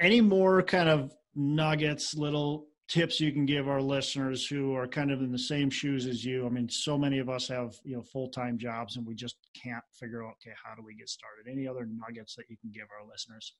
any 0.00 0.22
more 0.22 0.62
kind 0.62 0.88
of 0.88 1.12
nuggets, 1.34 2.14
little 2.14 2.66
tips 2.92 3.20
you 3.20 3.32
can 3.32 3.46
give 3.46 3.68
our 3.68 3.80
listeners 3.80 4.46
who 4.46 4.76
are 4.76 4.86
kind 4.86 5.10
of 5.10 5.22
in 5.22 5.32
the 5.32 5.38
same 5.38 5.70
shoes 5.70 6.06
as 6.06 6.22
you? 6.22 6.46
I 6.46 6.50
mean, 6.50 6.68
so 6.68 6.98
many 6.98 7.18
of 7.20 7.30
us 7.30 7.48
have 7.48 7.74
you 7.84 7.96
know 7.96 8.02
full 8.02 8.28
time 8.28 8.58
jobs, 8.58 8.96
and 8.96 9.06
we 9.06 9.14
just 9.14 9.36
can't 9.60 9.82
figure 9.94 10.22
out 10.22 10.34
okay, 10.42 10.54
how 10.62 10.74
do 10.74 10.82
we 10.84 10.94
get 10.94 11.08
started? 11.08 11.50
Any 11.50 11.66
other 11.66 11.86
nuggets 11.86 12.36
that 12.36 12.44
you 12.50 12.56
can 12.58 12.70
give 12.70 12.84
our 13.00 13.08
listeners? 13.10 13.54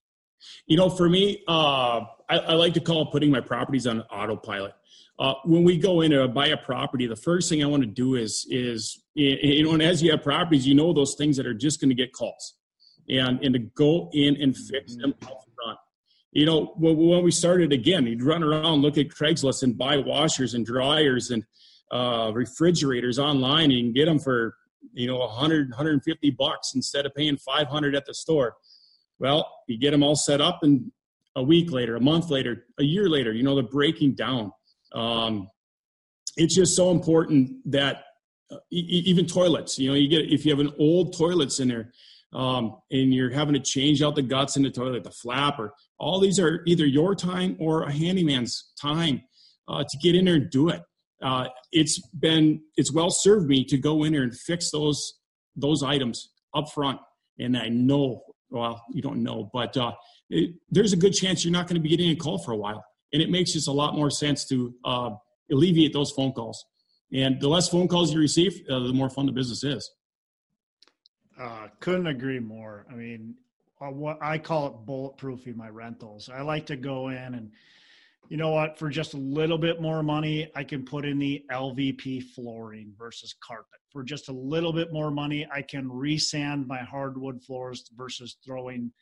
You 0.66 0.76
know, 0.76 0.90
for 0.90 1.08
me, 1.08 1.42
uh, 1.48 2.00
I, 2.28 2.38
I, 2.38 2.54
like 2.54 2.74
to 2.74 2.80
call 2.80 3.06
putting 3.12 3.30
my 3.30 3.40
properties 3.40 3.86
on 3.86 4.00
autopilot. 4.02 4.74
Uh, 5.16 5.34
when 5.44 5.62
we 5.62 5.78
go 5.78 6.00
in 6.00 6.10
to 6.10 6.26
buy 6.26 6.48
a 6.48 6.56
property, 6.56 7.06
the 7.06 7.14
first 7.14 7.48
thing 7.48 7.62
I 7.62 7.66
want 7.66 7.84
to 7.84 7.88
do 7.88 8.16
is 8.16 8.46
is 8.50 9.02
you 9.14 9.64
know, 9.64 9.72
and 9.72 9.82
as 9.82 10.02
you 10.02 10.10
have 10.10 10.22
properties, 10.22 10.66
you 10.66 10.74
know 10.74 10.92
those 10.92 11.14
things 11.14 11.36
that 11.38 11.46
are 11.46 11.54
just 11.54 11.80
going 11.80 11.88
to 11.88 11.94
get 11.94 12.12
calls, 12.12 12.54
and 13.08 13.42
and 13.42 13.54
to 13.54 13.60
go 13.60 14.10
in 14.12 14.36
and 14.42 14.54
fix 14.54 14.96
them 14.96 15.14
up 15.22 15.44
front 15.54 15.78
you 16.32 16.46
know, 16.46 16.72
when 16.78 17.22
we 17.22 17.30
started 17.30 17.72
again, 17.72 18.06
he'd 18.06 18.22
run 18.22 18.42
around, 18.42 18.80
look 18.80 18.96
at 18.96 19.08
Craigslist 19.08 19.62
and 19.62 19.76
buy 19.76 19.98
washers 19.98 20.54
and 20.54 20.64
dryers 20.64 21.30
and 21.30 21.44
uh, 21.92 22.32
refrigerators 22.32 23.18
online. 23.18 23.70
You 23.70 23.82
can 23.82 23.92
get 23.92 24.06
them 24.06 24.18
for, 24.18 24.56
you 24.94 25.06
know, 25.06 25.18
100, 25.18 25.68
150 25.68 26.30
bucks 26.30 26.72
instead 26.74 27.04
of 27.04 27.14
paying 27.14 27.36
500 27.36 27.94
at 27.94 28.06
the 28.06 28.14
store. 28.14 28.54
Well, 29.18 29.46
you 29.68 29.78
get 29.78 29.90
them 29.90 30.02
all 30.02 30.16
set 30.16 30.40
up 30.40 30.60
and 30.62 30.90
a 31.36 31.42
week 31.42 31.70
later, 31.70 31.96
a 31.96 32.00
month 32.00 32.30
later, 32.30 32.66
a 32.78 32.84
year 32.84 33.08
later, 33.08 33.32
you 33.32 33.42
know, 33.42 33.54
they're 33.54 33.64
breaking 33.64 34.14
down. 34.14 34.52
Um, 34.94 35.48
it's 36.36 36.54
just 36.54 36.74
so 36.74 36.90
important 36.90 37.70
that 37.70 38.04
uh, 38.50 38.56
e- 38.70 39.02
even 39.06 39.26
toilets, 39.26 39.78
you 39.78 39.88
know, 39.88 39.94
you 39.94 40.08
get, 40.08 40.30
if 40.30 40.44
you 40.44 40.50
have 40.50 40.60
an 40.60 40.72
old 40.78 41.16
toilets 41.16 41.60
in 41.60 41.68
there, 41.68 41.92
um, 42.32 42.76
and 42.90 43.12
you're 43.12 43.30
having 43.30 43.54
to 43.54 43.60
change 43.60 44.02
out 44.02 44.14
the 44.14 44.22
guts 44.22 44.56
in 44.56 44.62
the 44.62 44.70
toilet, 44.70 45.04
the 45.04 45.10
flapper, 45.10 45.72
all 45.98 46.20
these 46.20 46.38
are 46.38 46.62
either 46.66 46.86
your 46.86 47.14
time 47.14 47.56
or 47.60 47.82
a 47.82 47.92
handyman's 47.92 48.72
time 48.80 49.22
uh, 49.68 49.82
to 49.82 49.98
get 50.02 50.14
in 50.14 50.24
there 50.24 50.34
and 50.34 50.50
do 50.50 50.68
it. 50.68 50.82
Uh, 51.22 51.46
it's 51.70 52.00
been 52.18 52.60
it's 52.76 52.92
well 52.92 53.10
served 53.10 53.48
me 53.48 53.64
to 53.64 53.78
go 53.78 54.02
in 54.04 54.12
there 54.12 54.22
and 54.22 54.36
fix 54.36 54.70
those 54.70 55.20
those 55.54 55.82
items 55.82 56.30
up 56.54 56.70
front, 56.72 56.98
and 57.38 57.56
I 57.56 57.68
know 57.68 58.22
well 58.50 58.82
you 58.92 59.02
don't 59.02 59.22
know, 59.22 59.48
but 59.52 59.76
uh, 59.76 59.92
it, 60.30 60.54
there's 60.70 60.92
a 60.92 60.96
good 60.96 61.12
chance 61.12 61.44
you're 61.44 61.52
not 61.52 61.68
going 61.68 61.76
to 61.76 61.80
be 61.80 61.88
getting 61.88 62.10
a 62.10 62.16
call 62.16 62.38
for 62.38 62.50
a 62.50 62.56
while, 62.56 62.84
and 63.12 63.22
it 63.22 63.30
makes 63.30 63.52
just 63.52 63.68
a 63.68 63.72
lot 63.72 63.94
more 63.94 64.10
sense 64.10 64.44
to 64.46 64.74
uh, 64.84 65.10
alleviate 65.52 65.92
those 65.92 66.10
phone 66.10 66.32
calls. 66.32 66.64
And 67.12 67.40
the 67.40 67.48
less 67.48 67.68
phone 67.68 67.88
calls 67.88 68.12
you 68.12 68.18
receive, 68.18 68.62
uh, 68.68 68.80
the 68.80 68.92
more 68.92 69.10
fun 69.10 69.26
the 69.26 69.32
business 69.32 69.62
is. 69.62 69.88
Uh, 71.42 71.66
couldn't 71.80 72.06
agree 72.06 72.38
more. 72.38 72.86
I 72.88 72.94
mean, 72.94 73.34
uh, 73.80 73.90
what 73.90 74.16
I 74.22 74.38
call 74.38 74.66
it 74.68 74.86
bulletproofing 74.86 75.56
my 75.56 75.68
rentals. 75.68 76.30
I 76.32 76.40
like 76.42 76.66
to 76.66 76.76
go 76.76 77.08
in 77.08 77.34
and, 77.34 77.50
you 78.28 78.36
know 78.36 78.50
what, 78.50 78.78
for 78.78 78.88
just 78.88 79.14
a 79.14 79.16
little 79.16 79.58
bit 79.58 79.80
more 79.80 80.04
money, 80.04 80.48
I 80.54 80.62
can 80.62 80.84
put 80.84 81.04
in 81.04 81.18
the 81.18 81.44
LVP 81.50 82.22
flooring 82.22 82.92
versus 82.96 83.34
carpet. 83.44 83.80
For 83.90 84.04
just 84.04 84.28
a 84.28 84.32
little 84.32 84.72
bit 84.72 84.92
more 84.92 85.10
money, 85.10 85.44
I 85.52 85.62
can 85.62 85.90
resand 85.90 86.68
my 86.68 86.78
hardwood 86.78 87.42
floors 87.42 87.90
versus 87.96 88.36
throwing, 88.44 88.92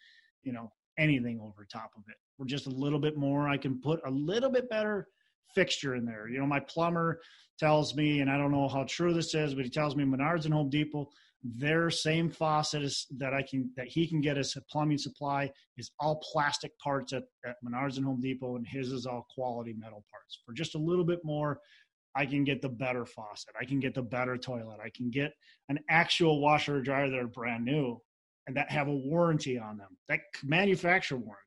you 0.43 0.53
know, 0.53 0.73
anything 0.97 1.41
over 1.41 1.67
top 1.71 1.91
of 1.95 2.05
it. 2.09 2.17
For 2.39 2.47
just 2.47 2.67
a 2.67 2.71
little 2.71 2.99
bit 2.99 3.19
more, 3.19 3.51
I 3.51 3.59
can 3.59 3.83
put 3.83 4.01
a 4.07 4.11
little 4.11 4.51
bit 4.51 4.71
better 4.71 5.09
fixture 5.55 5.95
in 5.95 6.07
there. 6.07 6.27
You 6.29 6.39
know, 6.39 6.47
my 6.47 6.61
plumber 6.61 7.21
tells 7.59 7.95
me, 7.95 8.21
and 8.21 8.31
I 8.31 8.39
don't 8.39 8.51
know 8.51 8.67
how 8.67 8.85
true 8.89 9.13
this 9.13 9.35
is, 9.35 9.55
but 9.55 9.65
he 9.65 9.71
tells 9.71 9.95
me 9.95 10.05
Menards 10.05 10.47
and 10.47 10.55
Home 10.55 10.71
Depot 10.71 11.11
their 11.43 11.91
same 11.91 12.31
faucet 12.31 12.83
is, 12.83 13.07
that 13.17 13.33
I 13.33 13.43
can 13.43 13.71
that 13.77 13.89
he 13.89 14.07
can 14.07 14.21
get 14.21 14.37
as 14.37 14.55
a 14.57 14.61
plumbing 14.63 14.99
supply 14.99 15.51
is 15.79 15.91
all 15.99 16.23
plastic 16.33 16.79
parts 16.79 17.13
at, 17.13 17.25
at 17.47 17.57
Menards 17.65 17.97
and 17.97 18.05
Home 18.05 18.21
Depot, 18.21 18.57
and 18.57 18.67
his 18.67 18.93
is 18.93 19.07
all 19.07 19.27
quality 19.35 19.75
metal 19.79 20.05
parts. 20.11 20.41
For 20.45 20.53
just 20.53 20.75
a 20.75 20.79
little 20.79 21.05
bit 21.05 21.21
more, 21.25 21.61
I 22.15 22.27
can 22.27 22.45
get 22.45 22.61
the 22.61 22.69
better 22.69 23.07
faucet. 23.07 23.55
I 23.61 23.65
can 23.65 23.81
get 23.81 23.95
the 23.95 24.03
better 24.03 24.37
toilet. 24.37 24.81
I 24.85 24.91
can 24.95 25.11
get 25.11 25.33
an 25.69 25.79
actual 25.89 26.41
washer 26.41 26.77
or 26.77 26.83
dryer 26.83 27.09
that 27.09 27.19
are 27.19 27.29
brand 27.29 27.65
new 27.65 28.01
and 28.47 28.57
that 28.57 28.71
have 28.71 28.89
a 28.89 28.95
warranty 28.95 29.59
on 29.59 29.79
them. 29.79 29.97
That 30.09 30.21
manufacturer 30.45 31.19
warranty. 31.19 31.45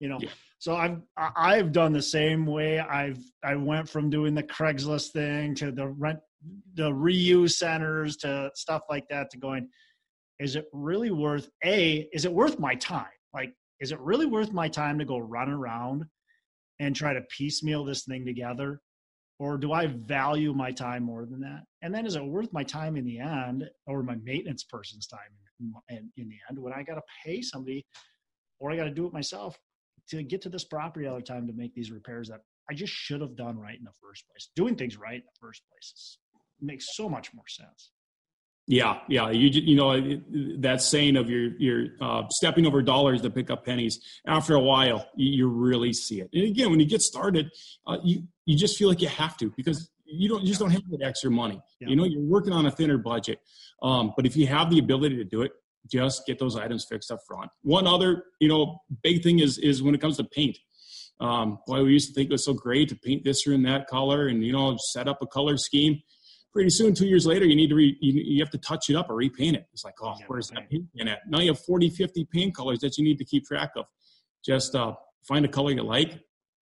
You 0.00 0.08
know, 0.08 0.18
yeah. 0.20 0.30
so 0.58 0.74
I've 0.74 1.00
I've 1.16 1.72
done 1.72 1.92
the 1.92 2.02
same 2.02 2.46
way. 2.46 2.78
I've 2.78 3.22
I 3.44 3.54
went 3.54 3.88
from 3.88 4.10
doing 4.10 4.34
the 4.34 4.42
Craigslist 4.42 5.12
thing 5.12 5.54
to 5.56 5.70
the 5.70 5.88
rent 5.88 6.18
the 6.74 6.90
reuse 6.90 7.52
centers 7.52 8.16
to 8.18 8.50
stuff 8.54 8.82
like 8.88 9.06
that 9.08 9.30
to 9.30 9.38
going 9.38 9.68
is 10.38 10.56
it 10.56 10.66
really 10.72 11.10
worth 11.10 11.50
a 11.64 12.08
is 12.12 12.24
it 12.24 12.32
worth 12.32 12.58
my 12.58 12.74
time? 12.74 13.06
Like 13.34 13.52
is 13.80 13.92
it 13.92 14.00
really 14.00 14.26
worth 14.26 14.52
my 14.52 14.68
time 14.68 14.98
to 14.98 15.04
go 15.04 15.18
run 15.18 15.50
around 15.50 16.04
and 16.78 16.96
try 16.96 17.12
to 17.12 17.20
piecemeal 17.36 17.84
this 17.84 18.04
thing 18.04 18.24
together? 18.24 18.80
Or 19.38 19.56
do 19.58 19.72
i 19.72 19.86
value 19.86 20.52
my 20.54 20.70
time 20.70 21.02
more 21.02 21.26
than 21.26 21.40
that? 21.40 21.62
And 21.82 21.94
then 21.94 22.06
is 22.06 22.16
it 22.16 22.24
worth 22.24 22.52
my 22.52 22.62
time 22.62 22.96
in 22.96 23.04
the 23.04 23.18
end 23.18 23.68
or 23.86 24.02
my 24.02 24.16
maintenance 24.16 24.64
person's 24.64 25.06
time 25.06 25.20
in, 25.88 26.10
in 26.16 26.28
the 26.28 26.36
end 26.48 26.58
when 26.58 26.72
i 26.72 26.82
got 26.82 26.94
to 26.94 27.02
pay 27.24 27.42
somebody 27.42 27.84
or 28.58 28.70
i 28.70 28.76
got 28.76 28.84
to 28.84 28.90
do 28.90 29.06
it 29.06 29.12
myself 29.12 29.58
to 30.08 30.22
get 30.22 30.40
to 30.42 30.48
this 30.48 30.64
property 30.64 31.06
all 31.06 31.16
the 31.16 31.22
time 31.22 31.46
to 31.46 31.52
make 31.52 31.74
these 31.74 31.90
repairs 31.90 32.28
that 32.28 32.40
i 32.70 32.74
just 32.74 32.92
should 32.92 33.20
have 33.20 33.36
done 33.36 33.58
right 33.58 33.78
in 33.78 33.84
the 33.84 33.92
first 34.02 34.24
place 34.28 34.50
doing 34.56 34.74
things 34.74 34.96
right 34.96 35.16
in 35.16 35.22
the 35.22 35.40
first 35.40 35.62
place 35.70 35.92
is 35.94 36.18
makes 36.62 36.96
so 36.96 37.08
much 37.08 37.32
more 37.34 37.48
sense. 37.48 37.90
Yeah, 38.70 39.00
yeah. 39.08 39.30
You 39.30 39.48
you 39.48 39.74
know 39.74 40.00
that 40.58 40.80
saying 40.80 41.16
of 41.16 41.28
your 41.28 41.58
your 41.58 41.86
uh, 42.00 42.22
stepping 42.30 42.66
over 42.66 42.82
dollars 42.82 43.20
to 43.22 43.30
pick 43.30 43.50
up 43.50 43.64
pennies. 43.64 43.98
After 44.26 44.54
a 44.54 44.60
while, 44.60 45.08
you, 45.16 45.30
you 45.32 45.48
really 45.48 45.92
see 45.92 46.20
it. 46.20 46.30
And 46.32 46.44
again, 46.44 46.70
when 46.70 46.78
you 46.78 46.86
get 46.86 47.02
started, 47.02 47.50
uh, 47.86 47.96
you 48.04 48.22
you 48.46 48.56
just 48.56 48.78
feel 48.78 48.88
like 48.88 49.00
you 49.00 49.08
have 49.08 49.36
to 49.38 49.52
because 49.56 49.90
you 50.04 50.28
don't 50.28 50.42
you 50.42 50.48
just 50.48 50.60
don't 50.60 50.70
have 50.70 50.82
that 50.90 51.02
extra 51.04 51.32
money. 51.32 51.60
Yeah. 51.80 51.88
You 51.88 51.96
know, 51.96 52.04
you're 52.04 52.22
working 52.22 52.52
on 52.52 52.64
a 52.66 52.70
thinner 52.70 52.96
budget. 52.96 53.40
Um, 53.82 54.12
but 54.16 54.24
if 54.24 54.36
you 54.36 54.46
have 54.46 54.70
the 54.70 54.78
ability 54.78 55.16
to 55.16 55.24
do 55.24 55.42
it, 55.42 55.50
just 55.90 56.24
get 56.24 56.38
those 56.38 56.56
items 56.56 56.86
fixed 56.88 57.10
up 57.10 57.18
front. 57.26 57.50
One 57.62 57.88
other 57.88 58.24
you 58.38 58.48
know 58.48 58.82
big 59.02 59.24
thing 59.24 59.40
is 59.40 59.58
is 59.58 59.82
when 59.82 59.96
it 59.96 60.00
comes 60.00 60.16
to 60.18 60.24
paint. 60.24 60.58
Um, 61.18 61.58
boy, 61.66 61.82
we 61.82 61.92
used 61.92 62.08
to 62.08 62.14
think 62.14 62.30
it 62.30 62.32
was 62.32 62.44
so 62.44 62.54
great 62.54 62.88
to 62.90 62.94
paint 62.94 63.24
this 63.24 63.48
room 63.48 63.64
that 63.64 63.88
color 63.88 64.28
and 64.28 64.44
you 64.44 64.52
know 64.52 64.76
set 64.92 65.08
up 65.08 65.22
a 65.22 65.26
color 65.26 65.56
scheme 65.56 66.00
pretty 66.52 66.70
soon, 66.70 66.94
two 66.94 67.06
years 67.06 67.26
later, 67.26 67.44
you 67.44 67.56
need 67.56 67.68
to 67.68 67.74
re, 67.74 67.96
you, 68.00 68.22
you 68.24 68.42
have 68.42 68.50
to 68.50 68.58
touch 68.58 68.90
it 68.90 68.96
up 68.96 69.10
or 69.10 69.14
repaint 69.14 69.56
it. 69.56 69.66
It's 69.72 69.84
like, 69.84 69.94
oh, 70.02 70.14
yeah, 70.18 70.24
where's 70.26 70.48
that 70.48 70.68
paint 70.70 70.86
in 70.94 71.08
at? 71.08 71.20
Now 71.28 71.40
you 71.40 71.48
have 71.48 71.60
40, 71.60 71.90
50 71.90 72.26
paint 72.32 72.54
colors 72.54 72.80
that 72.80 72.98
you 72.98 73.04
need 73.04 73.18
to 73.18 73.24
keep 73.24 73.46
track 73.46 73.70
of. 73.76 73.86
Just 74.44 74.74
uh, 74.74 74.94
find 75.26 75.44
a 75.44 75.48
color 75.48 75.72
you 75.72 75.82
like 75.82 76.18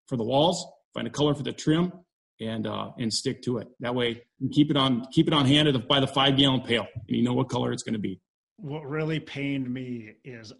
for 0.07 0.17
the 0.17 0.23
walls, 0.23 0.65
find 0.93 1.07
a 1.07 1.11
color 1.11 1.33
for 1.33 1.43
the 1.43 1.53
trim, 1.53 1.93
and 2.41 2.67
uh, 2.67 2.91
and 2.97 3.13
stick 3.13 3.41
to 3.43 3.57
it. 3.57 3.67
That 3.79 3.95
way, 3.95 4.21
you 4.39 4.49
keep 4.49 4.71
it 4.71 4.77
on 4.77 5.05
keep 5.11 5.27
it 5.27 5.33
on 5.33 5.45
hand 5.45 5.87
by 5.87 5.99
the 5.99 6.07
five 6.07 6.37
gallon 6.37 6.61
pail, 6.61 6.87
and 7.07 7.17
you 7.17 7.23
know 7.23 7.33
what 7.33 7.49
color 7.49 7.71
it's 7.71 7.83
going 7.83 7.93
to 7.93 7.99
be. 7.99 8.19
What 8.57 8.87
really 8.87 9.19
pained 9.19 9.71
me 9.71 10.13
is 10.23 10.53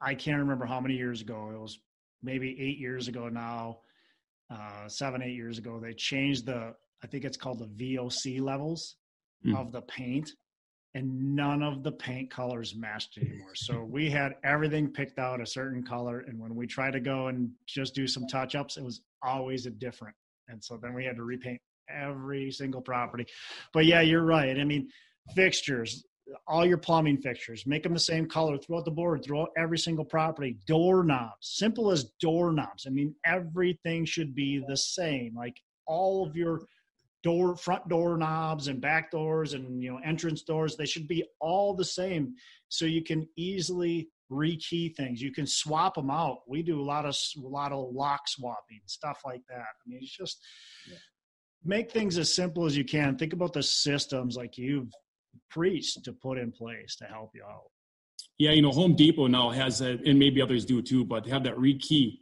I 0.00 0.14
can't 0.14 0.38
remember 0.38 0.66
how 0.66 0.80
many 0.80 0.94
years 0.94 1.20
ago 1.20 1.50
it 1.52 1.58
was. 1.58 1.78
Maybe 2.22 2.56
eight 2.58 2.78
years 2.78 3.08
ago 3.08 3.28
now, 3.28 3.80
uh, 4.50 4.88
seven 4.88 5.22
eight 5.22 5.34
years 5.34 5.58
ago. 5.58 5.78
They 5.78 5.92
changed 5.92 6.46
the 6.46 6.74
I 7.04 7.06
think 7.06 7.24
it's 7.24 7.36
called 7.36 7.58
the 7.58 7.96
VOC 7.96 8.40
levels 8.40 8.96
mm. 9.46 9.54
of 9.54 9.72
the 9.72 9.82
paint, 9.82 10.30
and 10.94 11.36
none 11.36 11.62
of 11.62 11.82
the 11.82 11.92
paint 11.92 12.30
colors 12.30 12.74
matched 12.74 13.18
anymore. 13.18 13.54
So 13.54 13.84
we 13.84 14.08
had 14.08 14.36
everything 14.42 14.88
picked 14.88 15.18
out 15.18 15.42
a 15.42 15.46
certain 15.46 15.84
color, 15.84 16.20
and 16.20 16.40
when 16.40 16.54
we 16.54 16.66
tried 16.66 16.92
to 16.92 17.00
go 17.00 17.26
and 17.26 17.50
just 17.66 17.94
do 17.94 18.06
some 18.06 18.26
touch 18.26 18.54
ups, 18.54 18.78
it 18.78 18.82
was 18.84 19.02
always 19.22 19.66
a 19.66 19.70
different. 19.70 20.16
And 20.48 20.64
so 20.64 20.78
then 20.80 20.94
we 20.94 21.04
had 21.04 21.16
to 21.16 21.24
repaint 21.24 21.60
every 21.94 22.50
single 22.50 22.80
property. 22.80 23.26
But 23.74 23.84
yeah, 23.84 24.00
you're 24.00 24.24
right. 24.24 24.58
I 24.58 24.64
mean, 24.64 24.88
fixtures, 25.34 26.04
all 26.46 26.64
your 26.64 26.78
plumbing 26.78 27.18
fixtures, 27.18 27.66
make 27.66 27.82
them 27.82 27.92
the 27.92 28.00
same 28.00 28.26
color 28.26 28.56
throughout 28.56 28.86
the 28.86 28.90
board, 28.90 29.22
throughout 29.22 29.50
every 29.58 29.78
single 29.78 30.06
property. 30.06 30.56
Doorknobs, 30.66 31.34
simple 31.42 31.90
as 31.90 32.04
doorknobs. 32.18 32.86
I 32.86 32.90
mean, 32.90 33.14
everything 33.26 34.06
should 34.06 34.34
be 34.34 34.64
the 34.66 34.76
same. 34.76 35.34
Like 35.36 35.60
all 35.86 36.26
of 36.26 36.34
your 36.34 36.62
door 37.24 37.56
front 37.56 37.88
door 37.88 38.16
knobs 38.18 38.68
and 38.68 38.80
back 38.80 39.10
doors 39.10 39.54
and 39.54 39.82
you 39.82 39.90
know 39.90 39.98
entrance 40.04 40.42
doors 40.42 40.76
they 40.76 40.86
should 40.86 41.08
be 41.08 41.24
all 41.40 41.74
the 41.74 41.84
same. 41.84 42.34
So 42.68 42.84
you 42.84 43.02
can 43.02 43.26
easily 43.36 44.10
rekey 44.30 44.94
things. 44.94 45.20
You 45.20 45.32
can 45.32 45.46
swap 45.46 45.94
them 45.94 46.10
out. 46.10 46.40
We 46.46 46.62
do 46.62 46.80
a 46.80 46.84
lot 46.84 47.06
of 47.06 47.16
a 47.36 47.48
lot 47.48 47.72
of 47.72 47.92
lock 47.92 48.28
swapping 48.28 48.82
stuff 48.86 49.22
like 49.24 49.40
that. 49.48 49.56
I 49.56 49.88
mean 49.88 49.98
it's 50.02 50.16
just 50.16 50.38
yeah. 50.88 50.98
make 51.64 51.90
things 51.90 52.18
as 52.18 52.32
simple 52.32 52.66
as 52.66 52.76
you 52.76 52.84
can. 52.84 53.16
Think 53.16 53.32
about 53.32 53.54
the 53.54 53.62
systems 53.62 54.36
like 54.36 54.58
you've 54.58 54.92
preached 55.50 56.04
to 56.04 56.12
put 56.12 56.38
in 56.38 56.52
place 56.52 56.94
to 56.96 57.06
help 57.06 57.30
you 57.34 57.42
out. 57.42 57.70
Yeah 58.38 58.52
you 58.52 58.60
know 58.60 58.70
home 58.70 58.94
depot 58.94 59.28
now 59.28 59.48
has 59.50 59.78
that 59.78 60.06
and 60.06 60.18
maybe 60.18 60.42
others 60.42 60.66
do 60.66 60.82
too 60.82 61.04
but 61.04 61.26
have 61.26 61.44
that 61.44 61.56
rekey. 61.56 62.18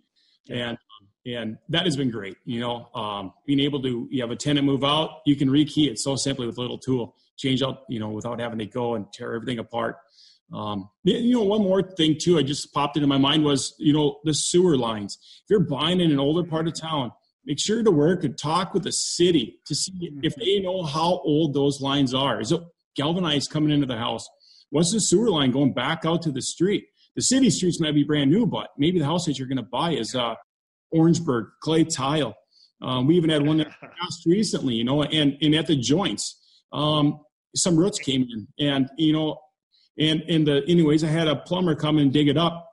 Yeah. 0.46 0.70
and 0.70 0.78
and 1.26 1.58
that 1.68 1.84
has 1.84 1.96
been 1.96 2.10
great. 2.10 2.36
You 2.44 2.60
know, 2.60 2.88
um, 2.94 3.32
being 3.46 3.60
able 3.60 3.82
to 3.82 4.08
you 4.10 4.22
have 4.22 4.30
a 4.30 4.36
tenant 4.36 4.66
move 4.66 4.84
out, 4.84 5.20
you 5.26 5.36
can 5.36 5.48
rekey 5.48 5.90
it 5.90 5.98
so 5.98 6.16
simply 6.16 6.46
with 6.46 6.58
a 6.58 6.60
little 6.60 6.78
tool, 6.78 7.14
change 7.36 7.62
out, 7.62 7.82
you 7.88 8.00
know, 8.00 8.10
without 8.10 8.40
having 8.40 8.58
to 8.58 8.66
go 8.66 8.94
and 8.94 9.12
tear 9.12 9.34
everything 9.34 9.58
apart. 9.58 9.96
Um, 10.52 10.90
you 11.04 11.32
know, 11.32 11.44
one 11.44 11.62
more 11.62 11.82
thing 11.82 12.16
too, 12.20 12.38
I 12.38 12.42
just 12.42 12.74
popped 12.74 12.96
into 12.96 13.06
my 13.06 13.16
mind 13.16 13.44
was, 13.44 13.74
you 13.78 13.92
know, 13.92 14.18
the 14.24 14.34
sewer 14.34 14.76
lines. 14.76 15.18
If 15.44 15.50
you're 15.50 15.60
buying 15.60 16.00
in 16.00 16.10
an 16.10 16.20
older 16.20 16.46
part 16.46 16.68
of 16.68 16.78
town, 16.78 17.12
make 17.46 17.58
sure 17.58 17.82
to 17.82 17.90
work 17.90 18.22
and 18.22 18.36
talk 18.36 18.74
with 18.74 18.82
the 18.82 18.92
city 18.92 19.58
to 19.66 19.74
see 19.74 20.10
if 20.22 20.34
they 20.36 20.60
know 20.60 20.82
how 20.82 21.20
old 21.24 21.54
those 21.54 21.80
lines 21.80 22.12
are. 22.12 22.40
Is 22.40 22.52
it 22.52 22.60
galvanized 22.96 23.50
coming 23.50 23.70
into 23.70 23.86
the 23.86 23.96
house? 23.96 24.28
What's 24.68 24.92
the 24.92 25.00
sewer 25.00 25.30
line 25.30 25.52
going 25.52 25.72
back 25.72 26.04
out 26.04 26.22
to 26.22 26.30
the 26.30 26.42
street? 26.42 26.84
The 27.16 27.22
city 27.22 27.50
streets 27.50 27.80
might 27.80 27.94
be 27.94 28.04
brand 28.04 28.30
new, 28.30 28.46
but 28.46 28.68
maybe 28.76 28.98
the 28.98 29.04
house 29.04 29.26
that 29.26 29.38
you're 29.38 29.48
going 29.48 29.56
to 29.56 29.62
buy 29.62 29.92
is 29.92 30.14
uh, 30.14 30.34
Orangeburg, 30.92 31.46
clay 31.62 31.84
tile. 31.84 32.34
Um, 32.80 33.06
we 33.06 33.16
even 33.16 33.30
had 33.30 33.46
one 33.46 33.58
that 33.58 33.68
passed 33.80 34.26
recently, 34.26 34.74
you 34.74 34.84
know, 34.84 35.02
and, 35.02 35.36
and 35.40 35.54
at 35.54 35.66
the 35.66 35.76
joints, 35.76 36.40
um, 36.72 37.20
some 37.54 37.76
roots 37.76 37.98
came 37.98 38.22
in 38.22 38.48
and, 38.66 38.88
you 38.96 39.12
know, 39.12 39.38
and, 39.98 40.22
and 40.22 40.46
the, 40.46 40.62
anyways, 40.68 41.04
I 41.04 41.08
had 41.08 41.28
a 41.28 41.36
plumber 41.36 41.74
come 41.74 41.98
and 41.98 42.12
dig 42.12 42.28
it 42.28 42.38
up 42.38 42.66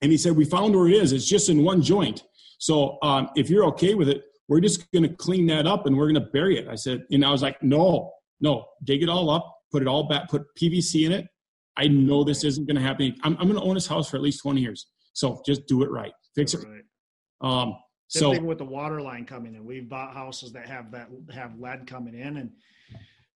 and 0.00 0.12
he 0.12 0.18
said, 0.18 0.36
we 0.36 0.44
found 0.44 0.74
where 0.74 0.88
it 0.88 0.94
is. 0.94 1.12
It's 1.12 1.28
just 1.28 1.48
in 1.48 1.64
one 1.64 1.82
joint. 1.82 2.22
So 2.58 2.98
um, 3.02 3.28
if 3.36 3.50
you're 3.50 3.64
okay 3.66 3.94
with 3.94 4.08
it, 4.08 4.22
we're 4.48 4.60
just 4.60 4.90
going 4.92 5.02
to 5.02 5.14
clean 5.14 5.46
that 5.48 5.66
up 5.66 5.86
and 5.86 5.96
we're 5.96 6.10
going 6.10 6.22
to 6.24 6.30
bury 6.32 6.58
it. 6.58 6.68
I 6.68 6.76
said, 6.76 7.02
and 7.10 7.24
I 7.24 7.30
was 7.30 7.42
like, 7.42 7.60
no, 7.62 8.12
no, 8.40 8.64
dig 8.84 9.02
it 9.02 9.08
all 9.08 9.28
up, 9.28 9.52
put 9.72 9.82
it 9.82 9.88
all 9.88 10.08
back, 10.08 10.28
put 10.28 10.44
PVC 10.60 11.04
in 11.06 11.12
it. 11.12 11.26
I 11.76 11.88
know 11.88 12.22
this 12.22 12.44
isn't 12.44 12.66
going 12.66 12.76
to 12.76 12.82
happen. 12.82 13.16
I'm, 13.22 13.36
I'm 13.38 13.48
going 13.48 13.60
to 13.60 13.66
own 13.66 13.74
this 13.74 13.88
house 13.88 14.08
for 14.08 14.16
at 14.16 14.22
least 14.22 14.40
20 14.42 14.60
years. 14.60 14.86
So 15.14 15.42
just 15.44 15.66
do 15.66 15.82
it 15.82 15.90
right 15.90 16.12
fix 16.36 16.54
it. 16.54 16.58
Right. 16.58 16.82
Um, 17.40 17.76
Same 18.08 18.20
so 18.20 18.32
thing 18.32 18.46
with 18.46 18.58
the 18.58 18.64
water 18.64 19.00
line 19.00 19.24
coming 19.24 19.54
in. 19.54 19.64
We've 19.64 19.88
bought 19.88 20.14
houses 20.14 20.52
that 20.52 20.68
have 20.68 20.90
that 20.92 21.08
have 21.34 21.58
lead 21.58 21.86
coming 21.86 22.14
in, 22.14 22.36
and 22.36 22.50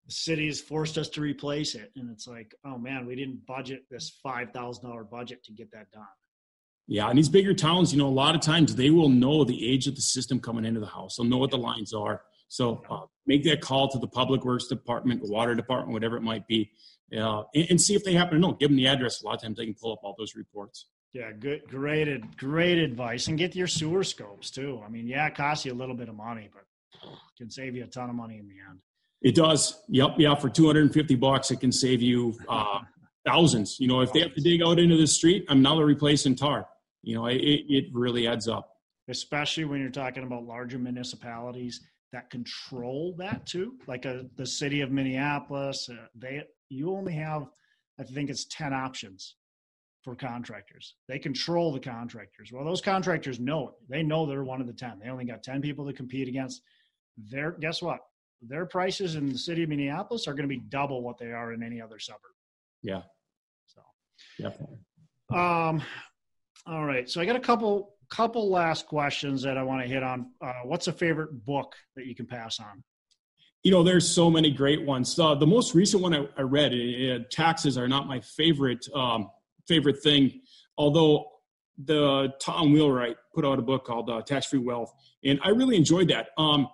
the 0.06 0.12
city 0.12 0.46
has 0.46 0.60
forced 0.60 0.96
us 0.98 1.08
to 1.10 1.20
replace 1.20 1.74
it. 1.74 1.92
And 1.96 2.10
it's 2.10 2.26
like, 2.26 2.54
oh 2.64 2.78
man, 2.78 3.06
we 3.06 3.14
didn't 3.16 3.46
budget 3.46 3.82
this 3.90 4.18
five 4.22 4.52
thousand 4.52 4.88
dollar 4.88 5.04
budget 5.04 5.44
to 5.44 5.52
get 5.52 5.70
that 5.72 5.90
done. 5.92 6.04
yeah, 6.86 7.08
in 7.10 7.16
these 7.16 7.28
bigger 7.28 7.54
towns, 7.54 7.92
you 7.92 7.98
know, 7.98 8.08
a 8.08 8.18
lot 8.24 8.34
of 8.34 8.40
times 8.40 8.74
they 8.74 8.90
will 8.90 9.08
know 9.08 9.44
the 9.44 9.70
age 9.72 9.86
of 9.86 9.94
the 9.94 10.00
system 10.00 10.40
coming 10.40 10.64
into 10.64 10.80
the 10.80 10.86
house. 10.86 11.16
They'll 11.16 11.26
know 11.26 11.38
what 11.38 11.50
the 11.50 11.58
lines 11.58 11.92
are. 11.92 12.22
So 12.48 12.82
uh, 12.90 13.02
make 13.26 13.44
that 13.44 13.60
call 13.60 13.88
to 13.90 13.98
the 14.00 14.08
public 14.08 14.44
works 14.44 14.66
department, 14.66 15.22
water 15.22 15.54
department, 15.54 15.92
whatever 15.92 16.16
it 16.16 16.22
might 16.22 16.48
be, 16.48 16.72
uh, 17.16 17.44
and, 17.54 17.66
and 17.70 17.80
see 17.80 17.94
if 17.94 18.02
they 18.02 18.14
happen 18.14 18.34
to 18.34 18.40
know. 18.40 18.54
Give 18.54 18.70
them 18.70 18.76
the 18.76 18.88
address. 18.88 19.22
A 19.22 19.26
lot 19.26 19.36
of 19.36 19.42
times 19.42 19.56
they 19.56 19.66
can 19.66 19.74
pull 19.74 19.92
up 19.92 20.00
all 20.02 20.16
those 20.18 20.34
reports. 20.34 20.86
Yeah, 21.12 21.32
good, 21.32 21.62
great, 21.68 22.36
great 22.36 22.78
advice, 22.78 23.26
and 23.26 23.36
get 23.36 23.56
your 23.56 23.66
sewer 23.66 24.04
scopes 24.04 24.50
too. 24.50 24.80
I 24.86 24.88
mean, 24.88 25.08
yeah, 25.08 25.26
it 25.26 25.34
costs 25.34 25.64
you 25.64 25.72
a 25.72 25.74
little 25.74 25.96
bit 25.96 26.08
of 26.08 26.14
money, 26.14 26.48
but 26.52 26.62
can 27.36 27.50
save 27.50 27.74
you 27.74 27.84
a 27.84 27.86
ton 27.86 28.08
of 28.10 28.14
money 28.14 28.38
in 28.38 28.46
the 28.46 28.54
end. 28.68 28.80
It 29.22 29.34
does. 29.34 29.82
Yep. 29.88 30.10
Yeah. 30.18 30.34
For 30.34 30.48
250 30.48 31.14
bucks, 31.16 31.50
it 31.50 31.60
can 31.60 31.72
save 31.72 32.00
you 32.00 32.38
uh, 32.48 32.78
thousands. 33.26 33.78
You 33.80 33.88
know, 33.88 34.00
if 34.02 34.12
they 34.12 34.20
have 34.20 34.34
to 34.34 34.40
dig 34.40 34.62
out 34.62 34.78
into 34.78 34.96
the 34.96 35.06
street, 35.06 35.44
I'm 35.48 35.62
now 35.62 35.80
replacing 35.80 36.36
tar. 36.36 36.66
You 37.02 37.16
know, 37.16 37.26
it, 37.26 37.38
it 37.40 37.84
really 37.92 38.26
adds 38.28 38.46
up. 38.48 38.68
especially 39.08 39.64
when 39.64 39.80
you're 39.80 39.90
talking 39.90 40.22
about 40.22 40.44
larger 40.44 40.78
municipalities 40.78 41.80
that 42.12 42.28
control 42.30 43.14
that 43.18 43.46
too 43.46 43.74
like 43.86 44.04
a, 44.04 44.26
the 44.36 44.46
city 44.46 44.80
of 44.82 44.90
minneapolis 44.90 45.88
uh, 45.90 46.06
they 46.14 46.42
you 46.68 46.90
only 46.90 47.12
have 47.12 47.46
i 47.98 48.02
think 48.02 48.28
it's 48.30 48.46
10 48.50 48.72
options 48.72 49.36
for 50.02 50.14
contractors 50.14 50.94
they 51.08 51.18
control 51.18 51.72
the 51.72 51.80
contractors 51.80 52.50
well 52.52 52.64
those 52.64 52.80
contractors 52.80 53.38
know 53.38 53.68
it 53.68 53.74
they 53.88 54.02
know 54.02 54.24
they're 54.26 54.44
one 54.44 54.60
of 54.60 54.66
the 54.66 54.72
10 54.72 54.98
they 55.02 55.10
only 55.10 55.24
got 55.24 55.42
10 55.42 55.60
people 55.60 55.86
to 55.86 55.92
compete 55.92 56.26
against 56.28 56.62
their 57.30 57.52
guess 57.52 57.82
what 57.82 57.98
their 58.40 58.64
prices 58.64 59.14
in 59.16 59.28
the 59.30 59.36
city 59.38 59.62
of 59.62 59.68
minneapolis 59.68 60.26
are 60.26 60.32
going 60.32 60.48
to 60.48 60.54
be 60.54 60.62
double 60.68 61.02
what 61.02 61.18
they 61.18 61.32
are 61.32 61.52
in 61.52 61.62
any 61.62 61.80
other 61.82 61.98
suburb 61.98 62.20
Yeah. 62.82 63.02
so 63.66 63.82
Definitely. 64.38 64.78
um, 65.30 65.82
all 66.66 66.84
right. 66.84 67.08
So 67.08 67.20
I 67.20 67.24
got 67.26 67.36
a 67.36 67.40
couple 67.40 67.94
couple 68.10 68.50
last 68.50 68.86
questions 68.86 69.42
that 69.42 69.56
I 69.56 69.62
want 69.62 69.80
to 69.82 69.88
hit 69.88 70.02
on. 70.02 70.30
Uh, 70.42 70.52
what's 70.64 70.88
a 70.88 70.92
favorite 70.92 71.44
book 71.46 71.74
that 71.96 72.06
you 72.06 72.14
can 72.14 72.26
pass 72.26 72.58
on? 72.60 72.82
You 73.62 73.70
know, 73.70 73.82
there's 73.82 74.08
so 74.08 74.28
many 74.30 74.50
great 74.50 74.82
ones. 74.84 75.18
Uh, 75.18 75.34
the 75.34 75.46
most 75.46 75.74
recent 75.74 76.02
one 76.02 76.12
I, 76.14 76.26
I 76.36 76.42
read, 76.42 76.72
uh, 76.74 77.24
taxes 77.30 77.78
are 77.78 77.88
not 77.88 78.06
my 78.08 78.20
favorite 78.20 78.86
um, 78.94 79.30
favorite 79.74 80.02
thing, 80.02 80.22
although 80.76 81.12
the 81.90 82.32
Tom 82.40 82.72
Wheelwright 82.72 83.16
put 83.34 83.44
out 83.44 83.58
a 83.58 83.62
book 83.70 83.82
called 83.84 84.10
uh, 84.10 84.20
Tax 84.30 84.46
Free 84.46 84.64
Wealth, 84.70 84.92
and 85.28 85.36
I 85.42 85.50
really 85.50 85.76
enjoyed 85.76 86.08
that. 86.08 86.24
Um, 86.36 86.68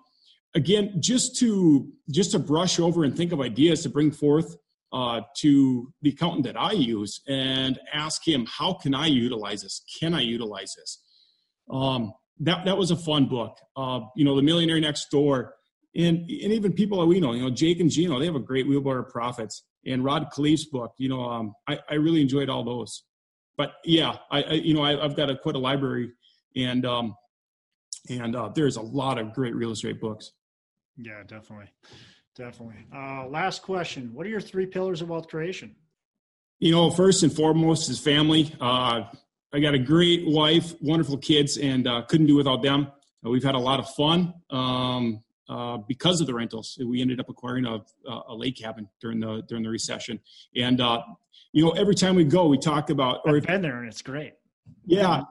again, 0.55 0.85
just 0.99 1.37
to 1.39 1.87
just 2.09 2.31
to 2.31 2.39
brush 2.39 2.79
over 2.79 3.03
and 3.05 3.15
think 3.15 3.31
of 3.31 3.39
ideas 3.39 3.83
to 3.83 3.89
bring 3.89 4.11
forth 4.11 4.57
uh, 4.91 5.21
to 5.41 5.93
the 6.01 6.09
accountant 6.09 6.45
that 6.45 6.57
I 6.59 6.71
use 6.71 7.21
and 7.27 7.79
ask 7.93 8.27
him, 8.27 8.45
how 8.45 8.73
can 8.73 8.93
I 8.95 9.07
utilize 9.07 9.61
this? 9.63 9.83
Can 9.99 10.13
I 10.13 10.21
utilize 10.21 10.73
this? 10.75 10.91
Um, 11.69 12.13
that 12.39 12.65
that 12.65 12.77
was 12.77 12.91
a 12.91 12.95
fun 12.95 13.27
book. 13.27 13.57
Uh, 13.75 14.01
you 14.15 14.25
know, 14.25 14.35
The 14.35 14.41
Millionaire 14.41 14.79
Next 14.79 15.09
Door, 15.11 15.53
and 15.95 16.17
and 16.19 16.29
even 16.29 16.73
people 16.73 16.99
that 16.99 17.05
we 17.05 17.19
know, 17.19 17.33
you 17.33 17.41
know, 17.41 17.49
Jake 17.49 17.79
and 17.79 17.89
Gino, 17.89 18.19
they 18.19 18.25
have 18.25 18.35
a 18.35 18.39
great 18.39 18.67
wheelbarrow 18.67 19.03
of 19.03 19.09
profits. 19.09 19.63
And 19.85 20.03
Rod 20.03 20.27
Khleif's 20.33 20.65
book, 20.65 20.93
you 20.97 21.07
know, 21.07 21.23
um, 21.23 21.53
I, 21.67 21.79
I 21.89 21.93
really 21.95 22.21
enjoyed 22.21 22.49
all 22.49 22.63
those. 22.63 23.03
But 23.57 23.73
yeah, 23.83 24.17
I, 24.29 24.43
I 24.43 24.51
you 24.53 24.73
know 24.73 24.83
I, 24.83 25.03
I've 25.03 25.15
got 25.15 25.29
a 25.29 25.37
quite 25.37 25.55
a 25.55 25.59
library, 25.59 26.11
and 26.55 26.85
um, 26.85 27.15
and 28.09 28.35
uh, 28.35 28.49
there's 28.53 28.77
a 28.77 28.81
lot 28.81 29.17
of 29.17 29.33
great 29.33 29.55
real 29.55 29.71
estate 29.71 29.99
books. 29.99 30.31
Yeah, 30.95 31.23
definitely, 31.27 31.69
definitely. 32.35 32.85
Uh, 32.93 33.27
last 33.27 33.63
question: 33.63 34.13
What 34.13 34.27
are 34.27 34.29
your 34.29 34.41
three 34.41 34.67
pillars 34.67 35.01
of 35.01 35.09
wealth 35.09 35.27
creation? 35.27 35.75
You 36.59 36.71
know, 36.71 36.91
first 36.91 37.23
and 37.23 37.33
foremost 37.33 37.89
is 37.89 37.99
family. 37.99 38.53
Uh, 38.61 39.03
I 39.53 39.59
got 39.59 39.73
a 39.73 39.79
great 39.79 40.27
wife, 40.27 40.73
wonderful 40.81 41.17
kids, 41.17 41.57
and 41.57 41.87
uh, 41.87 42.03
couldn't 42.03 42.27
do 42.27 42.35
without 42.35 42.61
them. 42.61 42.91
Uh, 43.25 43.29
we've 43.29 43.43
had 43.43 43.55
a 43.55 43.59
lot 43.59 43.79
of 43.79 43.89
fun 43.89 44.33
um, 44.51 45.23
uh, 45.49 45.77
because 45.77 46.21
of 46.21 46.27
the 46.27 46.33
rentals. 46.33 46.77
We 46.83 47.01
ended 47.01 47.19
up 47.19 47.29
acquiring 47.29 47.65
a, 47.65 47.79
a 48.27 48.35
lake 48.35 48.57
cabin 48.57 48.89
during 48.99 49.19
the 49.19 49.43
during 49.47 49.63
the 49.63 49.69
recession, 49.69 50.19
and 50.55 50.81
uh, 50.81 51.01
you 51.53 51.63
know, 51.63 51.71
every 51.71 51.95
time 51.95 52.15
we 52.15 52.23
go, 52.23 52.47
we 52.47 52.57
talk 52.57 52.89
about. 52.89 53.21
Or 53.25 53.37
I've 53.37 53.43
been 53.43 53.61
there, 53.61 53.79
and 53.79 53.87
it's 53.87 54.01
great. 54.01 54.33
yeah, 54.85 55.21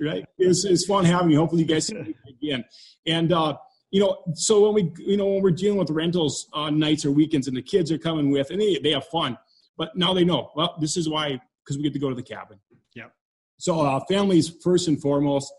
right. 0.00 0.24
It's 0.38 0.64
it's 0.64 0.86
fun 0.86 1.04
having 1.04 1.30
you. 1.30 1.38
Hopefully, 1.38 1.62
you 1.62 1.68
guys 1.68 1.86
see 1.86 1.94
me 1.94 2.14
again. 2.28 2.64
And 3.06 3.32
uh, 3.32 3.56
you 3.90 4.00
know, 4.00 4.22
so 4.34 4.70
when 4.70 4.74
we 4.74 4.92
you 4.98 5.16
know 5.16 5.26
when 5.26 5.42
we're 5.42 5.50
dealing 5.50 5.78
with 5.78 5.90
rentals 5.90 6.48
on 6.52 6.78
nights 6.78 7.04
or 7.04 7.12
weekends, 7.12 7.46
and 7.48 7.56
the 7.56 7.62
kids 7.62 7.92
are 7.92 7.98
coming 7.98 8.30
with, 8.30 8.50
and 8.50 8.60
they 8.60 8.78
they 8.82 8.90
have 8.90 9.06
fun, 9.06 9.38
but 9.76 9.96
now 9.96 10.12
they 10.12 10.24
know. 10.24 10.50
Well, 10.56 10.76
this 10.80 10.96
is 10.96 11.08
why 11.08 11.40
because 11.64 11.76
we 11.76 11.82
get 11.82 11.92
to 11.92 11.98
go 11.98 12.08
to 12.08 12.16
the 12.16 12.22
cabin. 12.22 12.58
Yep. 12.94 13.12
So 13.58 13.80
uh, 13.80 14.00
families 14.08 14.48
first 14.48 14.88
and 14.88 15.00
foremost, 15.00 15.52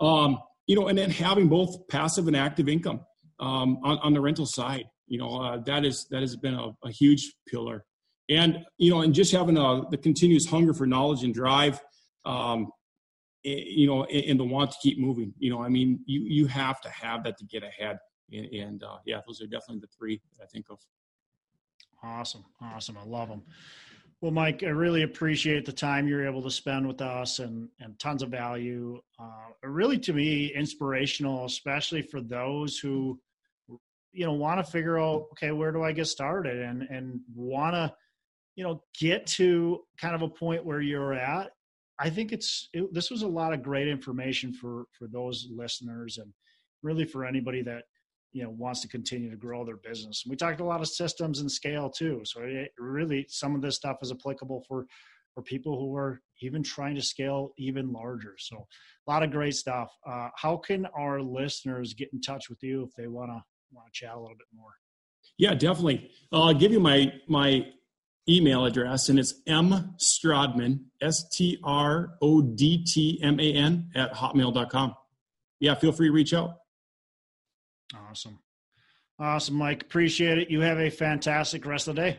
um, 0.00 0.38
you 0.66 0.76
know, 0.76 0.88
and 0.88 0.96
then 0.96 1.10
having 1.10 1.48
both 1.48 1.88
passive 1.88 2.26
and 2.26 2.36
active 2.36 2.68
income 2.68 3.00
um, 3.40 3.78
on, 3.82 3.98
on 3.98 4.12
the 4.14 4.20
rental 4.20 4.46
side. 4.46 4.84
You 5.08 5.18
know, 5.18 5.40
uh, 5.40 5.58
that 5.66 5.84
is 5.84 6.06
that 6.10 6.20
has 6.20 6.36
been 6.36 6.54
a, 6.54 6.68
a 6.84 6.90
huge 6.90 7.34
pillar, 7.48 7.84
and 8.28 8.58
you 8.78 8.90
know, 8.90 9.00
and 9.00 9.12
just 9.12 9.32
having 9.32 9.56
a, 9.56 9.82
the 9.90 9.96
continuous 9.96 10.46
hunger 10.46 10.72
for 10.72 10.86
knowledge 10.86 11.24
and 11.24 11.34
drive. 11.34 11.80
Um, 12.24 12.68
you 13.42 13.86
know, 13.86 14.04
and, 14.04 14.24
and 14.24 14.40
the 14.40 14.44
want 14.44 14.70
to 14.70 14.76
keep 14.82 14.98
moving. 14.98 15.32
You 15.38 15.50
know, 15.50 15.62
I 15.62 15.68
mean, 15.68 16.00
you 16.06 16.20
you 16.22 16.46
have 16.46 16.80
to 16.82 16.90
have 16.90 17.24
that 17.24 17.38
to 17.38 17.44
get 17.46 17.62
ahead. 17.62 17.98
And, 18.32 18.46
and 18.46 18.84
uh, 18.84 18.98
yeah, 19.06 19.20
those 19.26 19.40
are 19.40 19.46
definitely 19.46 19.80
the 19.80 19.88
three 19.98 20.20
that 20.38 20.44
I 20.44 20.46
think 20.46 20.66
of. 20.70 20.78
Awesome, 22.02 22.44
awesome. 22.60 22.96
I 22.96 23.04
love 23.04 23.28
them. 23.28 23.42
Well, 24.20 24.32
Mike, 24.32 24.62
I 24.62 24.68
really 24.68 25.02
appreciate 25.02 25.64
the 25.64 25.72
time 25.72 26.06
you're 26.06 26.26
able 26.26 26.42
to 26.42 26.50
spend 26.50 26.86
with 26.86 27.00
us 27.00 27.38
and 27.38 27.68
and 27.80 27.98
tons 27.98 28.22
of 28.22 28.30
value. 28.30 29.00
Uh, 29.18 29.48
really, 29.62 29.98
to 29.98 30.12
me, 30.12 30.52
inspirational, 30.54 31.46
especially 31.46 32.02
for 32.02 32.20
those 32.20 32.78
who, 32.78 33.18
you 34.12 34.24
know, 34.24 34.32
want 34.32 34.64
to 34.64 34.70
figure 34.70 34.98
out, 34.98 35.26
okay, 35.32 35.52
where 35.52 35.72
do 35.72 35.82
I 35.82 35.92
get 35.92 36.06
started, 36.06 36.58
and 36.58 36.82
and 36.82 37.20
want 37.34 37.74
to, 37.74 37.92
you 38.56 38.64
know, 38.64 38.82
get 38.98 39.26
to 39.26 39.80
kind 40.00 40.14
of 40.14 40.22
a 40.22 40.28
point 40.28 40.64
where 40.64 40.80
you're 40.80 41.14
at. 41.14 41.50
I 41.98 42.10
think 42.10 42.32
it's 42.32 42.68
it, 42.72 42.92
this 42.92 43.10
was 43.10 43.22
a 43.22 43.28
lot 43.28 43.52
of 43.52 43.62
great 43.62 43.88
information 43.88 44.52
for 44.52 44.84
for 44.98 45.06
those 45.06 45.48
listeners, 45.50 46.18
and 46.18 46.32
really 46.82 47.04
for 47.04 47.24
anybody 47.24 47.62
that 47.62 47.84
you 48.32 48.42
know 48.42 48.50
wants 48.50 48.80
to 48.80 48.88
continue 48.88 49.30
to 49.30 49.36
grow 49.36 49.64
their 49.64 49.76
business. 49.76 50.24
We 50.26 50.36
talked 50.36 50.60
a 50.60 50.64
lot 50.64 50.80
of 50.80 50.88
systems 50.88 51.40
and 51.40 51.50
scale 51.50 51.90
too. 51.90 52.22
So 52.24 52.42
it 52.42 52.72
really 52.78 53.26
some 53.28 53.54
of 53.54 53.62
this 53.62 53.76
stuff 53.76 53.98
is 54.02 54.12
applicable 54.12 54.64
for 54.68 54.86
for 55.34 55.42
people 55.42 55.78
who 55.78 55.94
are 55.94 56.20
even 56.42 56.62
trying 56.62 56.96
to 56.96 57.02
scale 57.02 57.52
even 57.56 57.92
larger. 57.92 58.34
So 58.38 58.66
a 59.06 59.10
lot 59.10 59.22
of 59.22 59.30
great 59.30 59.54
stuff. 59.54 59.90
Uh, 60.06 60.28
how 60.34 60.56
can 60.56 60.86
our 60.86 61.22
listeners 61.22 61.94
get 61.94 62.12
in 62.12 62.20
touch 62.20 62.48
with 62.48 62.62
you 62.62 62.82
if 62.82 62.94
they 62.96 63.06
want 63.06 63.30
to 63.30 63.42
want 63.72 63.92
to 63.92 63.98
chat 63.98 64.14
a 64.14 64.20
little 64.20 64.36
bit 64.36 64.46
more? 64.54 64.72
Yeah, 65.38 65.54
definitely. 65.54 66.10
Uh, 66.32 66.44
I'll 66.44 66.54
give 66.54 66.72
you 66.72 66.80
my 66.80 67.12
my 67.28 67.66
email 68.28 68.64
address, 68.64 69.08
and 69.08 69.18
it's 69.18 69.34
m 69.46 69.94
strodtman 69.98 70.80
s 71.00 71.28
t 71.30 71.58
r 71.64 72.14
o 72.20 72.42
d 72.42 72.84
t 72.84 73.18
m 73.22 73.40
a 73.40 73.52
n 73.52 73.90
at 73.94 74.12
hotmail.com. 74.12 74.94
Yeah, 75.58 75.74
feel 75.74 75.92
free 75.92 76.08
to 76.08 76.12
reach 76.12 76.34
out. 76.34 76.56
Awesome. 77.94 78.38
Awesome, 79.18 79.56
Mike. 79.56 79.82
Appreciate 79.82 80.38
it. 80.38 80.50
You 80.50 80.60
have 80.60 80.78
a 80.78 80.90
fantastic 80.90 81.66
rest 81.66 81.88
of 81.88 81.96
the 81.96 82.02
day. 82.02 82.18